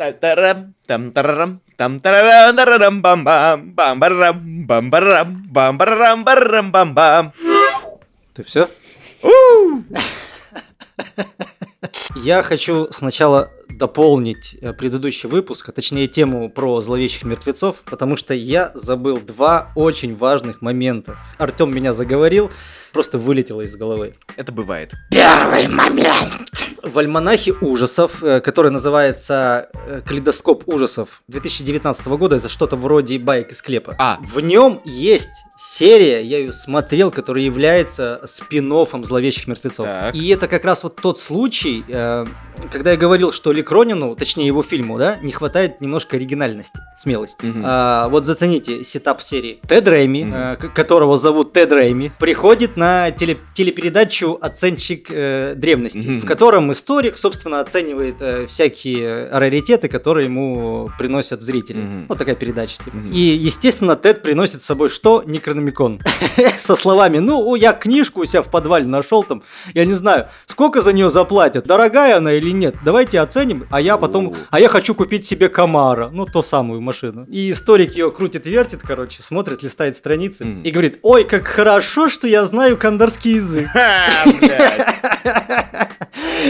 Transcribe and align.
Там 0.00 0.16
тарарам, 1.10 1.60
там 1.76 2.00
тарарам, 2.00 2.56
тарарам, 2.56 3.02
бам 3.02 3.22
бам 3.22 3.74
бам 3.74 4.00
барам 4.00 4.66
бам 4.66 4.90
барам 4.90 5.44
бам 5.52 5.76
барам 5.76 6.24
барам 6.24 6.72
бам 6.72 6.94
бам 6.94 7.32
Ты 8.34 8.42
все? 8.44 8.66
Я 12.16 12.42
хочу 12.42 12.88
сначала 12.92 13.50
дополнить 13.76 14.56
э, 14.60 14.72
предыдущий 14.72 15.28
выпуск, 15.28 15.68
а 15.68 15.72
точнее 15.72 16.08
тему 16.08 16.50
про 16.50 16.80
зловещих 16.80 17.24
мертвецов, 17.24 17.76
потому 17.84 18.16
что 18.16 18.34
я 18.34 18.72
забыл 18.74 19.18
два 19.18 19.70
очень 19.74 20.16
важных 20.16 20.62
момента. 20.62 21.16
Артем 21.38 21.74
меня 21.74 21.92
заговорил, 21.92 22.50
просто 22.92 23.18
вылетело 23.18 23.62
из 23.62 23.76
головы. 23.76 24.14
Это 24.36 24.52
бывает. 24.52 24.92
Первый 25.10 25.68
момент. 25.68 26.50
В 26.82 26.98
альманахе 26.98 27.52
ужасов, 27.60 28.22
э, 28.22 28.40
который 28.40 28.70
называется 28.70 29.68
э, 29.86 30.00
«Калейдоскоп 30.04 30.66
ужасов» 30.66 31.22
2019 31.28 32.06
года, 32.06 32.36
это 32.36 32.48
что-то 32.48 32.76
вроде 32.76 33.18
байк 33.18 33.52
из 33.52 33.60
склепа. 33.60 33.94
А. 33.98 34.18
В 34.22 34.40
нем 34.40 34.80
есть 34.84 35.28
серия, 35.58 36.22
я 36.22 36.38
ее 36.38 36.52
смотрел, 36.52 37.10
которая 37.10 37.44
является 37.44 38.22
спин-оффом 38.24 38.70
зловещих 39.04 39.46
мертвецов. 39.46 39.86
Так. 39.86 40.14
И 40.14 40.28
это 40.28 40.48
как 40.48 40.64
раз 40.64 40.82
вот 40.82 40.96
тот 40.96 41.18
случай, 41.18 41.84
когда 42.72 42.92
я 42.92 42.96
говорил, 42.96 43.32
что 43.32 43.52
Ли 43.60 43.64
Кронину, 43.64 44.16
точнее 44.16 44.46
его 44.46 44.62
фильму, 44.62 44.96
да, 44.98 45.18
не 45.20 45.32
хватает 45.32 45.82
немножко 45.82 46.16
оригинальности, 46.16 46.80
смелости. 46.98 47.44
Мгм. 47.44 47.62
А, 47.64 48.08
вот 48.08 48.24
зацените 48.24 48.82
setup 48.84 49.20
серии. 49.20 49.60
Тед 49.68 49.86
Рэйми, 49.86 50.26
э, 50.32 50.56
к- 50.56 50.72
которого 50.72 51.18
зовут 51.18 51.52
Тед 51.52 51.70
Рэйми, 51.72 52.10
приходит 52.18 52.78
на 52.78 53.10
теле- 53.10 53.36
телепередачу 53.54 54.38
«Оценщик 54.40 55.08
э, 55.10 55.52
древности», 55.56 56.06
Мгм. 56.06 56.20
в 56.20 56.24
котором 56.26 56.72
историк, 56.72 57.18
собственно, 57.18 57.60
оценивает 57.60 58.16
э, 58.20 58.46
всякие 58.46 59.28
раритеты, 59.30 59.88
которые 59.88 60.24
ему 60.26 60.90
приносят 60.98 61.42
зрители. 61.42 61.82
Мгм. 61.82 62.06
Вот 62.08 62.16
такая 62.18 62.34
передача. 62.34 62.78
типа. 62.82 62.96
Мгм. 62.96 63.12
И, 63.12 63.18
естественно, 63.20 63.94
Тед 63.94 64.22
приносит 64.22 64.62
с 64.62 64.64
собой 64.66 64.88
что? 64.88 65.22
Некрономикон. 65.26 66.00
Со 66.58 66.76
словами, 66.76 67.18
ну, 67.18 67.54
я 67.56 67.72
книжку 67.74 68.20
у 68.22 68.24
себя 68.24 68.40
в 68.40 68.48
подвале 68.50 68.86
нашел 68.86 69.22
там, 69.22 69.42
я 69.74 69.84
не 69.84 69.94
знаю, 69.94 70.28
сколько 70.46 70.80
за 70.80 70.92
нее 70.94 71.10
заплатят, 71.10 71.66
дорогая 71.66 72.16
она 72.16 72.32
или 72.32 72.50
нет, 72.52 72.76
давайте 72.84 73.20
оценим, 73.20 73.49
а 73.70 73.80
я 73.80 73.96
потом, 73.96 74.34
а 74.50 74.60
я 74.60 74.68
хочу 74.68 74.94
купить 74.94 75.26
себе 75.26 75.48
Камара, 75.48 76.10
ну, 76.12 76.26
ту 76.26 76.42
самую 76.42 76.80
машину. 76.80 77.24
И 77.28 77.50
историк 77.50 77.92
ее 77.96 78.10
крутит-вертит, 78.10 78.80
короче, 78.82 79.22
смотрит, 79.22 79.62
листает 79.62 79.96
страницы 79.96 80.44
Мгм. 80.44 80.60
и 80.60 80.70
говорит, 80.70 80.98
ой, 81.02 81.24
как 81.24 81.46
хорошо, 81.46 82.08
что 82.08 82.28
я 82.28 82.44
знаю 82.44 82.76
кандарский 82.76 83.34
язык. 83.34 83.68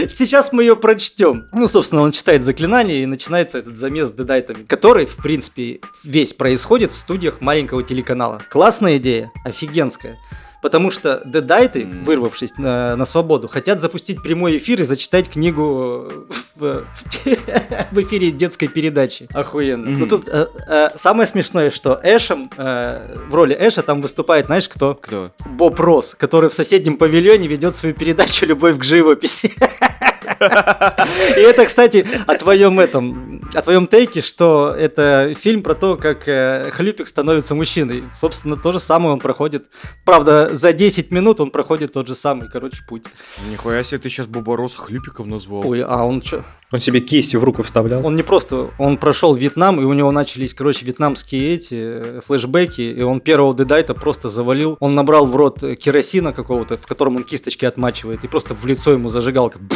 Сейчас 0.09 0.53
мы 0.53 0.63
ее 0.63 0.75
прочтем. 0.75 1.47
Ну, 1.53 1.67
собственно, 1.67 2.01
он 2.01 2.11
читает 2.11 2.43
заклинание 2.43 3.03
и 3.03 3.05
начинается 3.05 3.59
этот 3.59 3.77
замес 3.77 4.09
с 4.09 4.11
дедайтами, 4.11 4.63
который, 4.63 5.05
в 5.05 5.17
принципе, 5.17 5.79
весь 6.03 6.33
происходит 6.33 6.91
в 6.91 6.95
студиях 6.95 7.41
маленького 7.41 7.83
телеканала. 7.83 8.41
Классная 8.49 8.97
идея, 8.97 9.31
офигенская. 9.43 10.17
Потому 10.61 10.91
что 10.91 11.21
дедайты, 11.25 11.83
М. 11.83 12.03
вырвавшись 12.03 12.57
на, 12.57 12.95
на 12.95 13.05
свободу, 13.05 13.47
хотят 13.47 13.81
запустить 13.81 14.21
прямой 14.21 14.57
эфир 14.57 14.81
и 14.81 14.83
зачитать 14.83 15.29
книгу 15.29 16.11
в, 16.55 16.83
в 17.91 18.01
эфире 18.01 18.31
детской 18.31 18.67
передачи. 18.67 19.27
Охуенно. 19.33 19.89
Ну 19.89 20.05
тут 20.07 20.27
э, 20.27 20.45
э, 20.67 20.89
самое 20.97 21.27
смешное, 21.27 21.71
что 21.71 21.99
Эшем, 22.03 22.49
э, 22.57 23.17
в 23.29 23.33
роли 23.33 23.55
Эша 23.59 23.81
там 23.81 24.01
выступает, 24.01 24.45
знаешь 24.45 24.69
кто? 24.69 24.93
Кто? 24.95 25.31
Боб 25.49 25.79
Росс, 25.79 26.15
который 26.15 26.49
в 26.49 26.53
соседнем 26.53 26.97
павильоне 26.97 27.47
ведет 27.47 27.75
свою 27.75 27.95
передачу 27.95 28.45
«Любовь 28.45 28.77
к 28.77 28.83
живописи». 28.83 29.53
И 30.21 31.41
это, 31.41 31.65
кстати, 31.65 32.07
о 32.27 32.35
твоем 32.35 32.79
этом, 32.79 33.41
о 33.53 33.61
твоем 33.61 33.87
тейке, 33.87 34.21
что 34.21 34.73
это 34.77 35.33
фильм 35.37 35.63
про 35.63 35.75
то, 35.75 35.97
как 35.97 36.27
э, 36.27 36.69
Хлюпик 36.71 37.07
становится 37.07 37.55
мужчиной. 37.55 38.03
Собственно, 38.11 38.57
то 38.57 38.71
же 38.71 38.79
самое 38.79 39.13
он 39.13 39.19
проходит. 39.19 39.65
Правда, 40.05 40.55
за 40.55 40.73
10 40.73 41.11
минут 41.11 41.41
он 41.41 41.51
проходит 41.51 41.93
тот 41.93 42.07
же 42.07 42.15
самый, 42.15 42.49
короче, 42.49 42.83
путь. 42.87 43.05
Нихуя 43.49 43.83
себе, 43.83 43.99
ты 43.99 44.09
сейчас 44.09 44.27
Боборос 44.27 44.75
хлюпиком 44.75 45.29
назвал. 45.29 45.67
Ой, 45.67 45.81
а 45.83 46.03
он 46.03 46.21
что? 46.21 46.43
Он 46.71 46.79
себе 46.79 47.01
кистью 47.01 47.39
в 47.41 47.43
руку 47.43 47.63
вставлял. 47.63 48.05
Он 48.05 48.15
не 48.15 48.23
просто, 48.23 48.69
он 48.77 48.97
прошел 48.97 49.35
Вьетнам, 49.35 49.81
и 49.81 49.83
у 49.83 49.93
него 49.93 50.11
начались, 50.11 50.53
короче, 50.53 50.85
вьетнамские 50.85 51.55
эти 51.55 51.75
э, 51.75 52.21
флешбеки, 52.25 52.81
и 52.81 53.01
он 53.01 53.19
первого 53.19 53.53
дедайта 53.53 53.93
просто 53.93 54.29
завалил. 54.29 54.77
Он 54.79 54.95
набрал 54.95 55.25
в 55.25 55.35
рот 55.35 55.61
э, 55.63 55.75
керосина 55.75 56.31
какого-то, 56.31 56.77
в 56.77 56.87
котором 56.87 57.17
он 57.17 57.23
кисточки 57.23 57.65
отмачивает, 57.65 58.23
и 58.23 58.27
просто 58.27 58.53
в 58.53 58.65
лицо 58.65 58.91
ему 58.91 59.09
зажигалка. 59.09 59.59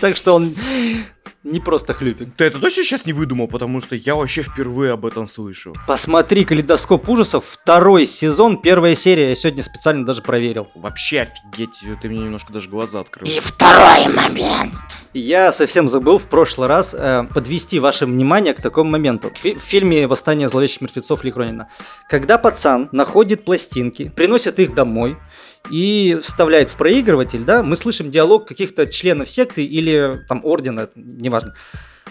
Так 0.00 0.16
что 0.16 0.34
он 0.34 0.54
не 1.44 1.60
просто 1.60 1.92
хлюпик. 1.92 2.28
Ты 2.36 2.44
это 2.44 2.58
точно 2.58 2.82
сейчас 2.84 3.06
не 3.06 3.12
выдумал, 3.12 3.48
потому 3.48 3.80
что 3.80 3.94
я 3.94 4.14
вообще 4.16 4.42
впервые 4.42 4.92
об 4.92 5.06
этом 5.06 5.26
слышу. 5.26 5.72
Посмотри 5.86 6.44
«Калейдоскоп 6.44 7.08
ужасов», 7.08 7.44
второй 7.46 8.06
сезон, 8.06 8.60
первая 8.60 8.94
серия, 8.94 9.28
я 9.30 9.34
сегодня 9.34 9.62
специально 9.62 10.04
даже 10.04 10.22
проверил. 10.22 10.68
Вообще 10.74 11.20
офигеть, 11.20 11.78
ты 12.02 12.08
мне 12.08 12.18
немножко 12.20 12.52
даже 12.52 12.68
глаза 12.68 13.00
открыл. 13.00 13.28
второй 13.40 14.08
момент. 14.12 14.74
Я 15.14 15.52
совсем 15.52 15.88
забыл 15.88 16.18
в 16.18 16.24
прошлый 16.24 16.68
раз 16.68 16.94
э, 16.96 17.24
подвести 17.32 17.80
ваше 17.80 18.04
внимание 18.06 18.52
к 18.52 18.60
такому 18.60 18.90
моменту. 18.90 19.30
В, 19.34 19.38
фи- 19.38 19.54
в 19.54 19.62
фильме 19.62 20.06
«Восстание 20.06 20.48
зловещих 20.48 20.82
мертвецов» 20.82 21.24
Ли 21.24 21.30
Кронина. 21.32 21.68
Когда 22.08 22.36
пацан 22.36 22.88
находит 22.92 23.44
пластинки, 23.44 24.12
приносит 24.14 24.58
их 24.58 24.74
домой 24.74 25.16
и 25.70 26.18
вставляет 26.22 26.70
в 26.70 26.76
проигрыватель, 26.76 27.44
да, 27.44 27.62
мы 27.62 27.76
слышим 27.76 28.10
диалог 28.10 28.46
каких-то 28.46 28.86
членов 28.86 29.30
секты 29.30 29.64
или 29.64 30.24
там 30.28 30.40
ордена, 30.44 30.88
неважно. 30.94 31.54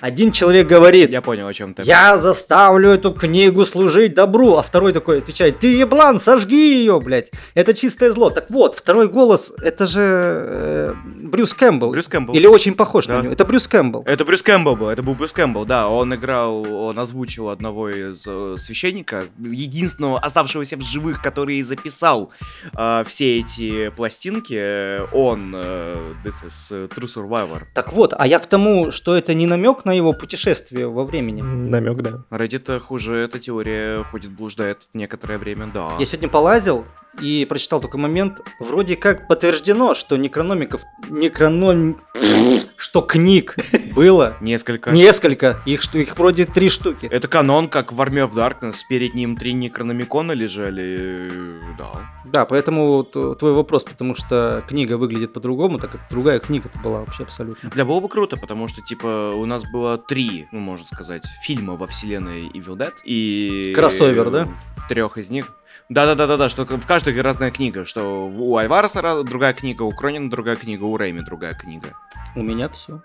Один 0.02 0.32
человек 0.32 0.68
говорит, 0.68 1.12
Я 1.12 1.22
понял, 1.22 1.48
о 1.48 1.54
чем 1.54 1.74
ты. 1.74 1.84
я 1.84 2.18
заставлю 2.18 2.90
эту 2.90 3.12
книгу 3.14 3.66
служить 3.66 4.14
добру. 4.14 4.56
А 4.58 4.62
второй 4.62 4.94
такой 4.94 5.20
отвечает, 5.20 5.60
ты 5.60 5.76
еблан, 5.76 6.20
сожги 6.20 6.56
ее, 6.80 7.00
блядь. 7.00 7.32
Это 7.54 7.74
чистое 7.74 8.12
зло. 8.12 8.30
Так 8.30 8.50
вот, 8.50 8.76
второй 8.76 9.08
голос, 9.08 9.52
это 9.62 9.88
же 9.88 10.02
э, 10.04 10.94
Брюс 11.24 11.54
Кэмпбелл. 11.54 11.92
Брюс 11.92 12.08
Кэмпбелл. 12.08 12.36
Или 12.36 12.48
очень 12.48 12.74
похож 12.76 13.08
Да. 13.08 13.18
на 13.18 13.22
него. 13.24 13.34
Это 13.34 13.46
Брюс 13.46 13.68
Кэмпбелл. 13.68 14.04
Это 14.06 14.24
Брюс 14.26 14.42
Кэмпбелл 14.42 14.76
был, 14.76 14.90
это 14.90 15.04
был 15.04 15.14
Брюс 15.16 15.32
Кэмпбелл, 15.32 15.66
да, 15.66 15.88
он 15.88 16.14
играл, 16.14 16.62
он 16.72 16.98
озвучил 17.00 17.50
одного 17.50 17.90
из 17.90 18.26
э, 18.28 18.56
священника, 18.58 19.24
единственного 19.40 20.20
оставшегося 20.20 20.78
в 20.78 20.82
живых, 20.82 21.22
который 21.22 21.62
записал 21.64 22.32
э, 22.78 23.04
все 23.08 23.40
эти 23.40 23.90
пластинки, 23.90 25.02
он, 25.14 25.54
э, 25.56 25.96
this 26.26 26.46
is 26.46 26.68
э, 26.72 26.88
True 26.88 27.08
Survivor. 27.08 27.64
Так 27.74 27.94
вот, 27.94 28.14
а 28.18 28.28
я 28.28 28.40
к 28.40 28.46
тому, 28.48 28.92
что 28.92 29.16
это 29.16 29.34
не 29.34 29.46
намек 29.48 29.86
на 29.88 29.94
его 29.94 30.14
путешествие 30.14 30.88
во 30.88 31.06
времени. 31.06 31.42
Намек, 31.42 32.02
да. 32.02 32.24
Reddit 32.30 32.82
уже 32.90 33.16
эта 33.16 33.40
теория 33.40 34.04
ходит, 34.04 34.32
блуждает 34.32 34.80
некоторое 34.94 35.38
время, 35.38 35.68
да. 35.74 35.94
Я 35.98 36.06
сегодня 36.06 36.28
полазил 36.28 36.86
и 37.22 37.46
прочитал 37.46 37.82
только 37.82 37.98
момент. 37.98 38.40
Вроде 38.60 38.96
как 38.96 39.28
подтверждено, 39.28 39.94
что 39.94 40.18
некрономиков... 40.18 40.82
Некроном... 41.10 42.00
Что 42.76 43.02
книг 43.02 43.56
было 43.96 44.38
Несколько. 44.40 44.92
несколько. 44.92 45.60
Их, 45.66 45.82
что, 45.82 45.98
их 45.98 46.16
вроде 46.18 46.46
три 46.46 46.70
штуки. 46.70 47.08
Это 47.08 47.28
канон, 47.28 47.70
как 47.70 47.92
в 47.92 48.00
Army 48.00 48.28
of 48.30 48.34
Darkness, 48.34 48.82
перед 48.88 49.16
ним 49.16 49.36
три 49.36 49.54
некрономикона 49.54 50.34
лежали, 50.34 51.30
э, 51.32 51.60
да. 51.78 52.12
Да, 52.26 52.46
поэтому 52.46 53.04
т- 53.04 53.36
твой 53.36 53.54
вопрос, 53.54 53.84
потому 53.84 54.14
что 54.14 54.64
книга 54.68 54.98
выглядит 54.98 55.34
по-другому, 55.34 55.80
так 55.80 55.92
как 55.92 56.02
другая 56.12 56.38
книга-то 56.40 56.78
была 56.80 57.00
вообще 57.00 57.24
абсолютно. 57.24 57.70
Бля, 57.70 57.84
было 57.84 58.00
бы 58.00 58.10
круто, 58.10 58.38
потому 58.38 58.68
что, 58.68 58.82
типа, 58.82 59.32
у 59.36 59.46
нас 59.46 59.64
было 59.66 59.98
три, 59.98 60.48
ну, 60.52 60.60
можно 60.60 60.86
сказать, 60.86 61.26
фильма 61.44 61.76
во 61.76 61.88
вселенной 61.88 62.48
Evil 62.50 62.76
Dead. 62.78 62.94
И... 63.06 63.74
Кроссовер, 63.76 64.30
да? 64.30 64.48
В 64.78 64.88
трех 64.88 65.18
из 65.18 65.30
них. 65.32 65.54
Да-да-да-да-да, 65.90 66.50
что 66.50 66.66
в 66.66 66.86
каждой 66.86 67.20
разная 67.22 67.50
книга, 67.52 67.86
что 67.86 68.28
у 68.28 68.58
Альвареса 68.58 69.00
ра- 69.00 69.24
другая 69.24 69.54
книга, 69.54 69.84
у 69.84 69.92
Кронина 69.92 70.30
другая 70.30 70.56
книга, 70.58 70.84
у 70.84 70.98
Рэйми 70.98 71.22
другая 71.22 71.54
книга. 71.54 71.94
У 72.36 72.42
меня 72.42 72.68
все. 72.70 73.02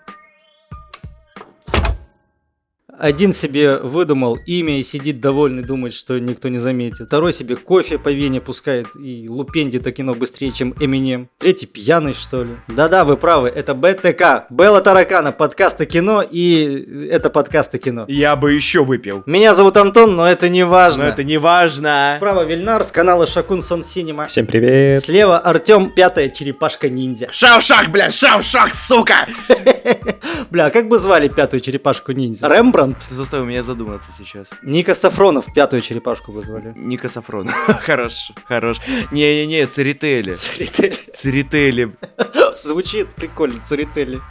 Один 2.97 3.33
себе 3.33 3.77
выдумал 3.77 4.37
имя 4.45 4.79
и 4.79 4.83
сидит 4.83 5.19
довольный, 5.19 5.63
думает, 5.63 5.93
что 5.93 6.19
никто 6.19 6.49
не 6.49 6.59
заметит. 6.59 7.07
Второй 7.07 7.33
себе 7.33 7.55
кофе 7.55 7.97
по 7.97 8.09
вене 8.09 8.39
пускает 8.39 8.87
и 8.95 9.27
лупенди 9.27 9.79
до 9.79 9.91
кино 9.91 10.13
быстрее, 10.13 10.51
чем 10.51 10.75
Эминем. 10.79 11.27
Третий 11.39 11.65
пьяный, 11.65 12.13
что 12.13 12.43
ли. 12.43 12.51
Да-да, 12.67 13.03
вы 13.03 13.17
правы, 13.17 13.49
это 13.49 13.73
БТК. 13.73 14.45
Белла 14.51 14.81
Таракана, 14.81 15.31
подкаст 15.31 15.81
о 15.81 15.85
кино, 15.85 16.21
и 16.21 17.07
это 17.09 17.31
подкаст 17.31 17.73
о 17.73 17.79
кино. 17.79 18.05
Я 18.07 18.35
бы 18.35 18.53
еще 18.53 18.83
выпил. 18.83 19.23
Меня 19.25 19.55
зовут 19.55 19.77
Антон, 19.77 20.15
но 20.15 20.29
это 20.29 20.47
не 20.49 20.63
важно. 20.63 21.05
Но 21.05 21.09
это 21.09 21.23
не 21.23 21.37
важно. 21.37 22.15
Справа 22.17 22.43
Вильнар 22.45 22.83
с 22.83 22.91
канала 22.91 23.25
Шакун 23.25 23.63
Сон 23.63 23.83
Синема. 23.83 24.27
Всем 24.27 24.45
привет. 24.45 25.01
Слева 25.03 25.39
Артем, 25.39 25.89
пятая 25.89 26.29
черепашка 26.29 26.89
ниндзя. 26.89 27.27
Шаушак, 27.31 27.89
бля, 27.89 28.11
шаушак, 28.11 28.75
сука! 28.75 29.27
Бля, 30.49 30.67
а 30.67 30.69
как 30.69 30.87
бы 30.87 30.99
звали 30.99 31.29
пятую 31.29 31.61
черепашку 31.61 32.11
ниндзя? 32.11 32.47
Рембрандт? 32.83 33.07
Ты 33.07 33.15
заставил 33.15 33.45
меня 33.45 33.63
задуматься 33.63 34.11
сейчас. 34.11 34.51
Ника 34.61 34.93
Сафронов 34.95 35.45
пятую 35.53 35.81
черепашку 35.81 36.31
вызвали. 36.31 36.73
Ника 36.75 37.07
Сафрон. 37.09 37.47
хорош, 37.81 38.31
хорош. 38.45 38.79
Не-не-не, 39.11 39.65
Церетели. 39.67 40.33
Церетели. 40.33 40.95
Церетели. 41.13 41.91
Звучит 42.63 43.09
прикольно, 43.15 43.61
Церетели. 43.65 44.21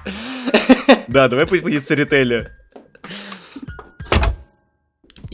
Да, 1.09 1.29
давай 1.29 1.47
пусть 1.47 1.63
будет 1.63 1.87
Церетели. 1.87 2.51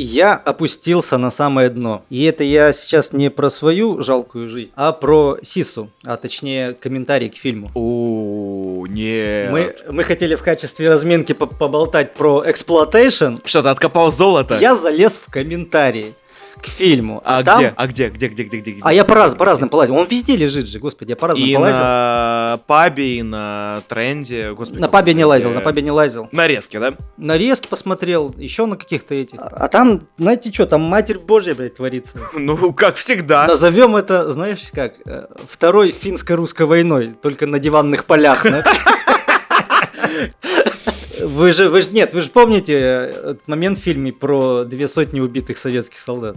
Я 0.00 0.34
опустился 0.34 1.18
на 1.18 1.30
самое 1.32 1.70
дно. 1.70 2.04
И 2.08 2.22
это 2.24 2.44
я 2.44 2.72
сейчас 2.72 3.12
не 3.12 3.30
про 3.30 3.50
свою 3.50 4.00
жалкую 4.00 4.48
жизнь, 4.48 4.70
а 4.76 4.92
про 4.92 5.38
Сису, 5.42 5.90
а 6.04 6.16
точнее 6.16 6.74
комментарий 6.74 7.28
к 7.30 7.36
фильму. 7.36 7.72
О, 7.74 8.86
нет. 8.88 9.50
Мы, 9.50 9.74
мы 9.90 10.04
хотели 10.04 10.36
в 10.36 10.42
качестве 10.44 10.88
разминки 10.88 11.32
по- 11.32 11.46
поболтать 11.46 12.14
про 12.14 12.44
exploitation. 12.46 13.38
Что, 13.44 13.62
ты 13.62 13.70
откопал 13.70 14.12
золото? 14.12 14.56
Я 14.60 14.76
залез 14.76 15.18
в 15.18 15.32
комментарии 15.32 16.14
к 16.62 16.66
фильму. 16.66 17.20
А 17.25 17.43
там- 17.43 17.58
где? 17.58 17.72
А 17.76 17.87
где? 17.87 18.08
Где, 18.08 18.28
где, 18.28 18.43
где, 18.44 18.56
где? 18.58 18.70
где? 18.72 18.81
А 18.84 18.93
я 18.93 19.05
по, 19.05 19.14
раз, 19.14 19.34
по 19.34 19.44
разным 19.44 19.69
полазил. 19.69 19.96
Он 19.96 20.06
везде 20.08 20.37
лежит 20.37 20.69
же, 20.69 20.78
господи, 20.78 21.10
я 21.10 21.16
по 21.16 21.28
разным 21.28 21.46
И 21.46 21.55
полазил. 21.55 21.78
на 21.81 22.60
пабе, 22.66 23.19
и 23.19 23.22
на 23.22 23.82
тренде. 23.88 24.52
Господи, 24.52 24.81
На 24.81 24.88
пабе 24.88 25.14
не 25.14 25.25
лазил, 25.25 25.50
на 25.50 25.60
пабе 25.60 25.82
не 25.82 25.90
лазил. 25.90 26.28
Нарезки, 26.32 26.78
да? 26.78 26.94
Нарезки 27.16 27.66
посмотрел, 27.69 28.34
еще 28.37 28.66
на 28.66 28.76
каких-то 28.76 29.14
этих. 29.14 29.38
А, 29.40 29.46
а 29.49 29.69
там, 29.69 30.02
знаете 30.19 30.52
что, 30.52 30.66
там 30.66 30.82
Матерь 30.82 31.19
Божья, 31.19 31.55
блядь, 31.55 31.76
творится. 31.76 32.19
Ну, 32.34 32.72
как 32.72 32.96
всегда. 32.96 33.46
Назовем 33.46 33.96
это, 33.96 34.32
знаешь, 34.32 34.70
как 34.72 34.94
э, 35.06 35.26
второй 35.50 35.90
финско-русской 35.93 36.66
войной, 36.66 37.14
только 37.20 37.46
на 37.46 37.58
диванных 37.58 38.04
полях. 38.04 38.44
Вы 41.38 41.52
же, 41.52 41.69
вы 41.69 41.82
же, 41.82 41.90
нет, 41.93 42.14
вы 42.14 42.23
же 42.23 42.31
помните 42.31 42.75
э, 42.75 43.35
момент 43.46 43.79
в 43.79 43.82
фильме 43.82 44.12
про 44.12 44.64
две 44.64 44.88
сотни 44.88 45.20
убитых 45.20 45.56
советских 45.56 46.00
солдат? 46.00 46.37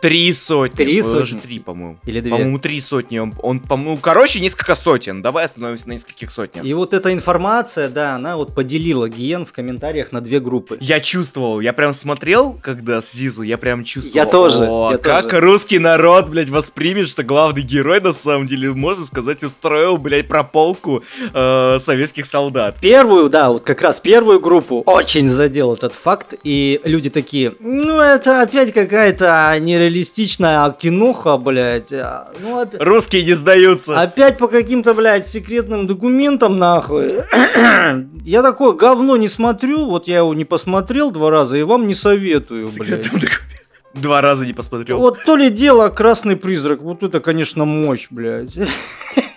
Три 0.00 0.32
сотни. 0.32 0.74
Три 0.74 1.00
Э, 1.00 1.02
даже 1.02 1.32
сотни? 1.32 1.38
Три, 1.40 1.58
по-моему. 1.58 1.98
Или 2.06 2.20
две? 2.20 2.30
По-моему, 2.30 2.58
три 2.58 2.80
сотни. 2.80 3.18
Он, 3.18 3.34
он 3.42 3.60
по-моему, 3.60 3.98
короче, 3.98 4.40
несколько 4.40 4.74
сотен. 4.74 5.20
Давай 5.20 5.44
остановимся 5.44 5.86
на 5.88 5.92
нескольких 5.92 6.30
сотнях. 6.30 6.64
И 6.64 6.72
вот 6.72 6.94
эта 6.94 7.12
информация, 7.12 7.90
да, 7.90 8.14
она 8.14 8.38
вот 8.38 8.54
поделила 8.54 9.06
Гиен 9.06 9.44
в 9.44 9.52
комментариях 9.52 10.12
на 10.12 10.22
две 10.22 10.40
группы. 10.40 10.78
Я 10.80 11.00
чувствовал, 11.00 11.60
я 11.60 11.74
прям 11.74 11.92
смотрел, 11.92 12.58
когда 12.62 13.02
с 13.02 13.12
Зизу, 13.12 13.42
я 13.42 13.58
прям 13.58 13.84
чувствовал. 13.84 14.24
Я 14.24 14.30
тоже, 14.30 14.66
О, 14.66 14.92
я 14.92 14.96
как 14.98 15.24
тоже. 15.24 15.40
русский 15.40 15.78
народ, 15.78 16.30
блядь, 16.30 16.48
воспримет, 16.48 17.08
что 17.08 17.22
главный 17.22 17.60
герой, 17.60 18.00
на 18.00 18.14
самом 18.14 18.46
деле, 18.46 18.72
можно 18.72 19.04
сказать, 19.04 19.42
устроил, 19.44 19.98
блядь, 19.98 20.26
прополку 20.26 21.04
э, 21.34 21.78
советских 21.80 22.24
солдат. 22.24 22.76
Первую, 22.80 23.28
да, 23.28 23.50
вот 23.50 23.62
как 23.62 23.82
раз 23.82 24.00
первую 24.00 24.37
группу 24.38 24.82
очень 24.86 25.28
задел 25.28 25.74
этот 25.74 25.92
факт, 25.92 26.34
и 26.44 26.80
люди 26.84 27.10
такие, 27.10 27.52
ну 27.60 28.00
это 28.00 28.42
опять 28.42 28.72
какая-то 28.72 29.56
нереалистичная 29.60 30.70
кинуха, 30.70 31.36
блядь, 31.38 31.92
а, 31.92 32.32
ну 32.40 32.60
опять... 32.60 32.80
Русские 32.80 33.24
не 33.24 33.34
сдаются. 33.34 34.00
Опять 34.00 34.38
по 34.38 34.48
каким-то, 34.48 34.94
блядь, 34.94 35.26
секретным 35.26 35.86
документам, 35.86 36.58
нахуй. 36.58 37.16
Я 38.24 38.42
такое 38.42 38.72
говно 38.72 39.16
не 39.16 39.28
смотрю, 39.28 39.86
вот 39.86 40.06
я 40.06 40.18
его 40.18 40.34
не 40.34 40.44
посмотрел 40.44 41.10
два 41.10 41.30
раза, 41.30 41.56
и 41.56 41.62
вам 41.62 41.86
не 41.86 41.94
советую, 41.94 42.66
блядь. 42.66 42.72
Секретным 42.72 43.20
документом. 43.20 43.48
Два 43.94 44.20
раза 44.20 44.44
не 44.44 44.52
посмотрел. 44.52 44.98
Вот 44.98 45.24
то 45.24 45.34
ли 45.34 45.50
дело 45.50 45.88
красный 45.88 46.36
призрак, 46.36 46.82
вот 46.82 47.02
это, 47.02 47.20
конечно, 47.20 47.64
мощь, 47.64 48.06
блядь. 48.10 48.54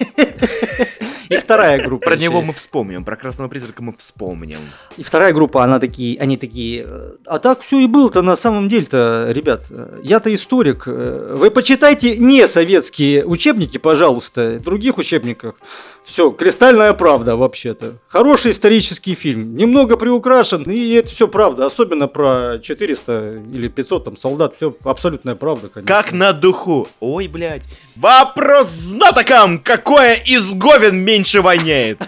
И 1.31 1.38
вторая 1.38 1.81
группа. 1.86 2.06
Про 2.06 2.16
него 2.18 2.42
мы 2.42 2.54
вспомним, 2.54 3.04
про 3.04 3.16
Красного 3.16 3.48
Призрака 3.48 3.81
мы 3.81 3.94
вспомним. 3.94 4.60
И 4.98 5.04
вторая 5.04 5.33
группа, 5.33 5.63
она 5.63 5.80
такие, 5.80 6.19
они 6.19 6.38
такие, 6.38 6.86
э, 6.86 7.12
а 7.25 7.39
так 7.39 7.62
все 7.62 7.80
и 7.80 7.88
было-то 7.88 8.22
на 8.22 8.36
самом 8.36 8.68
деле-то, 8.68 9.28
ребят, 9.30 9.66
я-то 10.04 10.33
историк, 10.33 10.83
э, 10.88 11.36
вы 11.38 11.50
почитайте 11.51 12.18
не 12.18 12.48
советские 12.48 13.25
учебники, 13.25 13.78
пожалуйста, 13.78 14.57
в 14.60 14.63
других 14.63 14.98
учебниках. 14.98 15.56
Все, 16.03 16.31
кристальная 16.31 16.94
правда 16.94 17.36
вообще-то. 17.38 17.94
Хороший 18.07 18.51
исторический 18.51 19.13
фильм, 19.15 19.56
немного 19.56 19.98
приукрашен, 19.98 20.63
и 20.63 20.94
это 20.94 21.09
все 21.09 21.27
правда, 21.27 21.68
особенно 21.68 22.07
про 22.07 22.59
400 22.62 23.44
или 23.53 23.68
500 23.68 24.06
там 24.06 24.18
солдат, 24.18 24.56
все 24.57 24.75
абсолютная 24.83 25.36
правда, 25.36 25.69
конечно. 25.69 25.88
Как 25.88 26.12
на 26.12 26.33
духу. 26.33 26.88
Ой, 27.00 27.27
блядь. 27.27 27.63
Вопрос 27.95 28.69
знатокам, 28.69 29.59
какое 29.59 30.15
из 30.15 30.53
говен 30.53 30.98
меньше 30.98 31.42
воняет? 31.42 32.01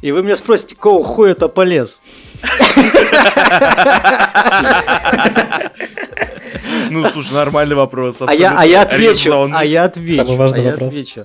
И 0.00 0.10
вы 0.10 0.22
меня 0.24 0.34
спросите, 0.36 0.74
какого 0.74 1.04
хуя 1.04 1.30
это 1.32 1.48
полез? 1.48 2.00
Ну, 6.90 7.04
слушай, 7.06 7.32
нормальный 7.32 7.74
вопрос. 7.76 8.20
А 8.20 8.34
я, 8.34 8.54
а 8.58 8.66
я 8.66 8.82
отвечу, 8.82 9.48
а 9.52 9.64
я 9.64 9.84
отвечу, 9.84 10.16
Самый 10.24 10.36
важный 10.36 10.60
а 10.60 10.62
я 10.64 10.70
вопрос. 10.72 10.88
отвечу. 10.88 11.24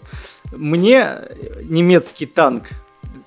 Мне 0.53 1.09
немецкий 1.63 2.25
танк, 2.25 2.63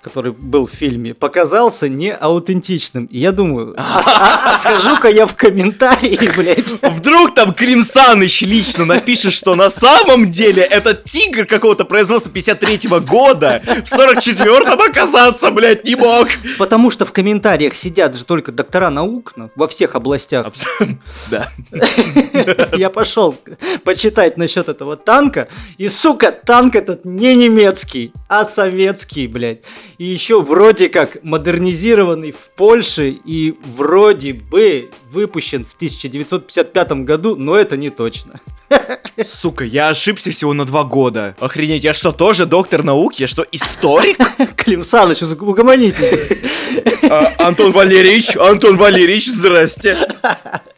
который 0.02 0.32
был 0.32 0.66
в 0.66 0.70
фильме, 0.70 1.14
показался 1.14 1.88
неаутентичным. 1.88 3.06
И 3.06 3.18
я 3.18 3.32
думаю, 3.32 3.74
а, 3.76 4.00
а- 4.04 4.54
а 4.54 4.58
схожу-ка 4.58 5.08
я 5.08 5.26
в 5.26 5.36
комментарии, 5.36 6.30
блядь. 6.36 6.82
Вдруг 6.82 7.34
там 7.34 7.52
Клим 7.52 7.82
Саныч 7.82 8.42
лично 8.42 8.84
напишет, 8.84 9.32
что 9.32 9.54
на 9.54 9.68
самом 9.70 10.30
деле 10.30 10.62
этот 10.62 11.04
тигр 11.04 11.44
какого-то 11.44 11.84
производства 11.84 12.30
53-го 12.30 13.00
года 13.00 13.62
в 13.64 13.92
44-м 13.92 14.80
оказаться, 14.80 15.50
блядь, 15.50 15.84
не 15.84 15.96
мог. 15.96 16.28
Потому 16.58 16.90
что 16.90 17.04
в 17.04 17.12
комментариях 17.12 17.74
сидят 17.74 18.16
же 18.16 18.24
только 18.24 18.52
доктора 18.52 18.90
наук 18.90 19.34
ну, 19.36 19.50
во 19.54 19.68
всех 19.68 19.94
областях. 19.94 20.46
Да. 21.30 21.50
Я 22.76 22.90
пошел 22.90 23.36
почитать 23.84 24.36
насчет 24.36 24.68
этого 24.68 24.96
танка, 24.96 25.48
и, 25.78 25.88
сука, 25.88 26.32
танк 26.32 26.76
этот 26.76 27.04
не 27.04 27.34
немецкий, 27.34 28.12
а 28.28 28.44
советский, 28.44 29.26
блядь. 29.26 29.60
И 30.00 30.04
еще 30.04 30.40
вроде 30.40 30.88
как 30.88 31.22
модернизированный 31.22 32.30
в 32.32 32.48
Польше 32.56 33.10
и 33.10 33.54
вроде 33.76 34.32
бы 34.32 34.90
выпущен 35.10 35.66
в 35.66 35.74
1955 35.74 36.92
году, 37.04 37.36
но 37.36 37.54
это 37.54 37.76
не 37.76 37.90
точно. 37.90 38.40
Сука, 39.22 39.62
я 39.62 39.90
ошибся 39.90 40.30
всего 40.30 40.54
на 40.54 40.64
два 40.64 40.84
года. 40.84 41.36
Охренеть, 41.38 41.84
я 41.84 41.92
что, 41.92 42.12
тоже 42.12 42.46
доктор 42.46 42.82
наук? 42.82 43.16
Я 43.16 43.28
что, 43.28 43.44
историк? 43.52 44.16
Клим 44.56 44.82
Саныч, 44.82 45.20
угомонитесь. 45.20 46.38
А, 47.02 47.34
Антон 47.36 47.72
Валерьевич, 47.72 48.38
Антон 48.38 48.78
Валерьевич, 48.78 49.26
здрасте. 49.26 49.98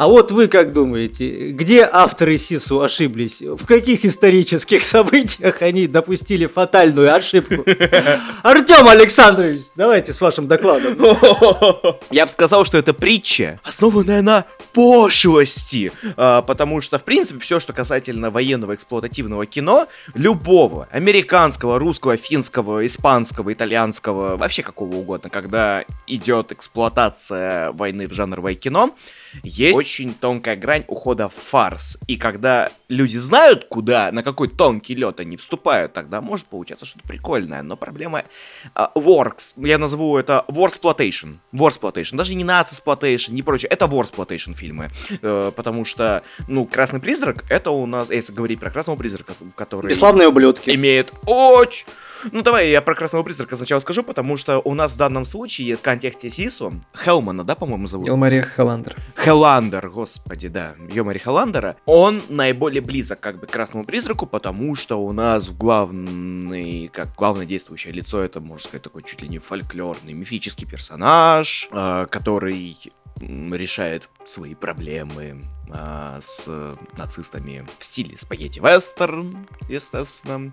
А 0.00 0.08
вот 0.08 0.32
вы 0.32 0.48
как 0.48 0.72
думаете, 0.72 1.50
где 1.50 1.82
авторы 1.84 2.38
Сису 2.38 2.80
ошиблись? 2.80 3.42
В 3.42 3.66
каких 3.66 4.06
исторических 4.06 4.82
событиях 4.82 5.60
они 5.60 5.86
допустили 5.86 6.46
фатальную 6.46 7.14
ошибку? 7.14 7.56
Артем 8.42 8.88
Александрович, 8.88 9.60
давайте 9.76 10.14
с 10.14 10.22
вашим 10.22 10.48
докладом. 10.48 10.96
Я 12.10 12.24
бы 12.24 12.32
сказал, 12.32 12.64
что 12.64 12.78
это 12.78 12.94
притча, 12.94 13.60
основанная 13.62 14.22
на 14.22 14.46
пошлости. 14.72 15.92
А, 16.16 16.40
потому 16.40 16.80
что, 16.80 16.98
в 16.98 17.04
принципе, 17.04 17.38
все, 17.40 17.60
что 17.60 17.74
касательно 17.74 18.30
военного 18.30 18.74
эксплуатативного 18.74 19.44
кино, 19.44 19.86
любого, 20.14 20.88
американского, 20.90 21.78
русского, 21.78 22.16
финского, 22.16 22.86
испанского, 22.86 23.52
итальянского, 23.52 24.38
вообще 24.38 24.62
какого 24.62 24.96
угодно, 24.96 25.28
когда 25.28 25.84
идет 26.06 26.52
эксплуатация 26.52 27.72
войны 27.72 28.08
в 28.08 28.14
жанровое 28.14 28.54
кино, 28.54 28.94
есть 29.42 29.89
очень 29.90 30.14
тонкая 30.14 30.54
грань 30.54 30.84
ухода 30.86 31.28
в 31.28 31.34
фарс. 31.34 31.98
И 32.06 32.16
когда 32.16 32.70
люди 32.88 33.16
знают, 33.16 33.66
куда, 33.68 34.12
на 34.12 34.22
какой 34.22 34.46
тонкий 34.48 34.94
лед 34.94 35.18
они 35.18 35.36
вступают, 35.36 35.92
тогда 35.92 36.20
может 36.20 36.46
получаться 36.46 36.86
что-то 36.86 37.08
прикольное. 37.08 37.62
Но 37.62 37.76
проблема 37.76 38.22
а, 38.72 38.92
works, 38.94 39.54
я 39.56 39.78
назову 39.78 40.16
это 40.16 40.44
Warsploitation. 40.46 41.38
Warsploitation, 41.52 42.16
даже 42.16 42.34
не 42.34 42.44
Nacesploitation, 42.44 43.32
не 43.32 43.42
прочее, 43.42 43.68
это 43.68 43.86
Warsploitation 43.86 44.54
фильмы. 44.54 44.90
Э, 45.22 45.50
потому 45.54 45.84
что, 45.84 46.22
ну, 46.46 46.66
Красный 46.66 47.00
Призрак, 47.00 47.44
это 47.50 47.72
у 47.72 47.84
нас, 47.86 48.10
если 48.10 48.32
говорить 48.32 48.60
про 48.60 48.70
Красного 48.70 48.96
Призрака, 48.96 49.34
который 49.56 49.88
Бесславные 49.88 50.28
ублюдки. 50.28 50.70
имеет 50.70 51.12
очень... 51.26 51.84
Ну, 52.32 52.42
давай 52.42 52.70
я 52.70 52.82
про 52.82 52.94
Красного 52.94 53.22
Призрака 53.22 53.56
сначала 53.56 53.80
скажу, 53.80 54.02
потому 54.02 54.36
что 54.36 54.60
у 54.60 54.74
нас 54.74 54.94
в 54.94 54.96
данном 54.96 55.24
случае 55.24 55.76
в 55.76 55.80
контексте 55.80 56.30
Сису, 56.30 56.72
Хелмана, 56.94 57.44
да, 57.44 57.54
по-моему, 57.54 57.86
зовут? 57.86 58.06
Елмария 58.06 58.42
Халандер. 58.42 58.96
Хеландер, 59.16 59.88
господи, 59.88 60.48
да, 60.48 60.74
Йомари 60.92 61.18
Хеландера, 61.18 61.76
он 61.86 62.22
наиболее 62.28 62.80
близок 62.80 63.20
как 63.20 63.40
бы 63.40 63.46
к 63.46 63.50
Красному 63.50 63.84
Призраку, 63.84 64.26
потому 64.26 64.74
что 64.74 64.96
у 64.96 65.12
нас 65.12 65.48
в 65.48 65.56
главный, 65.56 66.88
как 66.88 67.08
главное 67.16 67.46
действующее 67.46 67.92
лицо, 67.92 68.20
это, 68.20 68.40
можно 68.40 68.64
сказать, 68.64 68.82
такой 68.82 69.02
чуть 69.02 69.22
ли 69.22 69.28
не 69.28 69.38
фольклорный, 69.38 70.12
мифический 70.12 70.66
персонаж, 70.66 71.68
э, 71.72 72.06
который 72.10 72.76
решает 73.20 74.08
свои 74.24 74.54
проблемы 74.54 75.40
а, 75.72 76.18
с 76.20 76.48
нацистами 76.96 77.66
в 77.78 77.84
стиле 77.84 78.16
спагетти-вестерн, 78.16 79.46
естественно. 79.68 80.52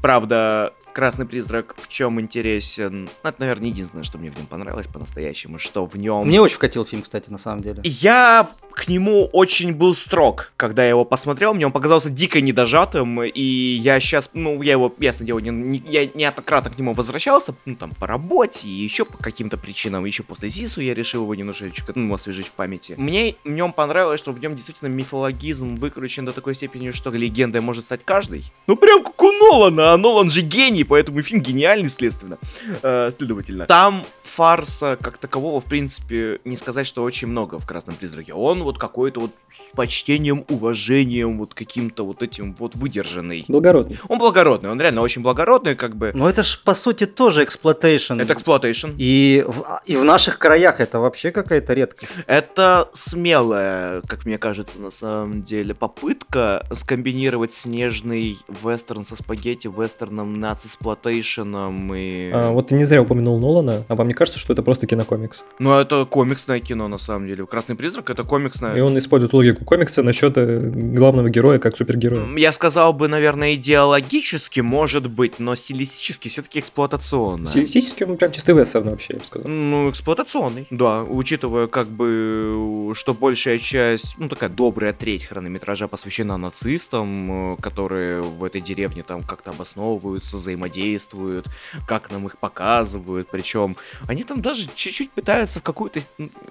Правда, 0.00 0.72
Красный 0.92 1.26
Призрак 1.26 1.74
в 1.76 1.88
чем 1.88 2.20
интересен? 2.20 3.04
Ну, 3.22 3.28
это, 3.28 3.40
наверное, 3.40 3.68
единственное, 3.68 4.04
что 4.04 4.18
мне 4.18 4.30
в 4.30 4.36
нем 4.36 4.46
понравилось 4.46 4.86
по-настоящему, 4.86 5.58
что 5.58 5.86
в 5.86 5.96
нем... 5.96 6.26
Мне 6.26 6.40
очень 6.40 6.56
вкатил 6.56 6.84
фильм, 6.84 7.02
кстати, 7.02 7.30
на 7.30 7.38
самом 7.38 7.60
деле. 7.60 7.80
Я 7.84 8.48
к 8.72 8.88
нему 8.88 9.28
очень 9.32 9.72
был 9.72 9.94
строг, 9.94 10.52
когда 10.56 10.82
я 10.82 10.90
его 10.90 11.04
посмотрел. 11.04 11.54
Мне 11.54 11.66
он 11.66 11.72
показался 11.72 12.10
дико 12.10 12.40
недожатым, 12.40 13.22
и 13.22 13.42
я 13.42 14.00
сейчас, 14.00 14.30
ну, 14.34 14.62
я 14.62 14.72
его, 14.72 14.94
ясно 14.98 15.26
дело, 15.26 15.38
не, 15.38 15.50
не, 15.50 15.82
я 15.86 16.06
неоднократно 16.06 16.70
к 16.70 16.78
нему 16.78 16.92
возвращался, 16.92 17.54
ну, 17.64 17.76
там, 17.76 17.90
по 17.98 18.06
работе 18.06 18.68
и 18.68 18.70
еще 18.70 19.04
по 19.04 19.18
каким-то 19.18 19.56
причинам. 19.56 20.04
Еще 20.04 20.22
после 20.22 20.48
ЗИСу 20.48 20.80
я 20.80 20.94
решил 20.94 21.22
его 21.22 21.34
немножечко, 21.34 21.92
ну, 21.94 22.14
освежить 22.14 22.48
в 22.48 22.52
памяти. 22.52 22.94
Мне 22.96 23.36
в 23.44 23.50
нем 23.50 23.72
понравилось, 23.72 24.20
что 24.20 24.32
в 24.32 24.40
нем 24.40 24.54
действительно 24.56 24.88
мифологизм 24.88 25.76
выкручен 25.76 26.24
до 26.24 26.32
такой 26.32 26.54
степени, 26.54 26.90
что 26.90 27.10
легендой 27.10 27.60
может 27.60 27.84
стать 27.84 28.00
каждый. 28.04 28.44
Ну, 28.66 28.76
прям 28.76 29.02
как 29.04 29.22
у 29.22 29.32
Нолана, 29.32 29.92
а 29.92 29.96
Нолан 29.96 30.30
же 30.30 30.40
гений, 30.40 30.84
поэтому 30.84 31.22
фильм 31.22 31.40
гениальный, 31.40 31.88
следственно. 31.88 32.38
Э, 32.82 33.12
следовательно. 33.16 33.66
Там 33.66 34.04
фарса 34.22 34.98
как 35.00 35.18
такового, 35.18 35.60
в 35.60 35.64
принципе, 35.64 36.40
не 36.44 36.56
сказать, 36.56 36.86
что 36.86 37.02
очень 37.02 37.28
много 37.28 37.58
в 37.58 37.66
«Красном 37.66 37.94
призраке». 37.94 38.32
Он 38.34 38.62
вот 38.62 38.78
какой-то 38.78 39.20
вот 39.20 39.30
с 39.48 39.70
почтением, 39.70 40.44
уважением, 40.48 41.38
вот 41.38 41.54
каким-то 41.54 42.04
вот 42.04 42.22
этим 42.22 42.54
вот 42.58 42.74
выдержанный. 42.74 43.44
Благородный. 43.48 43.98
Он 44.08 44.18
благородный, 44.18 44.70
он 44.70 44.80
реально 44.80 45.02
очень 45.02 45.22
благородный, 45.22 45.74
как 45.76 45.96
бы. 45.96 46.10
Но 46.14 46.28
это 46.28 46.42
ж, 46.42 46.60
по 46.64 46.74
сути, 46.74 47.06
тоже 47.06 47.44
exploitation. 47.44 48.20
Это 48.20 48.32
exploitation. 48.32 48.90
И 48.98 49.44
в, 49.46 49.80
и 49.86 49.96
в 49.96 50.04
наших 50.04 50.38
краях 50.38 50.80
это 50.80 50.98
вообще 51.00 51.30
какая-то 51.30 51.72
редкость. 51.72 51.83
Это 52.26 52.88
смелая, 52.92 54.02
как 54.06 54.24
мне 54.24 54.38
кажется, 54.38 54.80
на 54.80 54.90
самом 54.90 55.42
деле, 55.42 55.74
попытка 55.74 56.66
скомбинировать 56.72 57.52
снежный 57.52 58.38
вестерн 58.62 59.04
со 59.04 59.16
спагетти, 59.16 59.68
вестерном, 59.68 60.40
nazisploitation 60.40 61.76
ом 61.76 61.94
и... 61.94 62.30
А, 62.32 62.50
вот 62.50 62.68
ты 62.68 62.74
не 62.74 62.84
зря 62.84 63.02
упомянул 63.02 63.40
Нолана, 63.40 63.84
а 63.88 63.94
вам 63.94 64.08
не 64.08 64.14
кажется, 64.14 64.38
что 64.38 64.52
это 64.52 64.62
просто 64.62 64.86
кинокомикс? 64.86 65.44
Ну, 65.58 65.74
это 65.74 66.04
комиксное 66.04 66.60
кино, 66.60 66.88
на 66.88 66.98
самом 66.98 67.26
деле. 67.26 67.46
«Красный 67.46 67.76
призрак»— 67.76 68.10
это 68.10 68.24
комиксное... 68.24 68.76
И 68.76 68.80
он 68.80 68.96
использует 68.98 69.32
логику 69.32 69.64
комикса 69.64 70.02
насчет 70.02 70.36
э, 70.36 70.58
главного 70.58 71.28
героя 71.28 71.58
как 71.58 71.76
супергероя. 71.76 72.26
Я 72.36 72.52
сказал 72.52 72.92
бы, 72.92 73.08
наверное, 73.08 73.54
идеологически, 73.54 74.60
может 74.60 75.10
быть, 75.10 75.38
но 75.38 75.54
стилистически 75.54 76.28
все-таки 76.28 76.60
эксплуатационно. 76.60 77.46
Стилистически 77.46 78.04
он 78.04 78.16
прям 78.16 78.32
чистый 78.32 78.54
вестерн 78.54 78.90
вообще, 78.90 79.14
я 79.14 79.18
бы 79.18 79.24
сказал. 79.24 79.50
Ну, 79.50 79.90
эксплуатационный, 79.90 80.66
да. 80.70 81.02
Учитывая, 81.02 81.66
как 81.74 81.88
бы, 81.88 82.92
что 82.94 83.14
большая 83.14 83.58
часть, 83.58 84.14
ну, 84.16 84.28
такая 84.28 84.48
добрая 84.48 84.92
треть 84.92 85.24
хронометража 85.24 85.88
посвящена 85.88 86.36
нацистам, 86.36 87.54
э, 87.54 87.56
которые 87.60 88.22
в 88.22 88.44
этой 88.44 88.60
деревне 88.60 89.02
там 89.02 89.22
как-то 89.22 89.50
обосновываются, 89.50 90.36
взаимодействуют, 90.36 91.48
как 91.88 92.12
нам 92.12 92.28
их 92.28 92.38
показывают. 92.38 93.26
Причем 93.28 93.74
они 94.06 94.22
там 94.22 94.40
даже 94.40 94.68
чуть-чуть 94.76 95.10
пытаются 95.10 95.58
в 95.58 95.64
какую-то, 95.64 95.98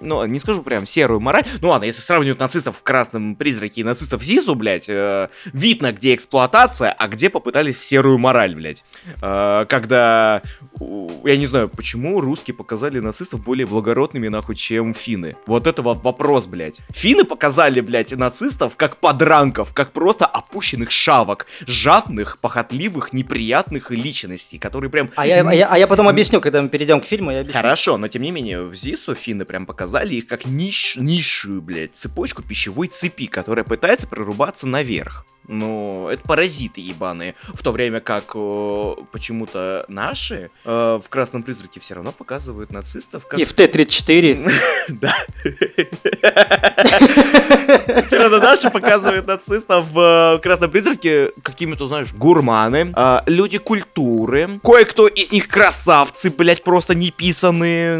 ну, 0.02 0.26
не 0.26 0.38
скажу 0.38 0.62
прям 0.62 0.84
серую 0.84 1.20
мораль. 1.20 1.44
Ну 1.62 1.70
ладно, 1.70 1.86
если 1.86 2.02
сравнивать 2.02 2.38
нацистов 2.38 2.76
в 2.76 2.82
красном 2.82 3.34
призраке 3.34 3.80
и 3.80 3.84
нацистов 3.84 4.20
в 4.20 4.24
ЗИСу, 4.26 4.54
блядь, 4.54 4.90
э, 4.90 5.30
видно, 5.54 5.92
где 5.92 6.14
эксплуатация, 6.14 6.92
а 6.92 7.08
где 7.08 7.30
попытались 7.30 7.78
в 7.78 7.84
серую 7.84 8.18
мораль, 8.18 8.54
блядь. 8.54 8.84
Э, 9.22 9.64
когда, 9.70 10.42
я 11.24 11.36
не 11.38 11.46
знаю, 11.46 11.70
почему 11.70 12.20
русские 12.20 12.54
показали 12.54 12.98
нацистов 12.98 13.42
более 13.42 13.66
благородными, 13.66 14.28
нахуй, 14.28 14.54
чем 14.54 14.92
финны. 15.14 15.36
Вот 15.46 15.66
это 15.66 15.82
вот 15.82 16.02
вопрос, 16.02 16.46
блядь. 16.46 16.80
Финны 16.90 17.24
показали, 17.24 17.80
блядь, 17.80 18.12
нацистов 18.12 18.74
как 18.76 18.96
подранков, 18.96 19.72
как 19.72 19.92
просто 19.92 20.26
опущенных 20.54 20.92
шавок, 20.92 21.46
жадных, 21.66 22.38
похотливых, 22.38 23.12
неприятных 23.12 23.90
личностей, 23.90 24.58
которые 24.58 24.88
прям... 24.88 25.10
А 25.16 25.26
я, 25.26 25.46
а 25.46 25.52
я, 25.52 25.66
а 25.66 25.76
я 25.76 25.88
потом 25.88 26.08
объясню, 26.08 26.40
когда 26.40 26.62
мы 26.62 26.68
перейдем 26.68 27.00
к 27.00 27.06
фильму, 27.06 27.32
я 27.32 27.40
объясню. 27.40 27.60
Хорошо, 27.60 27.96
но 27.96 28.06
тем 28.06 28.22
не 28.22 28.30
менее, 28.30 28.62
в 28.62 28.74
ЗИСу 28.74 29.16
финны 29.16 29.44
прям 29.44 29.66
показали 29.66 30.14
их 30.14 30.28
как 30.28 30.46
ниш, 30.46 30.94
низшую, 30.96 31.60
блядь, 31.60 31.96
цепочку 31.96 32.42
пищевой 32.42 32.86
цепи, 32.86 33.26
которая 33.26 33.64
пытается 33.64 34.06
прорубаться 34.06 34.68
наверх. 34.68 35.26
Ну, 35.48 36.08
это 36.08 36.22
паразиты 36.22 36.80
ебаные. 36.80 37.34
В 37.42 37.62
то 37.62 37.72
время 37.72 38.00
как 38.00 38.32
э, 38.34 38.94
почему-то 39.12 39.84
наши 39.88 40.50
э, 40.64 41.00
в 41.04 41.08
«Красном 41.08 41.42
призраке» 41.42 41.80
все 41.80 41.94
равно 41.94 42.12
показывают 42.12 42.72
нацистов 42.72 43.26
как... 43.26 43.40
И 43.40 43.44
в 43.44 43.52
Т-34. 43.52 44.52
Да. 44.88 45.14
Все 48.06 48.18
равно 48.18 48.38
наши 48.38 48.70
показывают 48.70 49.26
нацистов 49.26 49.86
в 49.92 50.36
э, 50.36 50.38
«Красном 50.42 50.70
призраке» 50.70 51.30
какими-то, 51.42 51.86
знаешь, 51.86 52.12
гурманы, 52.14 52.92
э, 52.94 53.18
люди 53.26 53.58
культуры. 53.58 54.60
Кое-кто 54.62 55.06
из 55.06 55.32
них 55.32 55.48
красавцы, 55.48 56.30
блядь, 56.30 56.62
просто 56.62 56.94
не 56.94 57.10
писанные. 57.10 57.96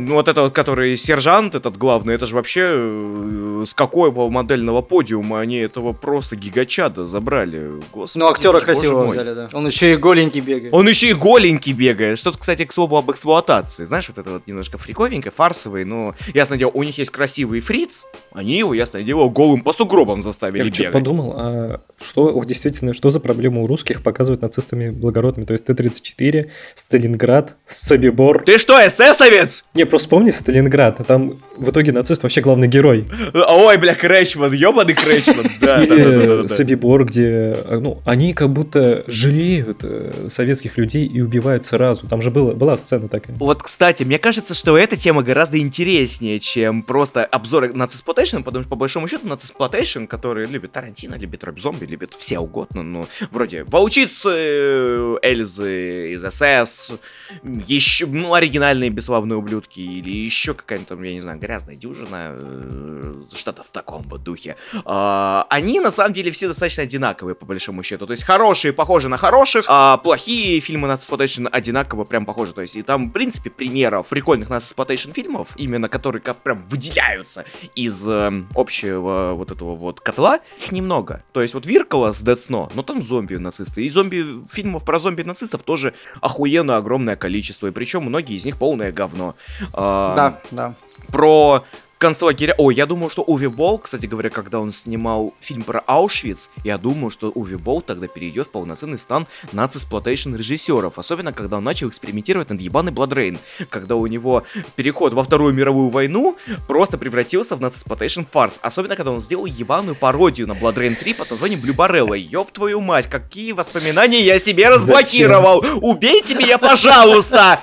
Ну, 0.00 0.14
вот 0.14 0.28
это 0.28 0.42
вот, 0.42 0.52
который 0.54 0.96
сержант, 0.96 1.54
этот 1.54 1.76
главный, 1.76 2.14
это 2.14 2.26
же 2.26 2.34
вообще 2.34 2.62
э, 2.72 3.64
с 3.66 3.74
какого 3.74 4.28
модельного 4.28 4.82
подиума 4.82 5.40
они 5.40 5.58
этого 5.58 5.92
просто 5.92 6.36
гигачада 6.36 7.06
забрали. 7.06 7.72
Господи, 7.92 8.22
Ну, 8.22 8.28
актера 8.28 8.60
красивого 8.60 9.04
мой. 9.06 9.12
взяли, 9.12 9.34
да. 9.34 9.48
Он 9.52 9.66
еще 9.66 9.92
и 9.92 9.96
голенький 9.96 10.40
бегает. 10.40 10.72
Он 10.74 10.88
еще 10.88 11.08
и 11.10 11.14
голенький 11.14 11.72
бегает. 11.72 12.18
Что-то, 12.18 12.38
кстати, 12.38 12.64
к 12.64 12.72
слову 12.72 12.96
об 12.96 13.10
эксплуатации. 13.10 13.84
Знаешь, 13.84 14.08
вот 14.08 14.18
это 14.18 14.30
вот 14.30 14.42
немножко 14.46 14.78
фриковенько, 14.78 15.30
фарсовый, 15.30 15.84
но, 15.84 16.14
ясное 16.34 16.58
дело, 16.58 16.70
у 16.74 16.82
них 16.82 16.98
есть 16.98 17.10
красивый 17.10 17.60
фриц, 17.60 18.04
они 18.32 18.58
его, 18.58 18.74
ясное 18.74 19.02
дело, 19.08 19.28
голым 19.28 19.62
по 19.62 19.72
сугробам 19.72 20.20
заставили 20.20 20.64
Я 20.64 20.72
что 20.72 20.82
бегать. 20.82 20.92
подумал, 20.92 21.34
а 21.36 21.80
что 22.00 22.32
вот 22.32 22.46
действительно, 22.46 22.92
что 22.92 23.08
за 23.10 23.20
проблема 23.20 23.60
у 23.62 23.66
русских 23.66 24.02
показывать 24.02 24.42
нацистами 24.42 24.90
благородными? 24.90 25.46
То 25.46 25.52
есть 25.54 25.64
Т-34, 25.64 26.50
Сталинград, 26.74 27.56
Собибор. 27.66 28.44
Ты 28.44 28.58
что, 28.58 28.74
эсэсовец? 28.74 29.64
Не, 29.74 29.84
просто 29.84 30.06
вспомни 30.06 30.30
Сталинград, 30.30 31.00
а 31.00 31.04
там 31.04 31.38
в 31.56 31.70
итоге 31.70 31.92
нацист 31.92 32.22
вообще 32.22 32.42
главный 32.42 32.68
герой. 32.68 33.06
Ой, 33.32 33.78
бля, 33.78 33.94
Крэчман, 33.94 34.52
ёбаный 34.52 34.94
Крэчман. 34.94 35.46
Или. 35.46 36.46
Собибор, 36.58 37.06
где, 37.06 37.56
ну, 37.70 38.02
они 38.04 38.34
как 38.34 38.50
будто 38.50 39.04
жалеют 39.06 39.78
э, 39.82 40.26
советских 40.28 40.76
людей 40.76 41.06
и 41.06 41.22
убивают 41.22 41.64
сразу. 41.64 42.06
Там 42.06 42.20
же 42.20 42.30
была, 42.30 42.52
была 42.52 42.76
сцена 42.76 43.08
такая. 43.08 43.34
Вот, 43.36 43.62
кстати, 43.62 44.02
мне 44.02 44.18
кажется, 44.18 44.52
что 44.52 44.76
эта 44.76 44.96
тема 44.96 45.22
гораздо 45.22 45.58
интереснее, 45.58 46.40
чем 46.40 46.82
просто 46.82 47.24
обзоры 47.24 47.72
нацисплотейшн, 47.72 48.42
потому 48.42 48.62
что, 48.62 48.68
по 48.68 48.76
большому 48.76 48.97
счету, 49.06 49.28
нацисплотейшн, 49.28 50.06
который 50.06 50.46
любит 50.46 50.72
Тарантино, 50.72 51.14
любит 51.14 51.44
Роб 51.44 51.60
Зомби, 51.60 51.84
любит 51.84 52.14
все 52.14 52.38
угодно, 52.38 52.82
ну, 52.82 53.06
вроде 53.30 53.64
Волчицы, 53.64 55.18
Эльзы 55.22 56.14
из 56.14 56.22
СС, 56.22 56.94
еще, 57.42 58.06
ну, 58.06 58.34
оригинальные 58.34 58.90
бесславные 58.90 59.36
ублюдки, 59.36 59.80
или 59.80 60.10
еще 60.10 60.54
какая-нибудь 60.54 60.88
там, 60.88 61.02
я 61.02 61.12
не 61.12 61.20
знаю, 61.20 61.38
грязная 61.38 61.74
дюжина, 61.74 62.36
э, 62.38 63.22
что-то 63.34 63.62
в 63.62 63.68
таком 63.68 64.02
вот 64.02 64.22
духе. 64.22 64.56
А, 64.84 65.46
они, 65.50 65.80
на 65.80 65.90
самом 65.90 66.14
деле, 66.14 66.30
все 66.30 66.48
достаточно 66.48 66.82
одинаковые, 66.82 67.34
по 67.34 67.46
большому 67.46 67.82
счету. 67.82 68.06
То 68.06 68.12
есть, 68.12 68.24
хорошие 68.24 68.72
похожи 68.72 69.08
на 69.08 69.16
хороших, 69.16 69.66
а 69.68 69.98
плохие 69.98 70.60
фильмы 70.60 70.88
нацисплотейшн 70.88 71.46
одинаково 71.50 72.04
прям 72.04 72.24
похожи. 72.26 72.52
То 72.52 72.62
есть, 72.62 72.76
и 72.76 72.82
там, 72.82 73.10
в 73.10 73.12
принципе, 73.12 73.50
примеров 73.50 74.06
прикольных 74.08 74.48
нацисплотейшн 74.48 75.12
фильмов, 75.12 75.48
именно 75.56 75.88
которые 75.88 76.22
как 76.22 76.38
прям 76.38 76.66
выделяются 76.66 77.44
из 77.74 78.06
э, 78.06 78.44
общего 78.88 79.34
вот 79.34 79.50
этого 79.50 79.74
вот 79.74 80.00
котла, 80.00 80.40
их 80.58 80.72
немного. 80.72 81.22
То 81.32 81.42
есть, 81.42 81.54
вот 81.54 81.66
Виркала 81.66 82.12
с 82.12 82.22
Dead 82.22 82.36
Snow, 82.36 82.70
но 82.74 82.82
там 82.82 83.02
зомби 83.02 83.36
нацисты. 83.36 83.84
И 83.84 83.90
зомби 83.90 84.24
фильмов 84.50 84.84
про 84.84 84.98
зомби 84.98 85.22
нацистов 85.22 85.62
тоже 85.62 85.94
охуенно 86.20 86.76
огромное 86.76 87.16
количество. 87.16 87.66
И 87.66 87.70
причем 87.70 88.02
многие 88.02 88.36
из 88.36 88.44
них 88.44 88.56
полное 88.58 88.92
говно. 88.92 89.34
А, 89.72 90.16
Да, 90.16 90.40
да. 90.50 90.74
про 91.08 91.64
концлагеря. 91.98 92.54
Ой, 92.58 92.74
я 92.74 92.86
думаю, 92.86 93.10
что 93.10 93.22
Уви 93.22 93.48
Болл, 93.48 93.78
кстати 93.78 94.06
говоря, 94.06 94.30
когда 94.30 94.60
он 94.60 94.72
снимал 94.72 95.34
фильм 95.40 95.62
про 95.62 95.80
Аушвиц, 95.80 96.50
я 96.64 96.78
думаю, 96.78 97.10
что 97.10 97.30
Уви 97.30 97.56
Болл 97.56 97.82
тогда 97.82 98.06
перейдет 98.06 98.46
в 98.46 98.50
полноценный 98.50 98.98
стан 98.98 99.26
нацисплотейшн 99.52 100.34
режиссеров. 100.34 100.98
Особенно, 100.98 101.32
когда 101.32 101.58
он 101.58 101.64
начал 101.64 101.88
экспериментировать 101.88 102.50
над 102.50 102.60
ебаный 102.60 102.92
Бладрейн. 102.92 103.38
Когда 103.68 103.96
у 103.96 104.06
него 104.06 104.44
переход 104.76 105.12
во 105.12 105.24
Вторую 105.24 105.52
мировую 105.52 105.90
войну 105.90 106.36
просто 106.66 106.98
превратился 106.98 107.56
в 107.56 107.60
nazisploitation 107.60 108.22
фарс. 108.30 108.58
Особенно, 108.62 108.96
когда 108.96 109.10
он 109.10 109.20
сделал 109.20 109.46
ебаную 109.46 109.96
пародию 109.96 110.46
на 110.46 110.54
BloodRayne 110.54 110.94
3 110.94 111.14
под 111.14 111.30
названием 111.30 111.60
Blubberella. 111.60 112.14
Ёб 112.14 112.52
твою 112.52 112.80
мать, 112.80 113.08
какие 113.10 113.52
воспоминания 113.52 114.22
я 114.22 114.38
себе 114.38 114.68
разблокировал! 114.68 115.64
Убейте 115.82 116.34
меня, 116.34 116.58
пожалуйста! 116.58 117.62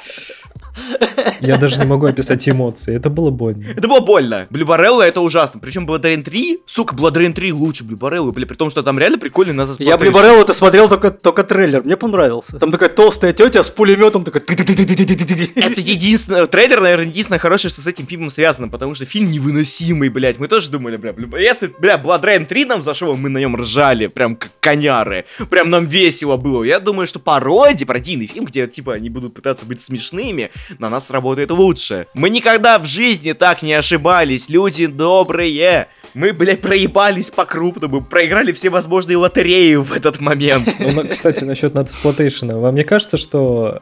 Я 1.42 1.58
даже 1.58 1.80
не 1.80 1.86
могу 1.86 2.06
описать 2.06 2.48
эмоции. 2.48 2.96
Это 2.96 3.10
было 3.10 3.30
больно. 3.30 3.66
Это 3.76 3.88
было 3.88 4.00
больно. 4.00 4.48
Blubberella 4.50 5.04
это 5.04 5.22
ужасно. 5.22 5.60
Причем 5.60 5.86
BloodRayne 5.86 6.24
3, 6.24 6.62
сука, 6.66 6.96
BloodRayne 6.96 7.34
3 7.34 7.52
лучше 7.54 7.84
Блюбареллы, 7.84 8.32
бля, 8.32 8.46
при 8.46 8.56
том, 8.56 8.70
что 8.70 8.84
там 8.84 9.00
реально 9.00 9.18
прикольный 9.18 9.54
назад 9.54 9.80
Я 9.80 9.98
Блюбареллу-то 9.98 10.54
смотрел 10.54 10.90
только, 10.90 11.12
только 11.12 11.44
трейлер, 11.44 11.84
мне 11.84 11.98
понравился. 11.98 12.58
Там 12.60 12.72
такая 12.72 12.90
толстая 12.90 13.34
тетя 13.34 13.64
с 13.64 13.70
пулеметом, 13.70 14.24
такая... 14.24 14.44
Это 14.44 15.82
единственное, 15.82 16.46
трейлер, 16.46 16.82
наверное, 16.82 17.08
единственное 17.08 17.40
хорошее, 17.40 17.72
что 17.72 17.82
с 17.82 17.88
этим 17.88 18.08
фильмом 18.08 18.30
связано, 18.30 18.68
потому 18.68 18.94
что 18.94 19.06
фильм 19.06 19.32
невыносимый, 19.32 20.10
блядь. 20.10 20.40
Мы 20.40 20.48
тоже 20.48 20.70
думали, 20.70 20.98
бля, 20.98 21.14
бля, 21.14 21.40
если, 21.40 21.68
бля, 21.80 21.98
Бладрейн 21.98 22.46
3 22.46 22.66
нам 22.66 22.82
зашел, 22.82 23.16
мы 23.16 23.30
на 23.30 23.38
нем 23.38 23.56
ржали, 23.56 24.08
прям 24.08 24.36
как 24.36 24.52
коняры. 24.60 25.26
Прям 25.50 25.70
нам 25.70 25.86
весело 25.86 26.38
было. 26.38 26.64
Я 26.64 26.80
думаю, 26.80 27.08
что 27.08 27.20
пародия, 27.20 27.86
пародийный 27.86 28.28
фильм, 28.28 28.46
где, 28.46 28.68
типа, 28.68 28.94
они 28.94 29.10
будут 29.10 29.34
пытаться 29.34 29.66
быть 29.66 29.82
смешными, 29.82 30.52
на 30.80 30.90
нас 30.90 31.10
работает 31.10 31.52
лучше. 31.52 32.08
Мы 32.14 32.30
никогда 32.30 32.80
в 32.80 32.86
жизни 32.86 33.34
так 33.34 33.62
не 33.62 33.74
ошибались, 33.74 34.50
люди 34.50 34.86
добрые. 34.86 35.88
Мы, 36.14 36.32
блядь, 36.32 36.62
проебались 36.62 37.30
по-крупному, 37.30 38.02
проиграли 38.02 38.54
все 38.54 38.70
возможные 38.70 39.18
лотереи 39.18 39.76
в 39.76 39.92
этот 39.92 40.22
момент. 40.22 40.68
Ну, 40.80 41.08
кстати, 41.10 41.44
насчет 41.44 41.74
надсплотейшена. 41.74 42.58
Вам 42.58 42.76
не 42.76 42.84
кажется, 42.84 43.18
что 43.18 43.82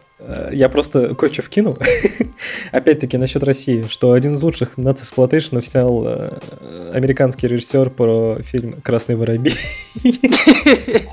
я 0.52 0.70
просто 0.70 1.16
кое-что 1.16 1.42
вкинул? 1.42 1.78
Опять-таки, 2.72 3.18
насчет 3.18 3.44
России, 3.44 3.86
что 3.90 4.14
один 4.14 4.36
из 4.36 4.44
лучших 4.44 4.78
надсплотейшенов 4.78 5.66
снял 5.66 6.06
э, 6.08 6.40
американский 6.94 7.48
режиссер 7.48 7.90
про 7.90 8.38
фильм 8.44 8.82
«Красный 8.82 9.16
воробей». 9.16 9.56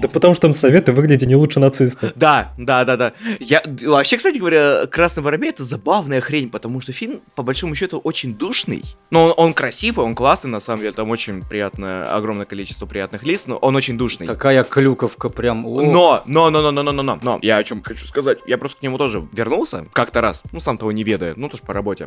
Да 0.00 0.09
потому 0.09 0.35
что 0.35 0.42
там 0.42 0.52
советы 0.52 0.92
выглядят 0.92 1.28
не 1.28 1.35
лучше 1.35 1.61
нацистов. 1.61 2.12
Да, 2.21 2.52
да, 2.59 2.85
да, 2.85 2.97
да. 2.97 3.12
Я 3.40 3.62
вообще, 3.83 4.16
кстати 4.16 4.38
говоря, 4.38 4.87
«Красный 4.87 5.23
воробей»— 5.23 5.50
это 5.50 5.64
забавная 5.64 6.21
хрень, 6.21 6.50
потому 6.50 6.80
что 6.80 6.92
фильм, 6.92 7.21
по 7.35 7.42
большому 7.42 7.75
счету, 7.75 7.99
очень 7.99 8.35
душный. 8.35 8.83
Но 9.11 9.26
он, 9.26 9.35
он 9.37 9.54
красивый, 9.54 10.04
он 10.04 10.14
классный, 10.14 10.50
на 10.50 10.61
самом 10.61 10.83
деле, 10.83 10.92
там 10.92 11.11
очень 11.11 11.42
приятное, 11.42 12.04
огромное 12.14 12.47
количество 12.47 12.87
приятных 12.87 13.23
лиц, 13.23 13.45
но 13.47 13.57
он 13.57 13.75
очень 13.76 13.97
душный. 13.97 14.26
Какая 14.26 14.64
клюковка 14.64 15.28
прям. 15.28 15.62
Но, 15.62 16.23
но, 16.26 16.50
но, 16.50 16.61
но, 16.61 16.71
но, 16.71 16.83
но, 16.83 16.92
но, 16.92 17.02
но, 17.02 17.19
но, 17.23 17.38
я 17.42 17.57
о 17.57 17.64
чем 17.64 17.83
хочу 17.83 18.07
сказать. 18.07 18.38
Я 18.47 18.59
просто 18.59 18.78
к 18.78 18.83
нему 18.83 18.89
тоже 18.99 19.26
вернулся 19.32 19.87
как-то 19.92 20.20
раз, 20.20 20.42
ну, 20.52 20.61
сам 20.61 20.78
того 20.78 20.92
не 20.92 21.02
ведая, 21.02 21.35
ну, 21.37 21.49
тоже 21.49 21.62
по 21.62 21.73
работе. 21.73 22.06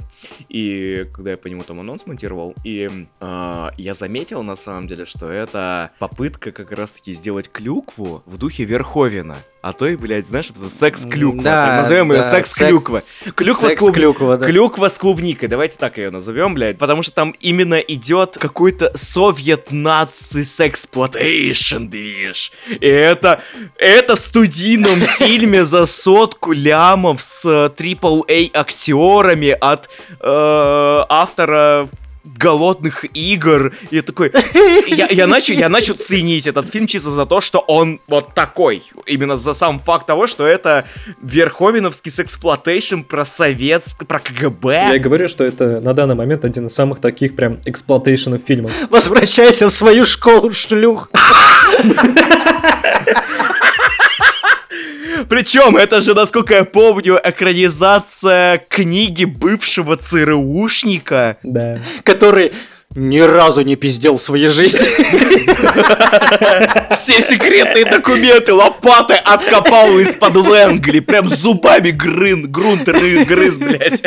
И 0.49 1.05
когда 1.13 1.31
я 1.31 1.37
по 1.37 1.47
нему 1.47 1.63
там 1.63 1.79
анонс 1.79 2.05
монтировал, 2.05 2.55
и 2.63 3.07
э, 3.19 3.69
я 3.77 3.93
заметил, 3.93 4.43
на 4.43 4.55
самом 4.55 4.87
деле, 4.87 5.05
что 5.05 5.29
это 5.29 5.91
попытка 5.99 6.51
как 6.51 6.71
раз-таки 6.71 7.13
сделать 7.13 7.51
клюкву 7.51 8.23
в 8.25 8.37
духе 8.37 8.63
Верховина. 8.63 9.37
А 9.63 9.71
то 9.71 9.87
и, 9.87 9.95
блядь, 9.95 10.27
знаешь, 10.27 10.49
это 10.49 10.69
секс-клюква. 10.69 11.41
Да, 11.41 11.77
назовем 11.77 12.09
да, 12.09 12.15
ее 12.15 12.23
секс-клюква. 12.23 13.01
Клюква, 13.33 13.69
секс 13.69 13.75
с 13.75 13.79
клуб... 13.79 13.93
клюква, 13.93 14.37
да. 14.37 14.45
клюква 14.45 14.89
с 14.89 14.97
клубникой. 14.97 15.47
Давайте 15.47 15.77
так 15.77 15.97
ее 15.97 16.11
назовем, 16.11 16.53
блядь. 16.53 16.77
Потому 16.77 17.01
что 17.01 17.13
там 17.13 17.33
именно 17.39 17.75
идет 17.75 18.37
какой-то 18.37 18.91
совет 18.97 19.71
наци 19.71 20.43
сексплотейшн 20.43 21.85
движ. 21.87 22.51
И 22.67 22.85
это, 22.85 23.41
это 23.77 24.17
в 24.17 24.19
студийном 24.19 24.99
фильме 25.17 25.63
за 25.63 25.85
сотку 25.85 26.51
лямов 26.51 27.21
с 27.21 27.45
AAA 27.45 28.51
актерами 28.53 29.55
от 29.61 29.89
э, 30.09 31.05
автора 31.07 31.87
голодных 32.23 33.05
игр. 33.13 33.73
И 33.91 34.01
такой... 34.01 34.31
Я, 34.87 35.07
я, 35.09 35.27
начал, 35.27 35.53
я 35.53 35.69
начал 35.69 35.95
ценить 35.95 36.45
этот 36.45 36.69
фильм 36.69 36.87
чисто 36.87 37.09
за 37.09 37.25
то, 37.25 37.41
что 37.41 37.59
он 37.59 37.99
вот 38.07 38.33
такой. 38.33 38.83
Именно 39.05 39.37
за 39.37 39.53
сам 39.53 39.79
факт 39.79 40.05
того, 40.05 40.27
что 40.27 40.45
это 40.45 40.85
верховиновский 41.21 42.11
сексплуатейшн 42.11 43.01
про 43.01 43.25
советск, 43.25 44.05
про 44.05 44.19
КГБ. 44.19 44.89
Я 44.91 44.99
говорю, 44.99 45.27
что 45.27 45.43
это 45.43 45.79
на 45.79 45.93
данный 45.93 46.15
момент 46.15 46.45
один 46.45 46.67
из 46.67 46.73
самых 46.73 46.99
таких 46.99 47.35
прям 47.35 47.59
exploitation 47.65 48.30
ов 48.30 48.41
фильмов. 48.45 48.71
Возвращайся 48.89 49.67
в 49.67 49.71
свою 49.71 50.05
школу, 50.05 50.51
шлюх. 50.51 51.09
Причем, 55.29 55.77
это 55.77 56.01
же, 56.01 56.13
насколько 56.13 56.53
я 56.53 56.63
помню, 56.63 57.19
экранизация 57.23 58.59
книги 58.69 59.25
бывшего 59.25 59.97
ЦРУшника. 59.97 61.37
Да. 61.43 61.79
Который 62.03 62.51
ни 62.95 63.19
разу 63.19 63.61
не 63.61 63.75
пиздел 63.75 64.17
в 64.17 64.21
своей 64.21 64.49
жизни. 64.49 64.79
Все 66.93 67.21
секретные 67.21 67.85
документы 67.85 68.53
лопатой 68.53 69.17
откопал 69.17 69.97
из-под 69.99 70.35
Лэнгли. 70.35 70.99
Прям 70.99 71.27
зубами 71.27 71.89
грын, 71.89 72.51
грунт 72.51 72.87
грыз, 72.87 73.57
блядь. 73.57 74.03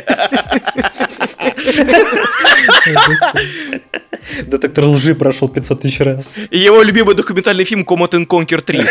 Детектор 4.42 4.85
лжи 4.85 5.14
прошел 5.14 5.49
500 5.49 5.80
тысяч 5.82 6.00
раз. 6.00 6.35
И 6.50 6.58
его 6.58 6.82
любимый 6.82 7.14
документальный 7.14 7.64
фильм 7.64 7.82
Command 7.82 8.26
Conquer 8.26 8.61
3. 8.61 8.87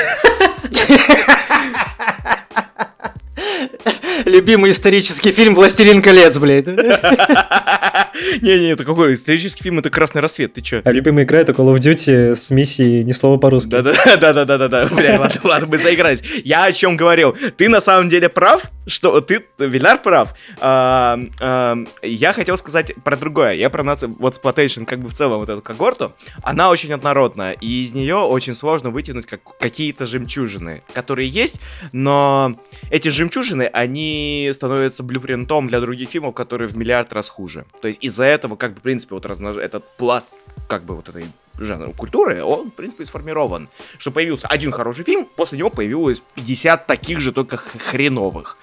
Любимый 4.25 4.72
исторический 4.72 5.32
фильм 5.32 5.53
«Властелин 5.53 6.01
колец», 6.01 6.38
блядь. 6.39 6.65
Не-не, 8.41 8.72
это 8.72 8.84
какой 8.84 9.13
исторический 9.13 9.63
фильм? 9.63 9.79
Это 9.79 9.91
«Красный 9.91 10.19
рассвет», 10.19 10.54
ты 10.54 10.62
чё? 10.62 10.82
А 10.84 10.91
любимая 10.91 11.26
игра 11.26 11.39
это 11.39 11.52
Call 11.52 11.71
of 11.73 11.80
Duty 11.80 12.34
с 12.34 12.50
миссией 12.50 13.04
«Ни 13.04 13.12
слова 13.12 13.38
по-русски». 13.38 13.69
Да-да-да-да-да-да, 13.69 14.88
бля, 14.91 15.19
ладно, 15.19 15.41
ладно, 15.43 15.67
мы 15.67 15.78
заигрались. 15.78 16.21
Я 16.43 16.65
о 16.65 16.71
чем 16.71 16.97
говорил? 16.97 17.36
Ты 17.56 17.69
на 17.69 17.80
самом 17.80 18.10
деле 18.10 18.30
прав, 18.30 18.63
что 18.88 19.21
ты, 19.21 19.45
Виляр 19.60 20.02
прав. 20.02 20.34
А, 20.60 21.19
а, 21.39 21.78
я 22.02 22.34
хотел 22.34 22.58
сказать 22.58 22.93
про 23.04 23.17
другое. 23.17 23.54
Я 23.54 23.69
про 23.69 23.84
наци... 23.84 24.08
Вот 24.08 24.39
Splatation, 24.41 24.86
как 24.86 25.02
бы 25.02 25.10
в 25.10 25.13
целом 25.13 25.39
вот 25.39 25.50
эту 25.50 25.62
когорту, 25.62 26.13
она 26.41 26.69
очень 26.69 26.91
однородная, 26.93 27.52
и 27.54 27.84
из 27.84 27.93
нее 27.93 28.17
очень 28.17 28.56
сложно 28.56 28.89
вытянуть 28.89 29.28
как, 29.28 29.41
какие-то 29.60 30.08
жемчужины, 30.08 30.82
которые 30.93 31.30
есть, 31.30 31.60
но 31.93 32.56
эти 32.89 33.10
жемчужины, 33.10 33.69
они 33.71 34.14
становятся 34.54 35.04
блюпринтом 35.04 35.67
для 35.67 35.80
других 35.80 36.10
фильмов, 36.10 36.36
которые 36.36 36.67
в 36.67 36.78
миллиард 36.78 37.13
раз 37.13 37.30
хуже. 37.30 37.65
То 37.82 37.88
есть 37.88 38.04
из-за 38.04 38.25
этого, 38.25 38.56
как 38.56 38.73
бы, 38.73 38.80
в 38.80 38.84
принципе, 38.84 39.15
вот 39.15 39.25
размнож... 39.25 39.58
этот 39.58 39.86
пласт, 39.97 40.28
как 40.67 40.84
бы, 40.84 40.95
вот 40.95 41.10
этой 41.10 41.25
жанра 41.60 41.91
культуры, 41.91 42.43
он, 42.43 42.71
в 42.71 42.73
принципе, 42.73 43.06
сформирован. 43.06 43.69
Что 43.97 44.12
появился 44.12 44.47
один 44.47 44.71
хороший 44.71 45.04
фильм, 45.04 45.25
после 45.36 45.58
него 45.58 45.69
появилось 45.69 46.21
50 46.36 46.88
таких 46.88 47.19
же, 47.19 47.32
только 47.32 47.58
хреновых. 47.58 48.58